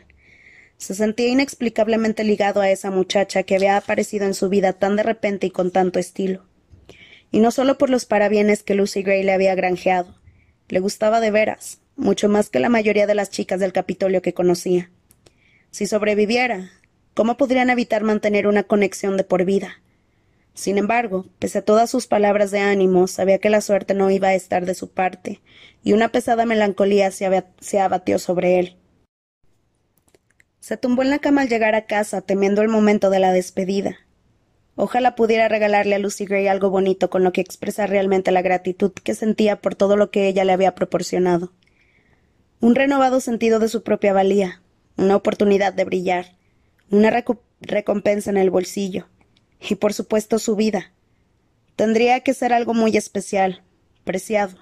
Se 0.77 0.93
sentía 0.93 1.29
inexplicablemente 1.29 2.23
ligado 2.23 2.61
a 2.61 2.69
esa 2.69 2.91
muchacha 2.91 3.41
que 3.41 3.55
había 3.55 3.77
aparecido 3.77 4.27
en 4.27 4.35
su 4.35 4.49
vida 4.49 4.73
tan 4.73 4.97
de 4.97 5.01
repente 5.01 5.47
y 5.47 5.49
con 5.49 5.71
tanto 5.71 5.97
estilo. 5.97 6.45
Y 7.31 7.39
no 7.39 7.49
solo 7.49 7.79
por 7.79 7.89
los 7.89 8.05
parabienes 8.05 8.61
que 8.61 8.75
Lucy 8.75 9.01
Gray 9.01 9.23
le 9.23 9.31
había 9.31 9.55
granjeado. 9.55 10.15
Le 10.69 10.79
gustaba 10.79 11.19
de 11.21 11.31
veras, 11.31 11.79
mucho 11.97 12.29
más 12.29 12.49
que 12.49 12.59
la 12.59 12.69
mayoría 12.69 13.07
de 13.07 13.15
las 13.15 13.29
chicas 13.29 13.59
del 13.59 13.73
Capitolio 13.73 14.21
que 14.21 14.33
conocía. 14.33 14.89
Si 15.71 15.87
sobreviviera, 15.87 16.71
¿cómo 17.13 17.35
podrían 17.35 17.69
evitar 17.69 18.03
mantener 18.03 18.47
una 18.47 18.63
conexión 18.63 19.17
de 19.17 19.23
por 19.23 19.43
vida? 19.43 19.81
Sin 20.53 20.77
embargo, 20.77 21.27
pese 21.37 21.59
a 21.59 21.61
todas 21.61 21.89
sus 21.89 22.07
palabras 22.07 22.49
de 22.49 22.59
ánimo, 22.59 23.07
sabía 23.07 23.37
que 23.37 23.51
la 23.51 23.61
suerte 23.61 23.93
no 23.93 24.09
iba 24.09 24.29
a 24.29 24.33
estar 24.33 24.65
de 24.65 24.73
su 24.73 24.89
parte, 24.89 25.41
y 25.83 25.93
una 25.93 26.09
pesada 26.09 26.47
melancolía 26.47 27.11
se, 27.11 27.79
abatió 27.79 28.17
sobre 28.17 28.59
él. 28.59 28.75
Se 30.59 30.77
tumbó 30.77 31.03
en 31.03 31.11
la 31.11 31.19
cama 31.19 31.41
al 31.41 31.49
llegar 31.49 31.75
a 31.75 31.85
casa, 31.85 32.21
temiendo 32.21 32.63
el 32.63 32.69
momento 32.69 33.09
de 33.09 33.19
la 33.19 33.33
despedida. 33.33 33.97
Ojalá 34.75 35.15
pudiera 35.15 35.47
regalarle 35.47 35.95
a 35.95 35.99
Lucy 35.99 36.25
Gray 36.25 36.47
algo 36.47 36.69
bonito 36.69 37.09
con 37.09 37.23
lo 37.23 37.31
que 37.31 37.41
expresar 37.41 37.89
realmente 37.89 38.31
la 38.31 38.41
gratitud 38.41 38.91
que 38.91 39.13
sentía 39.13 39.61
por 39.61 39.75
todo 39.75 39.95
lo 39.95 40.11
que 40.11 40.27
ella 40.27 40.43
le 40.43 40.53
había 40.53 40.73
proporcionado. 40.73 41.51
Un 42.59 42.73
renovado 42.73 43.19
sentido 43.19 43.59
de 43.59 43.69
su 43.69 43.83
propia 43.83 44.13
valía, 44.13 44.63
una 44.95 45.15
oportunidad 45.15 45.73
de 45.73 45.85
brillar, 45.85 46.35
una 46.89 47.23
recompensa 47.61 48.31
en 48.31 48.37
el 48.37 48.49
bolsillo, 48.49 49.07
y 49.61 49.75
por 49.75 49.93
supuesto 49.93 50.39
su 50.39 50.55
vida. 50.55 50.91
Tendría 51.75 52.21
que 52.21 52.33
ser 52.33 52.53
algo 52.53 52.73
muy 52.73 52.97
especial, 52.97 53.61
preciado, 54.03 54.57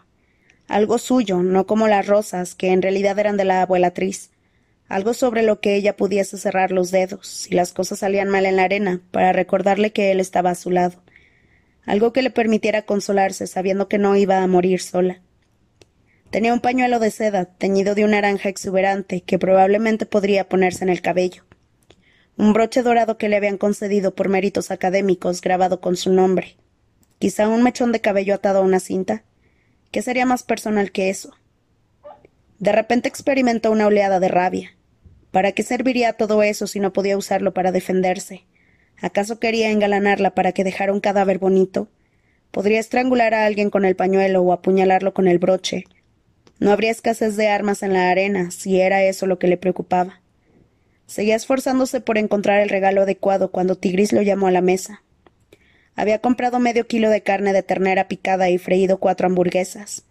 algo 0.67 0.97
suyo, 0.97 1.41
no 1.41 1.65
como 1.67 1.87
las 1.87 2.05
rosas, 2.05 2.53
que 2.53 2.73
en 2.73 2.81
realidad 2.81 3.17
eran 3.17 3.37
de 3.37 3.45
la 3.45 3.61
abuelatriz, 3.61 4.31
algo 4.89 5.13
sobre 5.13 5.41
lo 5.41 5.61
que 5.61 5.75
ella 5.75 5.95
pudiese 5.95 6.37
cerrar 6.37 6.71
los 6.71 6.91
dedos 6.91 7.25
si 7.27 7.55
las 7.55 7.71
cosas 7.71 7.99
salían 7.99 8.27
mal 8.27 8.45
en 8.45 8.57
la 8.57 8.65
arena, 8.65 8.99
para 9.11 9.31
recordarle 9.31 9.93
que 9.93 10.11
él 10.11 10.19
estaba 10.19 10.49
a 10.49 10.55
su 10.55 10.69
lado, 10.69 11.01
algo 11.85 12.11
que 12.11 12.23
le 12.23 12.29
permitiera 12.29 12.81
consolarse 12.81 13.47
sabiendo 13.47 13.87
que 13.87 13.99
no 13.99 14.17
iba 14.17 14.43
a 14.43 14.47
morir 14.47 14.81
sola. 14.81 15.21
Tenía 16.29 16.53
un 16.53 16.59
pañuelo 16.59 16.99
de 16.99 17.11
seda, 17.11 17.45
teñido 17.45 17.95
de 17.95 18.03
un 18.03 18.11
naranja 18.11 18.49
exuberante, 18.49 19.21
que 19.21 19.39
probablemente 19.39 20.05
podría 20.05 20.49
ponerse 20.49 20.83
en 20.83 20.89
el 20.89 21.01
cabello. 21.01 21.43
Un 22.37 22.51
broche 22.51 22.83
dorado 22.83 23.17
que 23.17 23.29
le 23.29 23.37
habían 23.37 23.57
concedido 23.57 24.13
por 24.13 24.27
méritos 24.27 24.69
académicos, 24.71 25.39
grabado 25.41 25.79
con 25.79 25.95
su 25.95 26.11
nombre. 26.11 26.57
Quizá 27.19 27.47
un 27.47 27.63
mechón 27.63 27.91
de 27.93 28.01
cabello 28.01 28.33
atado 28.33 28.59
a 28.59 28.63
una 28.63 28.81
cinta. 28.81 29.23
¿Qué 29.91 30.01
sería 30.01 30.25
más 30.25 30.43
personal 30.43 30.91
que 30.91 31.09
eso? 31.09 31.31
De 32.59 32.71
repente 32.73 33.07
experimentó 33.07 33.71
una 33.71 33.87
oleada 33.87 34.19
de 34.19 34.27
rabia. 34.27 34.75
¿Para 35.31 35.53
qué 35.53 35.63
serviría 35.63 36.13
todo 36.13 36.43
eso 36.43 36.67
si 36.67 36.79
no 36.79 36.91
podía 36.91 37.17
usarlo 37.17 37.53
para 37.53 37.71
defenderse? 37.71 38.45
¿Acaso 39.01 39.39
quería 39.39 39.71
engalanarla 39.71 40.35
para 40.35 40.51
que 40.51 40.63
dejara 40.63 40.93
un 40.93 40.99
cadáver 40.99 41.39
bonito? 41.39 41.89
Podría 42.51 42.79
estrangular 42.79 43.33
a 43.33 43.45
alguien 43.45 43.69
con 43.69 43.85
el 43.85 43.95
pañuelo 43.95 44.41
o 44.41 44.53
apuñalarlo 44.53 45.13
con 45.13 45.27
el 45.27 45.39
broche. 45.39 45.85
No 46.65 46.71
habría 46.71 46.89
escasez 46.89 47.35
de 47.35 47.47
armas 47.47 47.83
en 47.83 47.93
la 47.93 48.09
arena, 48.09 48.49
si 48.49 48.81
era 48.81 49.03
eso 49.03 49.27
lo 49.27 49.37
que 49.37 49.45
le 49.45 49.55
preocupaba. 49.55 50.21
Seguía 51.05 51.35
esforzándose 51.35 52.01
por 52.01 52.17
encontrar 52.17 52.59
el 52.59 52.69
regalo 52.69 53.03
adecuado 53.03 53.51
cuando 53.51 53.75
Tigris 53.75 54.11
lo 54.11 54.23
llamó 54.23 54.47
a 54.47 54.51
la 54.51 54.61
mesa. 54.61 55.03
Había 55.95 56.21
comprado 56.21 56.57
medio 56.57 56.87
kilo 56.87 57.11
de 57.11 57.21
carne 57.21 57.53
de 57.53 57.61
ternera 57.61 58.07
picada 58.07 58.49
y 58.49 58.57
freído 58.57 58.97
cuatro 58.97 59.27
hamburguesas. 59.27 60.05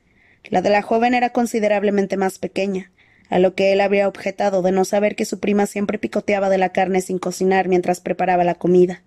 La 0.44 0.62
de 0.62 0.70
la 0.70 0.82
joven 0.82 1.14
era 1.14 1.30
considerablemente 1.30 2.16
más 2.16 2.38
pequeña, 2.38 2.92
a 3.30 3.40
lo 3.40 3.56
que 3.56 3.72
él 3.72 3.80
habría 3.80 4.06
objetado 4.06 4.62
de 4.62 4.70
no 4.70 4.84
saber 4.84 5.16
que 5.16 5.24
su 5.24 5.40
prima 5.40 5.66
siempre 5.66 5.98
picoteaba 5.98 6.50
de 6.50 6.58
la 6.58 6.68
carne 6.68 7.00
sin 7.00 7.18
cocinar 7.18 7.66
mientras 7.66 7.98
preparaba 7.98 8.44
la 8.44 8.54
comida. 8.54 9.02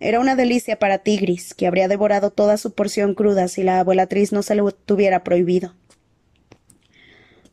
Era 0.00 0.18
una 0.18 0.34
delicia 0.34 0.80
para 0.80 0.98
Tigris, 0.98 1.54
que 1.54 1.68
habría 1.68 1.86
devorado 1.86 2.32
toda 2.32 2.56
su 2.56 2.74
porción 2.74 3.14
cruda 3.14 3.46
si 3.46 3.62
la 3.62 3.78
abuelatriz 3.78 4.32
no 4.32 4.42
se 4.42 4.56
lo 4.56 4.72
tuviera 4.72 5.22
prohibido. 5.22 5.74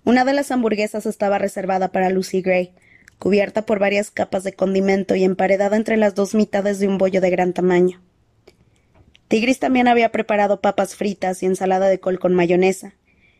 Una 0.03 0.25
de 0.25 0.33
las 0.33 0.51
hamburguesas 0.51 1.05
estaba 1.05 1.37
reservada 1.37 1.91
para 1.91 2.09
Lucy 2.09 2.41
Gray, 2.41 2.73
cubierta 3.19 3.65
por 3.65 3.77
varias 3.77 4.09
capas 4.09 4.43
de 4.43 4.53
condimento 4.53 5.15
y 5.15 5.23
emparedada 5.23 5.77
entre 5.77 5.95
las 5.95 6.15
dos 6.15 6.33
mitades 6.33 6.79
de 6.79 6.87
un 6.87 6.97
bollo 6.97 7.21
de 7.21 7.29
gran 7.29 7.53
tamaño. 7.53 8.01
Tigris 9.27 9.59
también 9.59 9.87
había 9.87 10.11
preparado 10.11 10.59
papas 10.59 10.95
fritas 10.95 11.43
y 11.43 11.45
ensalada 11.45 11.87
de 11.87 11.99
col 11.99 12.19
con 12.19 12.33
mayonesa, 12.33 12.95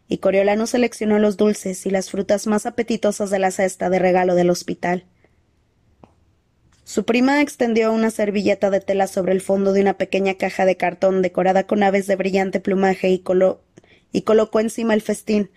y 0.07 0.19
Coriolano 0.19 0.67
seleccionó 0.67 1.17
los 1.17 1.35
dulces 1.35 1.85
y 1.85 1.89
las 1.89 2.11
frutas 2.11 2.45
más 2.45 2.65
apetitosas 2.65 3.31
de 3.31 3.39
la 3.39 3.49
cesta 3.49 3.89
de 3.89 3.97
regalo 3.97 4.35
del 4.35 4.51
hospital. 4.51 5.05
Su 6.83 7.05
prima 7.05 7.41
extendió 7.41 7.91
una 7.91 8.11
servilleta 8.11 8.69
de 8.69 8.81
tela 8.81 9.07
sobre 9.07 9.31
el 9.31 9.41
fondo 9.41 9.73
de 9.73 9.81
una 9.81 9.97
pequeña 9.97 10.35
caja 10.35 10.65
de 10.65 10.77
cartón 10.77 11.21
decorada 11.21 11.65
con 11.65 11.81
aves 11.81 12.05
de 12.05 12.17
brillante 12.17 12.59
plumaje 12.59 13.09
y, 13.09 13.23
y 14.11 14.21
colocó 14.21 14.59
encima 14.59 14.93
el 14.93 15.01
festín, 15.01 15.49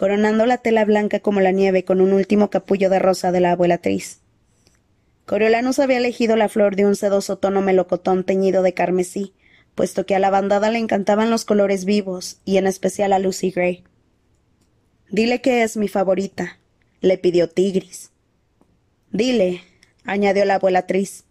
coronando 0.00 0.46
la 0.46 0.56
tela 0.56 0.86
blanca 0.86 1.20
como 1.20 1.42
la 1.42 1.50
nieve 1.50 1.84
con 1.84 2.00
un 2.00 2.14
último 2.14 2.48
capullo 2.48 2.88
de 2.88 2.98
rosa 2.98 3.32
de 3.32 3.40
la 3.40 3.52
abuelatriz. 3.52 4.22
Coriolanus 5.26 5.78
había 5.78 5.98
elegido 5.98 6.36
la 6.36 6.48
flor 6.48 6.74
de 6.74 6.86
un 6.86 6.96
sedoso 6.96 7.36
tono 7.36 7.60
melocotón 7.60 8.24
teñido 8.24 8.62
de 8.62 8.72
carmesí, 8.72 9.34
puesto 9.74 10.06
que 10.06 10.14
a 10.14 10.18
la 10.18 10.30
bandada 10.30 10.70
le 10.70 10.78
encantaban 10.78 11.28
los 11.28 11.44
colores 11.44 11.84
vivos, 11.84 12.38
y 12.46 12.56
en 12.56 12.66
especial 12.66 13.12
a 13.12 13.18
Lucy 13.18 13.50
Gray. 13.50 13.84
Dile 15.10 15.42
que 15.42 15.64
es 15.64 15.76
mi 15.76 15.86
favorita, 15.86 16.58
le 17.02 17.18
pidió 17.18 17.50
Tigris. 17.50 18.10
Dile, 19.12 19.60
añadió 20.04 20.46
la 20.46 20.54
abuelatriz, 20.54 21.24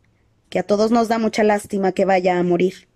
que 0.51 0.59
a 0.59 0.63
todos 0.63 0.91
nos 0.91 1.07
da 1.07 1.17
mucha 1.17 1.43
lástima 1.43 1.93
que 1.93 2.05
vaya 2.05 2.37
a 2.37 2.43
morir. 2.43 2.87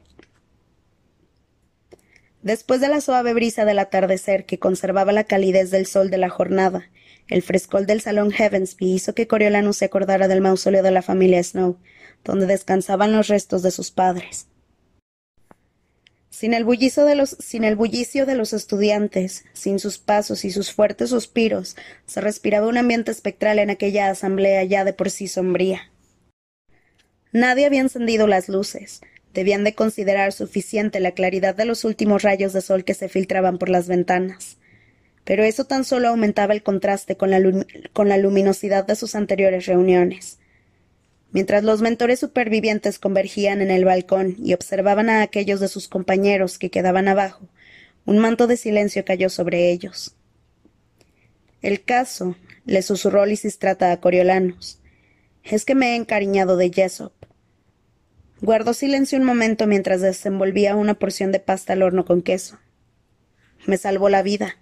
Después 2.43 2.81
de 2.81 2.89
la 2.89 2.99
suave 2.99 3.33
brisa 3.33 3.63
del 3.63 3.79
atardecer 3.79 4.45
que 4.45 4.59
conservaba 4.59 5.13
la 5.13 5.23
calidez 5.23 5.71
del 5.71 5.85
sol 5.85 6.09
de 6.09 6.17
la 6.17 6.29
jornada, 6.29 6.89
el 7.29 7.41
frescol 7.41 7.85
del 7.85 8.01
salón 8.01 8.31
Heavensby 8.31 8.93
hizo 8.93 9.15
que 9.15 9.27
Coriolanus 9.27 9.77
se 9.77 9.85
acordara 9.85 10.27
del 10.27 10.41
mausoleo 10.41 10.83
de 10.83 10.91
la 10.91 11.01
familia 11.01 11.41
Snow, 11.41 11.77
donde 12.25 12.45
descansaban 12.45 13.13
los 13.13 13.29
restos 13.29 13.63
de 13.63 13.71
sus 13.71 13.91
padres. 13.91 14.47
Sin 16.29 16.53
el, 16.53 16.65
de 16.65 17.15
los, 17.15 17.29
sin 17.39 17.63
el 17.63 17.77
bullicio 17.77 18.25
de 18.25 18.35
los 18.35 18.51
estudiantes, 18.51 19.45
sin 19.53 19.79
sus 19.79 19.97
pasos 19.97 20.43
y 20.43 20.51
sus 20.51 20.73
fuertes 20.73 21.11
suspiros, 21.11 21.77
se 22.05 22.19
respiraba 22.19 22.67
un 22.67 22.77
ambiente 22.77 23.11
espectral 23.11 23.57
en 23.59 23.69
aquella 23.69 24.09
asamblea 24.09 24.65
ya 24.65 24.83
de 24.83 24.91
por 24.91 25.11
sí 25.11 25.29
sombría. 25.29 25.91
Nadie 27.31 27.65
había 27.65 27.79
encendido 27.79 28.27
las 28.27 28.49
luces. 28.49 28.99
Debían 29.33 29.63
de 29.63 29.73
considerar 29.73 30.31
suficiente 30.31 30.99
la 30.99 31.11
claridad 31.11 31.55
de 31.55 31.65
los 31.65 31.85
últimos 31.85 32.21
rayos 32.21 32.53
de 32.53 32.61
sol 32.61 32.83
que 32.83 32.93
se 32.93 33.09
filtraban 33.09 33.57
por 33.57 33.69
las 33.69 33.87
ventanas. 33.87 34.57
Pero 35.23 35.43
eso 35.43 35.65
tan 35.65 35.85
solo 35.85 36.09
aumentaba 36.09 36.53
el 36.53 36.63
contraste 36.63 37.17
con 37.17 37.31
la, 37.31 38.17
luminosidad 38.17 38.85
de 38.85 38.95
sus 38.95 39.15
anteriores 39.15 39.65
reuniones. 39.65 40.39
Mientras 41.31 41.63
los 41.63 41.81
mentores 41.81 42.19
supervivientes 42.19 42.99
convergían 42.99 43.61
en 43.61 43.71
el 43.71 43.85
balcón 43.85 44.35
y 44.37 44.53
observaban 44.53 45.09
a 45.09 45.23
aquellos 45.23 45.59
de 45.59 45.67
sus 45.67 45.87
compañeros 45.87 46.59
que 46.59 46.69
quedaban 46.69 47.07
abajo, 47.07 47.47
un 48.05 48.19
manto 48.19 48.45
de 48.45 48.57
silencio 48.57 49.03
cayó 49.03 49.29
sobre 49.29 49.71
ellos. 49.71 50.15
El 51.61 51.83
caso, 51.83 52.35
le 52.65 52.81
susurró 52.81 53.25
Lisistrata 53.25 53.91
a 53.91 53.99
Coriolanos, 53.99 54.79
es 55.43 55.65
que 55.65 55.75
me 55.75 55.93
he 55.93 55.95
encariñado 55.95 56.55
de 56.57 56.71
Jessop. 56.71 57.13
Guardó 58.43 58.73
silencio 58.73 59.17
un 59.17 59.23
momento 59.23 59.67
mientras 59.67 60.01
desenvolvía 60.01 60.75
una 60.75 60.95
porción 60.95 61.31
de 61.31 61.39
pasta 61.39 61.71
al 61.71 61.81
horno 61.81 62.03
con 62.03 62.21
queso. 62.21 62.59
Me 63.65 63.77
salvó 63.77 64.09
la 64.09 64.21
vida. 64.21 64.57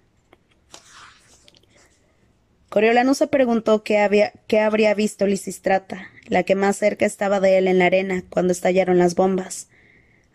Coriolano 2.68 3.14
se 3.14 3.26
preguntó 3.26 3.82
qué, 3.82 3.98
había, 3.98 4.34
qué 4.46 4.60
habría 4.60 4.94
visto 4.94 5.26
Lisistrata, 5.26 6.06
la 6.28 6.44
que 6.44 6.54
más 6.54 6.76
cerca 6.76 7.06
estaba 7.06 7.40
de 7.40 7.58
él 7.58 7.66
en 7.66 7.80
la 7.80 7.86
arena 7.86 8.22
cuando 8.30 8.52
estallaron 8.52 9.00
las 9.00 9.16
bombas. 9.16 9.68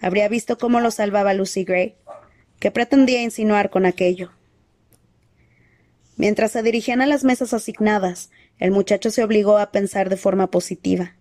Habría 0.02 0.28
visto 0.28 0.58
cómo 0.58 0.82
lo 0.82 0.92
salvaba 0.92 1.34
Lucy 1.34 1.64
Gray. 1.64 1.96
¿Qué 2.60 2.70
pretendía 2.70 3.22
insinuar 3.22 3.70
con 3.70 3.86
aquello? 3.86 4.34
Mientras 6.18 6.52
se 6.52 6.64
dirigían 6.64 7.00
a 7.00 7.08
las 7.08 7.24
mesas 7.24 7.54
asignadas, 7.54 8.30
el 8.60 8.72
muchacho 8.72 9.10
se 9.10 9.24
obligó 9.24 9.58
a 9.58 9.72
pensar 9.72 10.10
de 10.10 10.18
forma 10.18 10.52
positiva. 10.52 11.14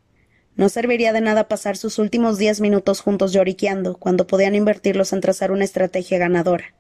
No 0.57 0.71
serviría 0.71 1.13
de 1.13 1.21
nada 1.21 1.49
pasar 1.49 1.77
sus 1.77 1.99
últimos 1.99 2.39
diez 2.39 2.63
minutos 2.63 3.01
juntos 3.01 3.33
lloriqueando, 3.33 3.99
cuando 3.99 4.27
podían 4.27 4.55
invertirlos 4.55 5.13
en 5.13 5.21
trazar 5.21 5.53
una 5.53 5.65
estrategia 5.65 6.17
ganadora. 6.17 6.75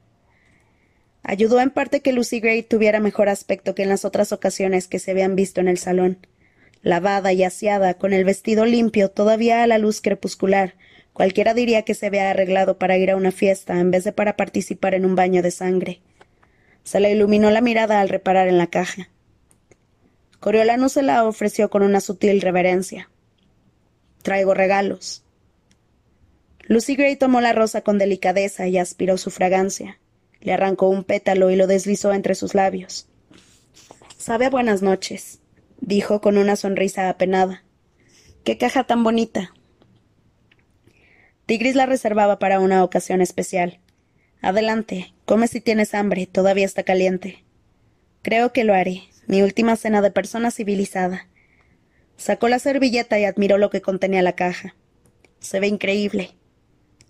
Ayudó 1.22 1.60
en 1.60 1.70
parte 1.70 2.00
que 2.00 2.12
Lucy 2.12 2.40
Gray 2.40 2.62
tuviera 2.62 3.00
mejor 3.00 3.28
aspecto 3.28 3.74
que 3.74 3.82
en 3.82 3.90
las 3.90 4.06
otras 4.06 4.32
ocasiones 4.32 4.88
que 4.88 4.98
se 4.98 5.10
habían 5.10 5.36
visto 5.36 5.60
en 5.60 5.68
el 5.68 5.76
salón. 5.76 6.18
Lavada 6.82 7.34
y 7.34 7.42
aseada, 7.42 7.94
con 7.94 8.14
el 8.14 8.24
vestido 8.24 8.64
limpio, 8.64 9.10
todavía 9.10 9.62
a 9.62 9.66
la 9.66 9.76
luz 9.76 10.00
crepuscular, 10.00 10.76
cualquiera 11.12 11.52
diría 11.52 11.82
que 11.82 11.94
se 11.94 12.06
había 12.06 12.30
arreglado 12.30 12.78
para 12.78 12.96
ir 12.96 13.10
a 13.10 13.16
una 13.16 13.32
fiesta 13.32 13.78
en 13.78 13.90
vez 13.90 14.04
de 14.04 14.12
para 14.12 14.36
participar 14.36 14.94
en 14.94 15.04
un 15.04 15.16
baño 15.16 15.42
de 15.42 15.50
sangre. 15.50 16.00
Se 16.82 17.00
le 17.00 17.10
iluminó 17.10 17.50
la 17.50 17.60
mirada 17.60 18.00
al 18.00 18.08
reparar 18.08 18.48
en 18.48 18.56
la 18.56 18.68
caja. 18.68 19.10
Coriolanus 20.40 20.92
se 20.92 21.02
la 21.02 21.24
ofreció 21.24 21.68
con 21.68 21.82
una 21.82 22.00
sutil 22.00 22.40
reverencia. 22.40 23.10
Traigo 24.26 24.54
regalos. 24.54 25.22
Lucy 26.64 26.96
Gray 26.96 27.14
tomó 27.14 27.40
la 27.40 27.52
rosa 27.52 27.82
con 27.82 27.96
delicadeza 27.96 28.66
y 28.66 28.76
aspiró 28.76 29.18
su 29.18 29.30
fragancia. 29.30 30.00
Le 30.40 30.52
arrancó 30.52 30.88
un 30.88 31.04
pétalo 31.04 31.52
y 31.52 31.54
lo 31.54 31.68
deslizó 31.68 32.12
entre 32.12 32.34
sus 32.34 32.52
labios. 32.52 33.06
Sabe 34.18 34.46
a 34.46 34.50
buenas 34.50 34.82
noches, 34.82 35.38
dijo 35.80 36.20
con 36.20 36.38
una 36.38 36.56
sonrisa 36.56 37.08
apenada. 37.08 37.62
¡Qué 38.42 38.58
caja 38.58 38.82
tan 38.82 39.04
bonita! 39.04 39.54
Tigris 41.46 41.76
la 41.76 41.86
reservaba 41.86 42.40
para 42.40 42.58
una 42.58 42.82
ocasión 42.82 43.20
especial. 43.20 43.78
Adelante, 44.42 45.14
come 45.24 45.46
si 45.46 45.60
tienes 45.60 45.94
hambre, 45.94 46.26
todavía 46.26 46.66
está 46.66 46.82
caliente. 46.82 47.44
Creo 48.22 48.52
que 48.52 48.64
lo 48.64 48.74
haré, 48.74 49.04
mi 49.28 49.42
última 49.42 49.76
cena 49.76 50.02
de 50.02 50.10
persona 50.10 50.50
civilizada. 50.50 51.28
Sacó 52.16 52.48
la 52.48 52.58
servilleta 52.58 53.18
y 53.18 53.24
admiró 53.24 53.58
lo 53.58 53.70
que 53.70 53.82
contenía 53.82 54.22
la 54.22 54.34
caja. 54.34 54.74
Se 55.38 55.60
ve 55.60 55.66
increíble. 55.66 56.30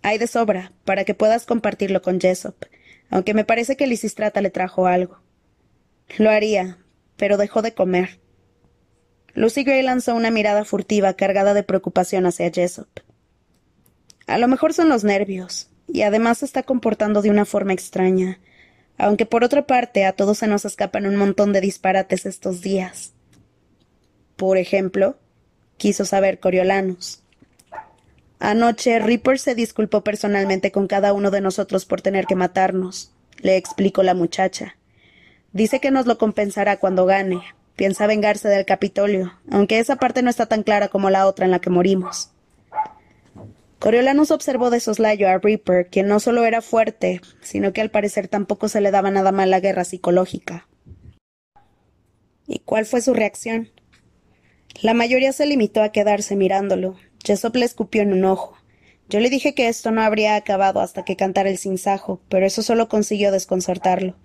Hay 0.03 0.19
de 0.19 0.27
sobra, 0.27 0.73
para 0.85 1.05
que 1.05 1.15
puedas 1.15 1.47
compartirlo 1.47 2.03
con 2.03 2.21
Jessop, 2.21 2.65
aunque 3.11 3.35
me 3.35 3.45
parece 3.45 3.77
que 3.77 3.87
Lisistrata 3.87 4.41
le 4.41 4.51
trajo 4.51 4.87
algo. 4.87 5.21
Lo 6.19 6.31
haría, 6.31 6.79
pero 7.17 7.37
dejó 7.37 7.63
de 7.63 7.75
comer. 7.75 8.21
Lucy 9.35 9.65
Gray 9.65 9.83
lanzó 9.83 10.15
una 10.15 10.31
mirada 10.31 10.65
furtiva 10.65 11.15
cargada 11.15 11.55
de 11.55 11.63
preocupación 11.63 12.27
hacia 12.27 12.51
Jessop. 12.51 12.89
A 14.27 14.39
lo 14.39 14.49
mejor 14.49 14.73
son 14.73 14.89
los 14.89 15.05
nervios, 15.05 15.69
y 15.89 16.03
además 16.03 16.39
se 16.39 16.47
está 16.47 16.63
comportando 16.63 17.23
de 17.23 17.31
una 17.31 17.45
forma 17.45 17.73
extraña, 17.73 18.41
aunque 18.99 19.27
por 19.27 19.45
otra 19.45 19.67
parte 19.67 20.05
a 20.05 20.13
todos 20.13 20.39
se 20.39 20.47
nos 20.47 20.65
escapan 20.65 21.07
un 21.07 21.17
montón 21.17 21.53
de 21.53 21.61
disparates 21.61 22.27
estos 22.27 22.61
días. 22.61 23.13
Por 24.37 24.59
ejemplo, 24.59 25.17
quiso 25.79 26.05
saber 26.05 26.41
Coriolanus. 26.41 27.23
Anoche 28.39 28.99
Ripper 28.99 29.39
se 29.39 29.55
disculpó 29.55 30.03
personalmente 30.05 30.71
con 30.71 30.87
cada 30.87 31.15
uno 31.15 31.31
de 31.31 31.41
nosotros 31.41 31.87
por 31.87 32.03
tener 32.03 32.27
que 32.27 32.35
matarnos, 32.35 33.13
le 33.39 33.57
explicó 33.57 34.03
la 34.03 34.15
muchacha. 34.15 34.77
Dice 35.53 35.81
que 35.81 35.91
nos 35.91 36.07
lo 36.07 36.19
compensará 36.19 36.79
cuando 36.79 37.07
gane. 37.07 37.41
Piensa 37.77 38.07
vengarse 38.07 38.49
del 38.49 38.67
Capitolio, 38.67 39.33
aunque 39.51 39.79
esa 39.79 39.97
parte 39.97 40.23
no 40.23 40.31
está 40.31 40.47
tan 40.47 40.63
clara 40.63 40.89
como 40.89 41.11
la 41.11 41.27
otra 41.27 41.45
en 41.45 41.51
la 41.51 41.61
que 41.61 41.71
morimos. 41.71 42.31
Coriolanus 43.79 44.31
observó 44.31 44.71
de 44.71 44.81
soslayo 44.81 45.29
a 45.29 45.39
Ripper, 45.39 45.89
quien 45.89 46.09
no 46.09 46.19
solo 46.21 46.45
era 46.45 46.63
fuerte, 46.63 47.21
sino 47.43 47.73
que 47.73 47.83
al 47.83 47.91
parecer 47.91 48.29
tampoco 48.29 48.69
se 48.69 48.81
le 48.81 48.91
daba 48.91 49.11
nada 49.11 49.33
mal 49.33 49.51
la 49.51 49.61
guerra 49.61 49.85
psicológica. 49.85 50.67
¿Y 52.47 52.61
cuál 52.61 52.87
fue 52.87 53.01
su 53.03 53.13
reacción? 53.13 53.71
La 54.83 54.93
mayoría 54.93 55.33
se 55.33 55.47
limitó 55.47 55.83
a 55.83 55.91
quedarse 55.91 56.37
mirándolo. 56.37 56.97
Jessop 57.25 57.57
le 57.57 57.65
escupió 57.65 58.03
en 58.03 58.13
un 58.13 58.25
ojo. 58.25 58.57
Yo 59.09 59.21
le 59.21 59.31
dije 59.31 59.55
que 59.55 59.69
esto 59.69 59.91
no 59.91 60.03
habría 60.03 60.37
acabado 60.37 60.81
hasta 60.81 61.05
que 61.05 61.17
cantara 61.17 61.49
el 61.49 61.59
sinsajo, 61.59 62.21
pero 62.29 62.45
eso 62.45 62.63
solo 62.63 62.89
consiguió 62.89 63.33
desconcertarlo. 63.33 64.17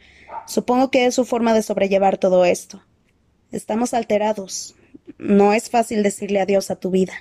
Supongo 0.47 0.91
que 0.91 1.05
es 1.05 1.15
su 1.15 1.23
forma 1.23 1.53
de 1.53 1.61
sobrellevar 1.61 2.17
todo 2.17 2.45
esto. 2.45 2.83
Estamos 3.51 3.93
alterados. 3.93 4.75
No 5.17 5.53
es 5.53 5.69
fácil 5.69 6.03
decirle 6.03 6.41
adiós 6.41 6.71
a 6.71 6.75
tu 6.75 6.89
vida. 6.89 7.13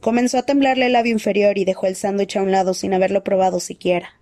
Comenzó 0.00 0.38
a 0.38 0.42
temblarle 0.42 0.86
el 0.86 0.92
labio 0.92 1.12
inferior 1.12 1.58
y 1.58 1.64
dejó 1.64 1.86
el 1.86 1.96
sándwich 1.96 2.36
a 2.36 2.42
un 2.42 2.52
lado 2.52 2.74
sin 2.74 2.94
haberlo 2.94 3.24
probado 3.24 3.58
siquiera. 3.58 4.19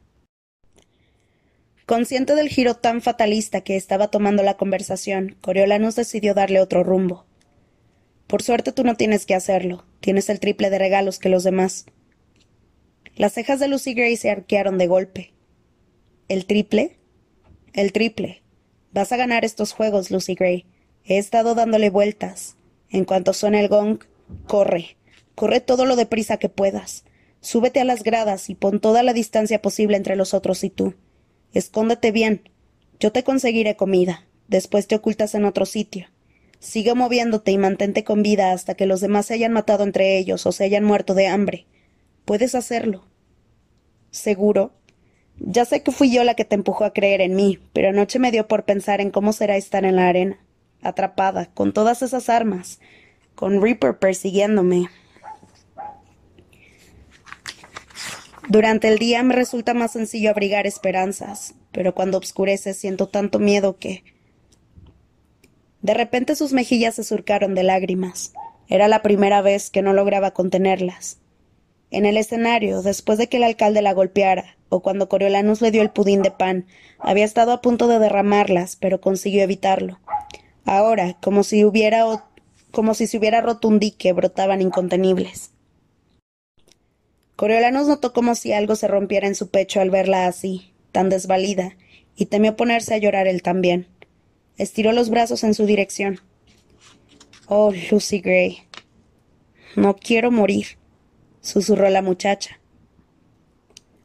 Consciente 1.88 2.34
del 2.34 2.50
giro 2.50 2.74
tan 2.74 3.00
fatalista 3.00 3.62
que 3.62 3.74
estaba 3.74 4.08
tomando 4.08 4.42
la 4.42 4.58
conversación, 4.58 5.38
Coriolanus 5.40 5.96
decidió 5.96 6.34
darle 6.34 6.60
otro 6.60 6.84
rumbo. 6.84 7.24
Por 8.26 8.42
suerte 8.42 8.72
tú 8.72 8.84
no 8.84 8.94
tienes 8.94 9.24
que 9.24 9.34
hacerlo. 9.34 9.86
Tienes 10.00 10.28
el 10.28 10.38
triple 10.38 10.68
de 10.68 10.78
regalos 10.78 11.18
que 11.18 11.30
los 11.30 11.44
demás. 11.44 11.86
Las 13.16 13.32
cejas 13.32 13.58
de 13.58 13.68
Lucy 13.68 13.94
Gray 13.94 14.18
se 14.18 14.28
arquearon 14.28 14.76
de 14.76 14.86
golpe. 14.86 15.32
¿El 16.28 16.44
triple? 16.44 16.98
El 17.72 17.92
triple. 17.92 18.42
Vas 18.92 19.10
a 19.12 19.16
ganar 19.16 19.46
estos 19.46 19.72
juegos, 19.72 20.10
Lucy 20.10 20.34
Gray. 20.34 20.66
He 21.06 21.16
estado 21.16 21.54
dándole 21.54 21.88
vueltas. 21.88 22.58
En 22.90 23.06
cuanto 23.06 23.32
suene 23.32 23.60
el 23.60 23.68
gong, 23.68 24.00
corre. 24.46 24.98
Corre 25.34 25.60
todo 25.60 25.86
lo 25.86 25.96
deprisa 25.96 26.36
que 26.36 26.50
puedas. 26.50 27.06
Súbete 27.40 27.80
a 27.80 27.84
las 27.84 28.02
gradas 28.02 28.50
y 28.50 28.54
pon 28.54 28.78
toda 28.78 29.02
la 29.02 29.14
distancia 29.14 29.62
posible 29.62 29.96
entre 29.96 30.16
los 30.16 30.34
otros 30.34 30.64
y 30.64 30.68
tú. 30.68 30.92
Escóndete 31.52 32.12
bien. 32.12 32.48
Yo 33.00 33.12
te 33.12 33.24
conseguiré 33.24 33.76
comida. 33.76 34.24
Después 34.48 34.86
te 34.86 34.96
ocultas 34.96 35.34
en 35.34 35.44
otro 35.44 35.66
sitio. 35.66 36.06
Sigue 36.58 36.94
moviéndote 36.94 37.52
y 37.52 37.58
mantente 37.58 38.02
con 38.02 38.22
vida 38.22 38.52
hasta 38.52 38.74
que 38.74 38.86
los 38.86 39.00
demás 39.00 39.26
se 39.26 39.34
hayan 39.34 39.52
matado 39.52 39.84
entre 39.84 40.18
ellos 40.18 40.44
o 40.46 40.52
se 40.52 40.64
hayan 40.64 40.84
muerto 40.84 41.14
de 41.14 41.28
hambre. 41.28 41.66
Puedes 42.24 42.54
hacerlo. 42.54 43.04
¿Seguro? 44.10 44.72
Ya 45.38 45.64
sé 45.64 45.82
que 45.82 45.92
fui 45.92 46.10
yo 46.10 46.24
la 46.24 46.34
que 46.34 46.44
te 46.44 46.56
empujó 46.56 46.84
a 46.84 46.92
creer 46.92 47.20
en 47.20 47.36
mí, 47.36 47.60
pero 47.72 47.90
anoche 47.90 48.18
me 48.18 48.32
dio 48.32 48.48
por 48.48 48.64
pensar 48.64 49.00
en 49.00 49.10
cómo 49.10 49.32
será 49.32 49.56
estar 49.56 49.84
en 49.84 49.96
la 49.96 50.08
arena, 50.08 50.40
atrapada, 50.82 51.46
con 51.54 51.72
todas 51.72 52.02
esas 52.02 52.28
armas, 52.28 52.80
con 53.36 53.62
Reaper 53.62 53.98
persiguiéndome, 53.98 54.88
Durante 58.48 58.88
el 58.88 58.98
día 58.98 59.22
me 59.22 59.34
resulta 59.34 59.74
más 59.74 59.92
sencillo 59.92 60.30
abrigar 60.30 60.66
esperanzas, 60.66 61.54
pero 61.70 61.94
cuando 61.94 62.16
oscurece 62.16 62.72
siento 62.72 63.06
tanto 63.06 63.38
miedo 63.38 63.76
que... 63.76 64.04
De 65.82 65.92
repente 65.92 66.34
sus 66.34 66.54
mejillas 66.54 66.94
se 66.94 67.04
surcaron 67.04 67.54
de 67.54 67.62
lágrimas. 67.62 68.32
Era 68.66 68.88
la 68.88 69.02
primera 69.02 69.42
vez 69.42 69.68
que 69.68 69.82
no 69.82 69.92
lograba 69.92 70.30
contenerlas. 70.30 71.18
En 71.90 72.06
el 72.06 72.16
escenario, 72.16 72.80
después 72.80 73.18
de 73.18 73.28
que 73.28 73.36
el 73.36 73.44
alcalde 73.44 73.82
la 73.82 73.92
golpeara, 73.92 74.56
o 74.70 74.80
cuando 74.80 75.10
Coriolanus 75.10 75.60
le 75.60 75.70
dio 75.70 75.82
el 75.82 75.90
pudín 75.90 76.22
de 76.22 76.30
pan, 76.30 76.66
había 76.98 77.26
estado 77.26 77.52
a 77.52 77.60
punto 77.60 77.86
de 77.86 77.98
derramarlas, 77.98 78.76
pero 78.76 79.00
consiguió 79.00 79.42
evitarlo. 79.42 79.98
Ahora, 80.64 81.18
como 81.20 81.44
si 81.44 81.64
hubiera 81.64 82.24
como 82.70 82.94
si 82.94 83.06
se 83.06 83.18
hubiera 83.18 83.40
roto 83.40 83.68
un 83.68 83.78
dique, 83.78 84.12
brotaban 84.12 84.62
incontenibles. 84.62 85.52
Coriolanus 87.38 87.86
notó 87.86 88.12
como 88.12 88.34
si 88.34 88.52
algo 88.52 88.74
se 88.74 88.88
rompiera 88.88 89.28
en 89.28 89.36
su 89.36 89.48
pecho 89.48 89.80
al 89.80 89.90
verla 89.90 90.26
así, 90.26 90.72
tan 90.90 91.08
desvalida, 91.08 91.76
y 92.16 92.26
temió 92.26 92.56
ponerse 92.56 92.94
a 92.94 92.98
llorar 92.98 93.28
él 93.28 93.42
también. 93.42 93.86
Estiró 94.56 94.90
los 94.90 95.08
brazos 95.08 95.44
en 95.44 95.54
su 95.54 95.64
dirección. 95.64 96.18
Oh, 97.46 97.72
Lucy 97.92 98.18
Gray. 98.18 98.66
No 99.76 99.94
quiero 99.94 100.32
morir, 100.32 100.78
susurró 101.40 101.88
la 101.90 102.02
muchacha. 102.02 102.58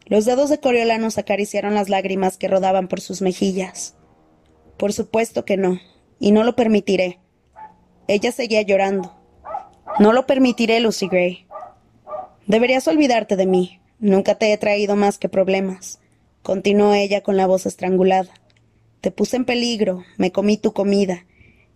Los 0.06 0.26
dedos 0.26 0.52
de 0.52 0.60
Coriolanus 0.60 1.18
acariciaron 1.18 1.74
las 1.74 1.90
lágrimas 1.90 2.38
que 2.38 2.48
rodaban 2.48 2.88
por 2.88 3.02
sus 3.02 3.24
mejillas. 3.24 3.96
Por 4.78 4.94
supuesto 4.94 5.44
que 5.44 5.58
no, 5.58 5.80
y 6.20 6.34
no 6.34 6.44
lo 6.44 6.56
permitiré. 6.56 7.20
Ella 8.08 8.32
seguía 8.32 8.62
llorando. 8.62 9.20
No 9.98 10.14
lo 10.14 10.28
permitiré, 10.28 10.80
Lucy 10.80 11.08
Gray. 11.08 11.43
Deberías 12.48 12.88
olvidarte 12.88 13.36
de 13.36 13.46
mí. 13.46 13.80
Nunca 14.00 14.36
te 14.36 14.52
he 14.52 14.58
traído 14.58 14.96
más 14.96 15.18
que 15.18 15.30
problemas. 15.30 16.00
Continuó 16.41 16.94
ella 16.94 17.22
con 17.22 17.38
la 17.38 17.48
voz 17.48 17.66
estrangulada. 17.66 18.34
Te 19.00 19.12
puse 19.12 19.38
en 19.38 19.46
peligro, 19.46 20.04
me 20.18 20.32
comí 20.32 20.58
tu 20.58 20.74
comida, 20.74 21.26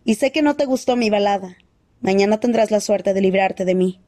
y 0.04 0.16
sé 0.16 0.32
que 0.32 0.42
no 0.42 0.56
te 0.56 0.66
gustó 0.66 0.96
mi 0.96 1.10
balada. 1.10 1.58
Mañana 2.02 2.40
tendrás 2.40 2.72
la 2.72 2.80
suerte 2.80 3.14
de 3.14 3.22
librarte 3.22 3.66
de 3.66 3.76
mí. 3.76 4.02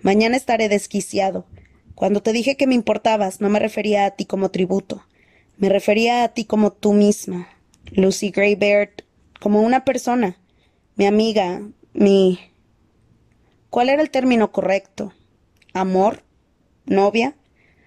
Mañana 0.00 0.36
estaré 0.36 0.68
desquiciado. 0.68 1.46
Cuando 1.94 2.22
te 2.22 2.32
dije 2.32 2.56
que 2.56 2.66
me 2.66 2.74
importabas, 2.74 3.40
no 3.40 3.48
me 3.48 3.58
refería 3.58 4.06
a 4.06 4.10
ti 4.12 4.24
como 4.24 4.50
tributo. 4.50 5.04
Me 5.56 5.68
refería 5.68 6.22
a 6.22 6.28
ti 6.28 6.44
como 6.44 6.72
tú 6.72 6.92
misma, 6.92 7.48
Lucy 7.90 8.30
Greybeard, 8.30 9.04
como 9.40 9.62
una 9.62 9.84
persona, 9.84 10.38
mi 10.96 11.06
amiga, 11.06 11.62
mi. 11.92 12.38
¿Cuál 13.70 13.88
era 13.88 14.02
el 14.02 14.10
término 14.10 14.52
correcto? 14.52 15.12
Amor, 15.80 16.24
novia, 16.86 17.36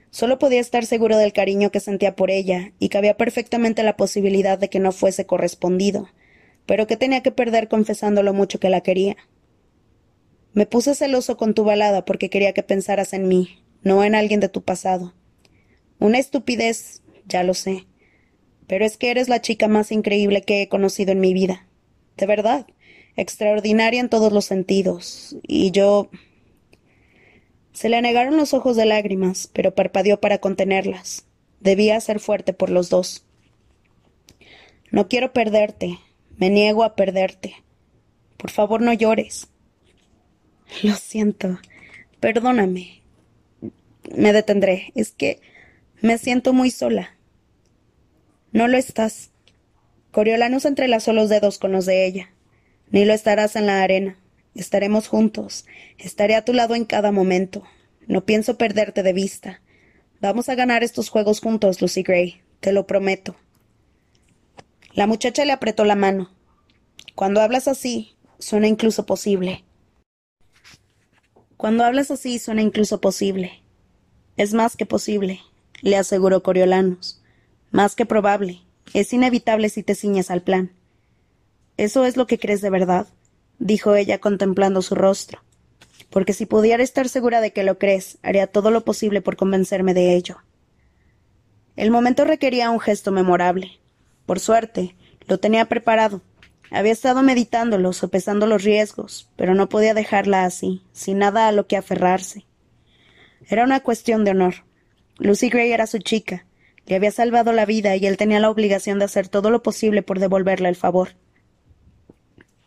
solo 0.09 0.39
podía 0.39 0.59
estar 0.59 0.85
seguro 0.85 1.17
del 1.17 1.33
cariño 1.33 1.71
que 1.71 1.79
sentía 1.79 2.15
por 2.15 2.31
ella, 2.31 2.73
y 2.79 2.89
cabía 2.89 3.17
perfectamente 3.17 3.83
la 3.83 3.97
posibilidad 3.97 4.57
de 4.57 4.69
que 4.69 4.79
no 4.79 4.91
fuese 4.91 5.25
correspondido, 5.25 6.09
pero 6.65 6.87
que 6.87 6.97
tenía 6.97 7.21
que 7.21 7.31
perder 7.31 7.67
confesando 7.67 8.23
lo 8.23 8.33
mucho 8.33 8.59
que 8.59 8.69
la 8.69 8.81
quería. 8.81 9.17
Me 10.53 10.65
puse 10.65 10.95
celoso 10.95 11.37
con 11.37 11.53
tu 11.53 11.63
balada 11.63 12.03
porque 12.03 12.29
quería 12.29 12.53
que 12.53 12.63
pensaras 12.63 13.13
en 13.13 13.27
mí, 13.27 13.63
no 13.83 14.03
en 14.03 14.15
alguien 14.15 14.39
de 14.39 14.49
tu 14.49 14.61
pasado. 14.63 15.13
Una 15.99 16.17
estupidez, 16.17 17.01
ya 17.25 17.43
lo 17.43 17.53
sé. 17.53 17.85
Pero 18.67 18.85
es 18.85 18.97
que 18.97 19.11
eres 19.11 19.29
la 19.29 19.41
chica 19.41 19.67
más 19.67 19.91
increíble 19.91 20.41
que 20.41 20.61
he 20.61 20.67
conocido 20.67 21.11
en 21.11 21.19
mi 21.19 21.33
vida. 21.33 21.67
De 22.17 22.25
verdad. 22.25 22.65
Extraordinaria 23.15 23.99
en 23.99 24.09
todos 24.09 24.33
los 24.33 24.45
sentidos. 24.45 25.35
Y 25.43 25.71
yo. 25.71 26.09
Se 27.81 27.89
le 27.89 27.97
anegaron 27.97 28.37
los 28.37 28.53
ojos 28.53 28.75
de 28.75 28.85
lágrimas, 28.85 29.49
pero 29.51 29.73
parpadeó 29.73 30.21
para 30.21 30.37
contenerlas. 30.37 31.25
Debía 31.61 31.99
ser 31.99 32.19
fuerte 32.19 32.53
por 32.53 32.69
los 32.69 32.91
dos. 32.91 33.25
No 34.91 35.07
quiero 35.07 35.33
perderte. 35.33 35.97
Me 36.37 36.51
niego 36.51 36.83
a 36.83 36.95
perderte. 36.95 37.55
Por 38.37 38.51
favor, 38.51 38.83
no 38.83 38.93
llores. 38.93 39.47
Lo 40.83 40.93
siento. 40.93 41.59
Perdóname. 42.19 43.01
Me 44.15 44.31
detendré. 44.31 44.91
Es 44.93 45.11
que 45.11 45.41
me 46.01 46.19
siento 46.19 46.53
muy 46.53 46.69
sola. 46.69 47.17
No 48.51 48.67
lo 48.67 48.77
estás. 48.77 49.31
Coriolanus 50.11 50.65
entrelazó 50.65 51.13
los 51.13 51.29
dedos 51.29 51.57
con 51.57 51.71
los 51.71 51.87
de 51.87 52.05
ella. 52.05 52.29
Ni 52.91 53.05
lo 53.05 53.13
estarás 53.13 53.55
en 53.55 53.65
la 53.65 53.81
arena. 53.81 54.20
Estaremos 54.55 55.07
juntos. 55.07 55.65
Estaré 55.97 56.35
a 56.35 56.43
tu 56.43 56.53
lado 56.53 56.75
en 56.75 56.85
cada 56.85 57.11
momento. 57.11 57.63
No 58.07 58.25
pienso 58.25 58.57
perderte 58.57 59.03
de 59.03 59.13
vista. 59.13 59.61
Vamos 60.19 60.49
a 60.49 60.55
ganar 60.55 60.83
estos 60.83 61.09
juegos 61.09 61.39
juntos, 61.39 61.81
Lucy 61.81 62.03
Gray. 62.03 62.41
Te 62.59 62.73
lo 62.73 62.85
prometo. 62.85 63.35
La 64.93 65.07
muchacha 65.07 65.45
le 65.45 65.53
apretó 65.53 65.85
la 65.85 65.95
mano. 65.95 66.29
Cuando 67.15 67.41
hablas 67.41 67.67
así, 67.67 68.15
suena 68.39 68.67
incluso 68.67 69.05
posible. 69.05 69.63
Cuando 71.55 71.85
hablas 71.85 72.11
así 72.11 72.39
suena 72.39 72.61
incluso 72.61 72.99
posible. 72.99 73.63
Es 74.35 74.53
más 74.53 74.75
que 74.75 74.85
posible, 74.85 75.39
le 75.81 75.95
aseguró 75.95 76.43
Coriolanus. 76.43 77.21
Más 77.71 77.95
que 77.95 78.05
probable. 78.05 78.61
Es 78.93 79.13
inevitable 79.13 79.69
si 79.69 79.83
te 79.83 79.95
ciñes 79.95 80.29
al 80.29 80.41
plan. 80.41 80.73
¿Eso 81.77 82.03
es 82.05 82.17
lo 82.17 82.27
que 82.27 82.37
crees 82.37 82.61
de 82.61 82.69
verdad? 82.69 83.07
Dijo 83.61 83.95
ella 83.95 84.19
contemplando 84.19 84.81
su 84.81 84.95
rostro. 84.95 85.43
Porque 86.09 86.33
si 86.33 86.45
pudiera 86.45 86.83
estar 86.83 87.07
segura 87.07 87.39
de 87.39 87.53
que 87.53 87.63
lo 87.63 87.77
crees, 87.77 88.17
haría 88.21 88.47
todo 88.47 88.71
lo 88.71 88.83
posible 88.83 89.21
por 89.21 89.37
convencerme 89.37 89.93
de 89.93 90.15
ello. 90.15 90.37
El 91.77 91.91
momento 91.91 92.25
requería 92.25 92.69
un 92.69 92.79
gesto 92.79 93.11
memorable. 93.11 93.79
Por 94.25 94.39
suerte, 94.39 94.95
lo 95.27 95.39
tenía 95.39 95.65
preparado, 95.65 96.21
había 96.69 96.91
estado 96.91 97.21
meditándolo, 97.21 97.93
sopesando 97.93 98.47
los 98.47 98.63
riesgos, 98.63 99.29
pero 99.35 99.53
no 99.55 99.69
podía 99.69 99.93
dejarla 99.93 100.45
así, 100.45 100.83
sin 100.91 101.19
nada 101.19 101.47
a 101.47 101.51
lo 101.51 101.67
que 101.67 101.77
aferrarse. 101.77 102.45
Era 103.47 103.63
una 103.63 103.81
cuestión 103.81 104.23
de 104.25 104.31
honor. 104.31 104.55
Lucy 105.17 105.49
Gray 105.49 105.71
era 105.71 105.85
su 105.85 105.99
chica, 105.99 106.45
le 106.87 106.95
había 106.95 107.11
salvado 107.11 107.51
la 107.51 107.65
vida 107.65 107.95
y 107.95 108.05
él 108.05 108.17
tenía 108.17 108.39
la 108.39 108.49
obligación 108.49 108.99
de 108.99 109.05
hacer 109.05 109.27
todo 109.27 109.51
lo 109.51 109.61
posible 109.61 110.01
por 110.01 110.19
devolverle 110.19 110.69
el 110.69 110.75
favor. 110.75 111.09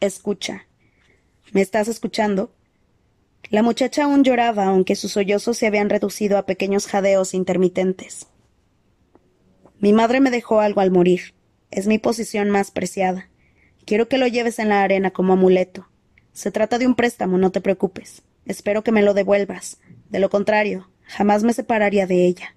Escucha. 0.00 0.66
¿Me 1.54 1.60
estás 1.60 1.86
escuchando? 1.86 2.52
La 3.48 3.62
muchacha 3.62 4.02
aún 4.02 4.24
lloraba, 4.24 4.64
aunque 4.64 4.96
sus 4.96 5.12
sollozos 5.12 5.56
se 5.56 5.68
habían 5.68 5.88
reducido 5.88 6.36
a 6.36 6.46
pequeños 6.46 6.88
jadeos 6.88 7.32
intermitentes. 7.32 8.26
Mi 9.78 9.92
madre 9.92 10.18
me 10.18 10.32
dejó 10.32 10.58
algo 10.58 10.80
al 10.80 10.90
morir. 10.90 11.32
Es 11.70 11.86
mi 11.86 12.00
posición 12.00 12.50
más 12.50 12.72
preciada. 12.72 13.30
Quiero 13.86 14.08
que 14.08 14.18
lo 14.18 14.26
lleves 14.26 14.58
en 14.58 14.70
la 14.70 14.82
arena 14.82 15.12
como 15.12 15.34
amuleto. 15.34 15.86
Se 16.32 16.50
trata 16.50 16.80
de 16.80 16.88
un 16.88 16.96
préstamo, 16.96 17.38
no 17.38 17.52
te 17.52 17.60
preocupes. 17.60 18.22
Espero 18.46 18.82
que 18.82 18.90
me 18.90 19.02
lo 19.02 19.14
devuelvas. 19.14 19.78
De 20.10 20.18
lo 20.18 20.30
contrario, 20.30 20.90
jamás 21.04 21.44
me 21.44 21.52
separaría 21.52 22.08
de 22.08 22.26
ella. 22.26 22.56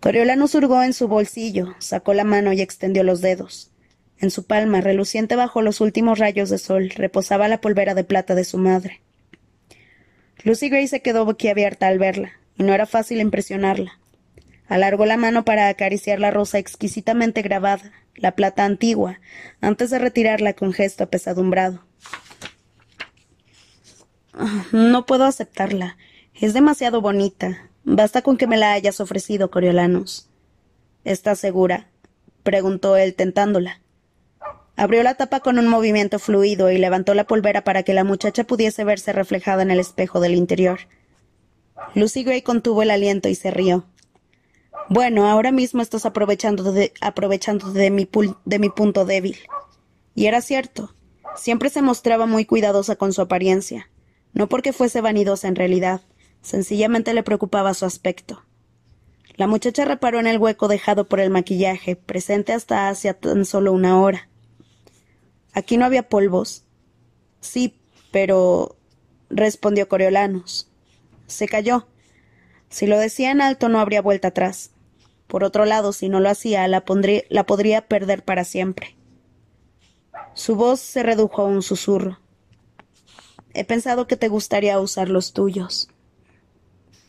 Coriolano 0.00 0.48
surgó 0.48 0.82
en 0.82 0.94
su 0.94 1.06
bolsillo, 1.06 1.76
sacó 1.78 2.12
la 2.12 2.24
mano 2.24 2.52
y 2.52 2.60
extendió 2.60 3.04
los 3.04 3.20
dedos. 3.20 3.71
En 4.22 4.30
su 4.30 4.44
palma, 4.46 4.80
reluciente 4.80 5.34
bajo 5.34 5.62
los 5.62 5.80
últimos 5.80 6.20
rayos 6.20 6.48
de 6.48 6.58
sol, 6.58 6.90
reposaba 6.90 7.48
la 7.48 7.60
polvera 7.60 7.94
de 7.94 8.04
plata 8.04 8.36
de 8.36 8.44
su 8.44 8.56
madre. 8.56 9.00
Lucy 10.44 10.68
Gray 10.68 10.86
se 10.86 11.02
quedó 11.02 11.24
boquiabierta 11.24 11.88
al 11.88 11.98
verla, 11.98 12.30
y 12.56 12.62
no 12.62 12.72
era 12.72 12.86
fácil 12.86 13.20
impresionarla. 13.20 13.98
Alargó 14.68 15.06
la 15.06 15.16
mano 15.16 15.44
para 15.44 15.66
acariciar 15.66 16.20
la 16.20 16.30
rosa 16.30 16.58
exquisitamente 16.58 17.42
grabada, 17.42 17.90
la 18.14 18.36
plata 18.36 18.64
antigua, 18.64 19.18
antes 19.60 19.90
de 19.90 19.98
retirarla 19.98 20.52
con 20.52 20.72
gesto 20.72 21.02
apesadumbrado. 21.02 21.84
No 24.70 25.04
puedo 25.04 25.24
aceptarla. 25.24 25.96
Es 26.40 26.54
demasiado 26.54 27.00
bonita. 27.00 27.70
Basta 27.82 28.22
con 28.22 28.36
que 28.36 28.46
me 28.46 28.56
la 28.56 28.72
hayas 28.72 29.00
ofrecido, 29.00 29.50
Coriolanos. 29.50 30.28
¿Estás 31.02 31.40
segura? 31.40 31.88
preguntó 32.44 32.96
él, 32.96 33.14
tentándola. 33.14 33.81
Abrió 34.76 35.02
la 35.02 35.14
tapa 35.14 35.40
con 35.40 35.58
un 35.58 35.68
movimiento 35.68 36.18
fluido 36.18 36.70
y 36.70 36.78
levantó 36.78 37.14
la 37.14 37.26
polvera 37.26 37.62
para 37.62 37.82
que 37.82 37.92
la 37.92 38.04
muchacha 38.04 38.44
pudiese 38.44 38.84
verse 38.84 39.12
reflejada 39.12 39.62
en 39.62 39.70
el 39.70 39.80
espejo 39.80 40.20
del 40.20 40.34
interior. 40.34 40.80
Lucy 41.94 42.24
Gray 42.24 42.42
contuvo 42.42 42.82
el 42.82 42.90
aliento 42.90 43.28
y 43.28 43.34
se 43.34 43.50
rió. 43.50 43.84
Bueno, 44.88 45.28
ahora 45.28 45.52
mismo 45.52 45.82
estás 45.82 46.06
aprovechando 46.06 46.72
de, 46.72 46.92
aprovechando 47.00 47.72
de 47.72 47.90
mi, 47.90 48.08
de 48.44 48.58
mi 48.58 48.70
punto 48.70 49.04
débil. 49.04 49.36
Y 50.14 50.26
era 50.26 50.40
cierto. 50.40 50.94
Siempre 51.36 51.70
se 51.70 51.82
mostraba 51.82 52.26
muy 52.26 52.44
cuidadosa 52.44 52.96
con 52.96 53.12
su 53.12 53.22
apariencia. 53.22 53.90
No 54.32 54.48
porque 54.48 54.72
fuese 54.72 55.00
vanidosa 55.00 55.48
en 55.48 55.56
realidad, 55.56 56.00
sencillamente 56.40 57.14
le 57.14 57.22
preocupaba 57.22 57.74
su 57.74 57.84
aspecto. 57.84 58.42
La 59.36 59.46
muchacha 59.46 59.84
reparó 59.84 60.20
en 60.20 60.26
el 60.26 60.38
hueco 60.38 60.68
dejado 60.68 61.08
por 61.08 61.20
el 61.20 61.30
maquillaje, 61.30 61.96
presente 61.96 62.52
hasta 62.52 62.88
hace 62.88 63.12
tan 63.14 63.44
solo 63.44 63.72
una 63.72 64.00
hora. 64.00 64.28
Aquí 65.52 65.76
no 65.76 65.84
había 65.84 66.08
polvos. 66.08 66.64
Sí, 67.40 67.78
pero. 68.10 68.76
respondió 69.30 69.88
Coriolanus. 69.88 70.68
Se 71.26 71.48
cayó. 71.48 71.86
Si 72.68 72.86
lo 72.86 72.98
decía 72.98 73.30
en 73.30 73.40
alto 73.40 73.68
no 73.68 73.80
habría 73.80 74.02
vuelta 74.02 74.28
atrás. 74.28 74.70
Por 75.26 75.44
otro 75.44 75.64
lado, 75.64 75.92
si 75.92 76.08
no 76.08 76.20
lo 76.20 76.30
hacía, 76.30 76.66
la, 76.68 76.84
la 77.28 77.46
podría 77.46 77.86
perder 77.88 78.24
para 78.24 78.44
siempre. 78.44 78.96
Su 80.34 80.56
voz 80.56 80.80
se 80.80 81.02
redujo 81.02 81.42
a 81.42 81.46
un 81.46 81.62
susurro. 81.62 82.18
He 83.54 83.64
pensado 83.64 84.06
que 84.06 84.16
te 84.16 84.28
gustaría 84.28 84.80
usar 84.80 85.08
los 85.08 85.32
tuyos. 85.32 85.88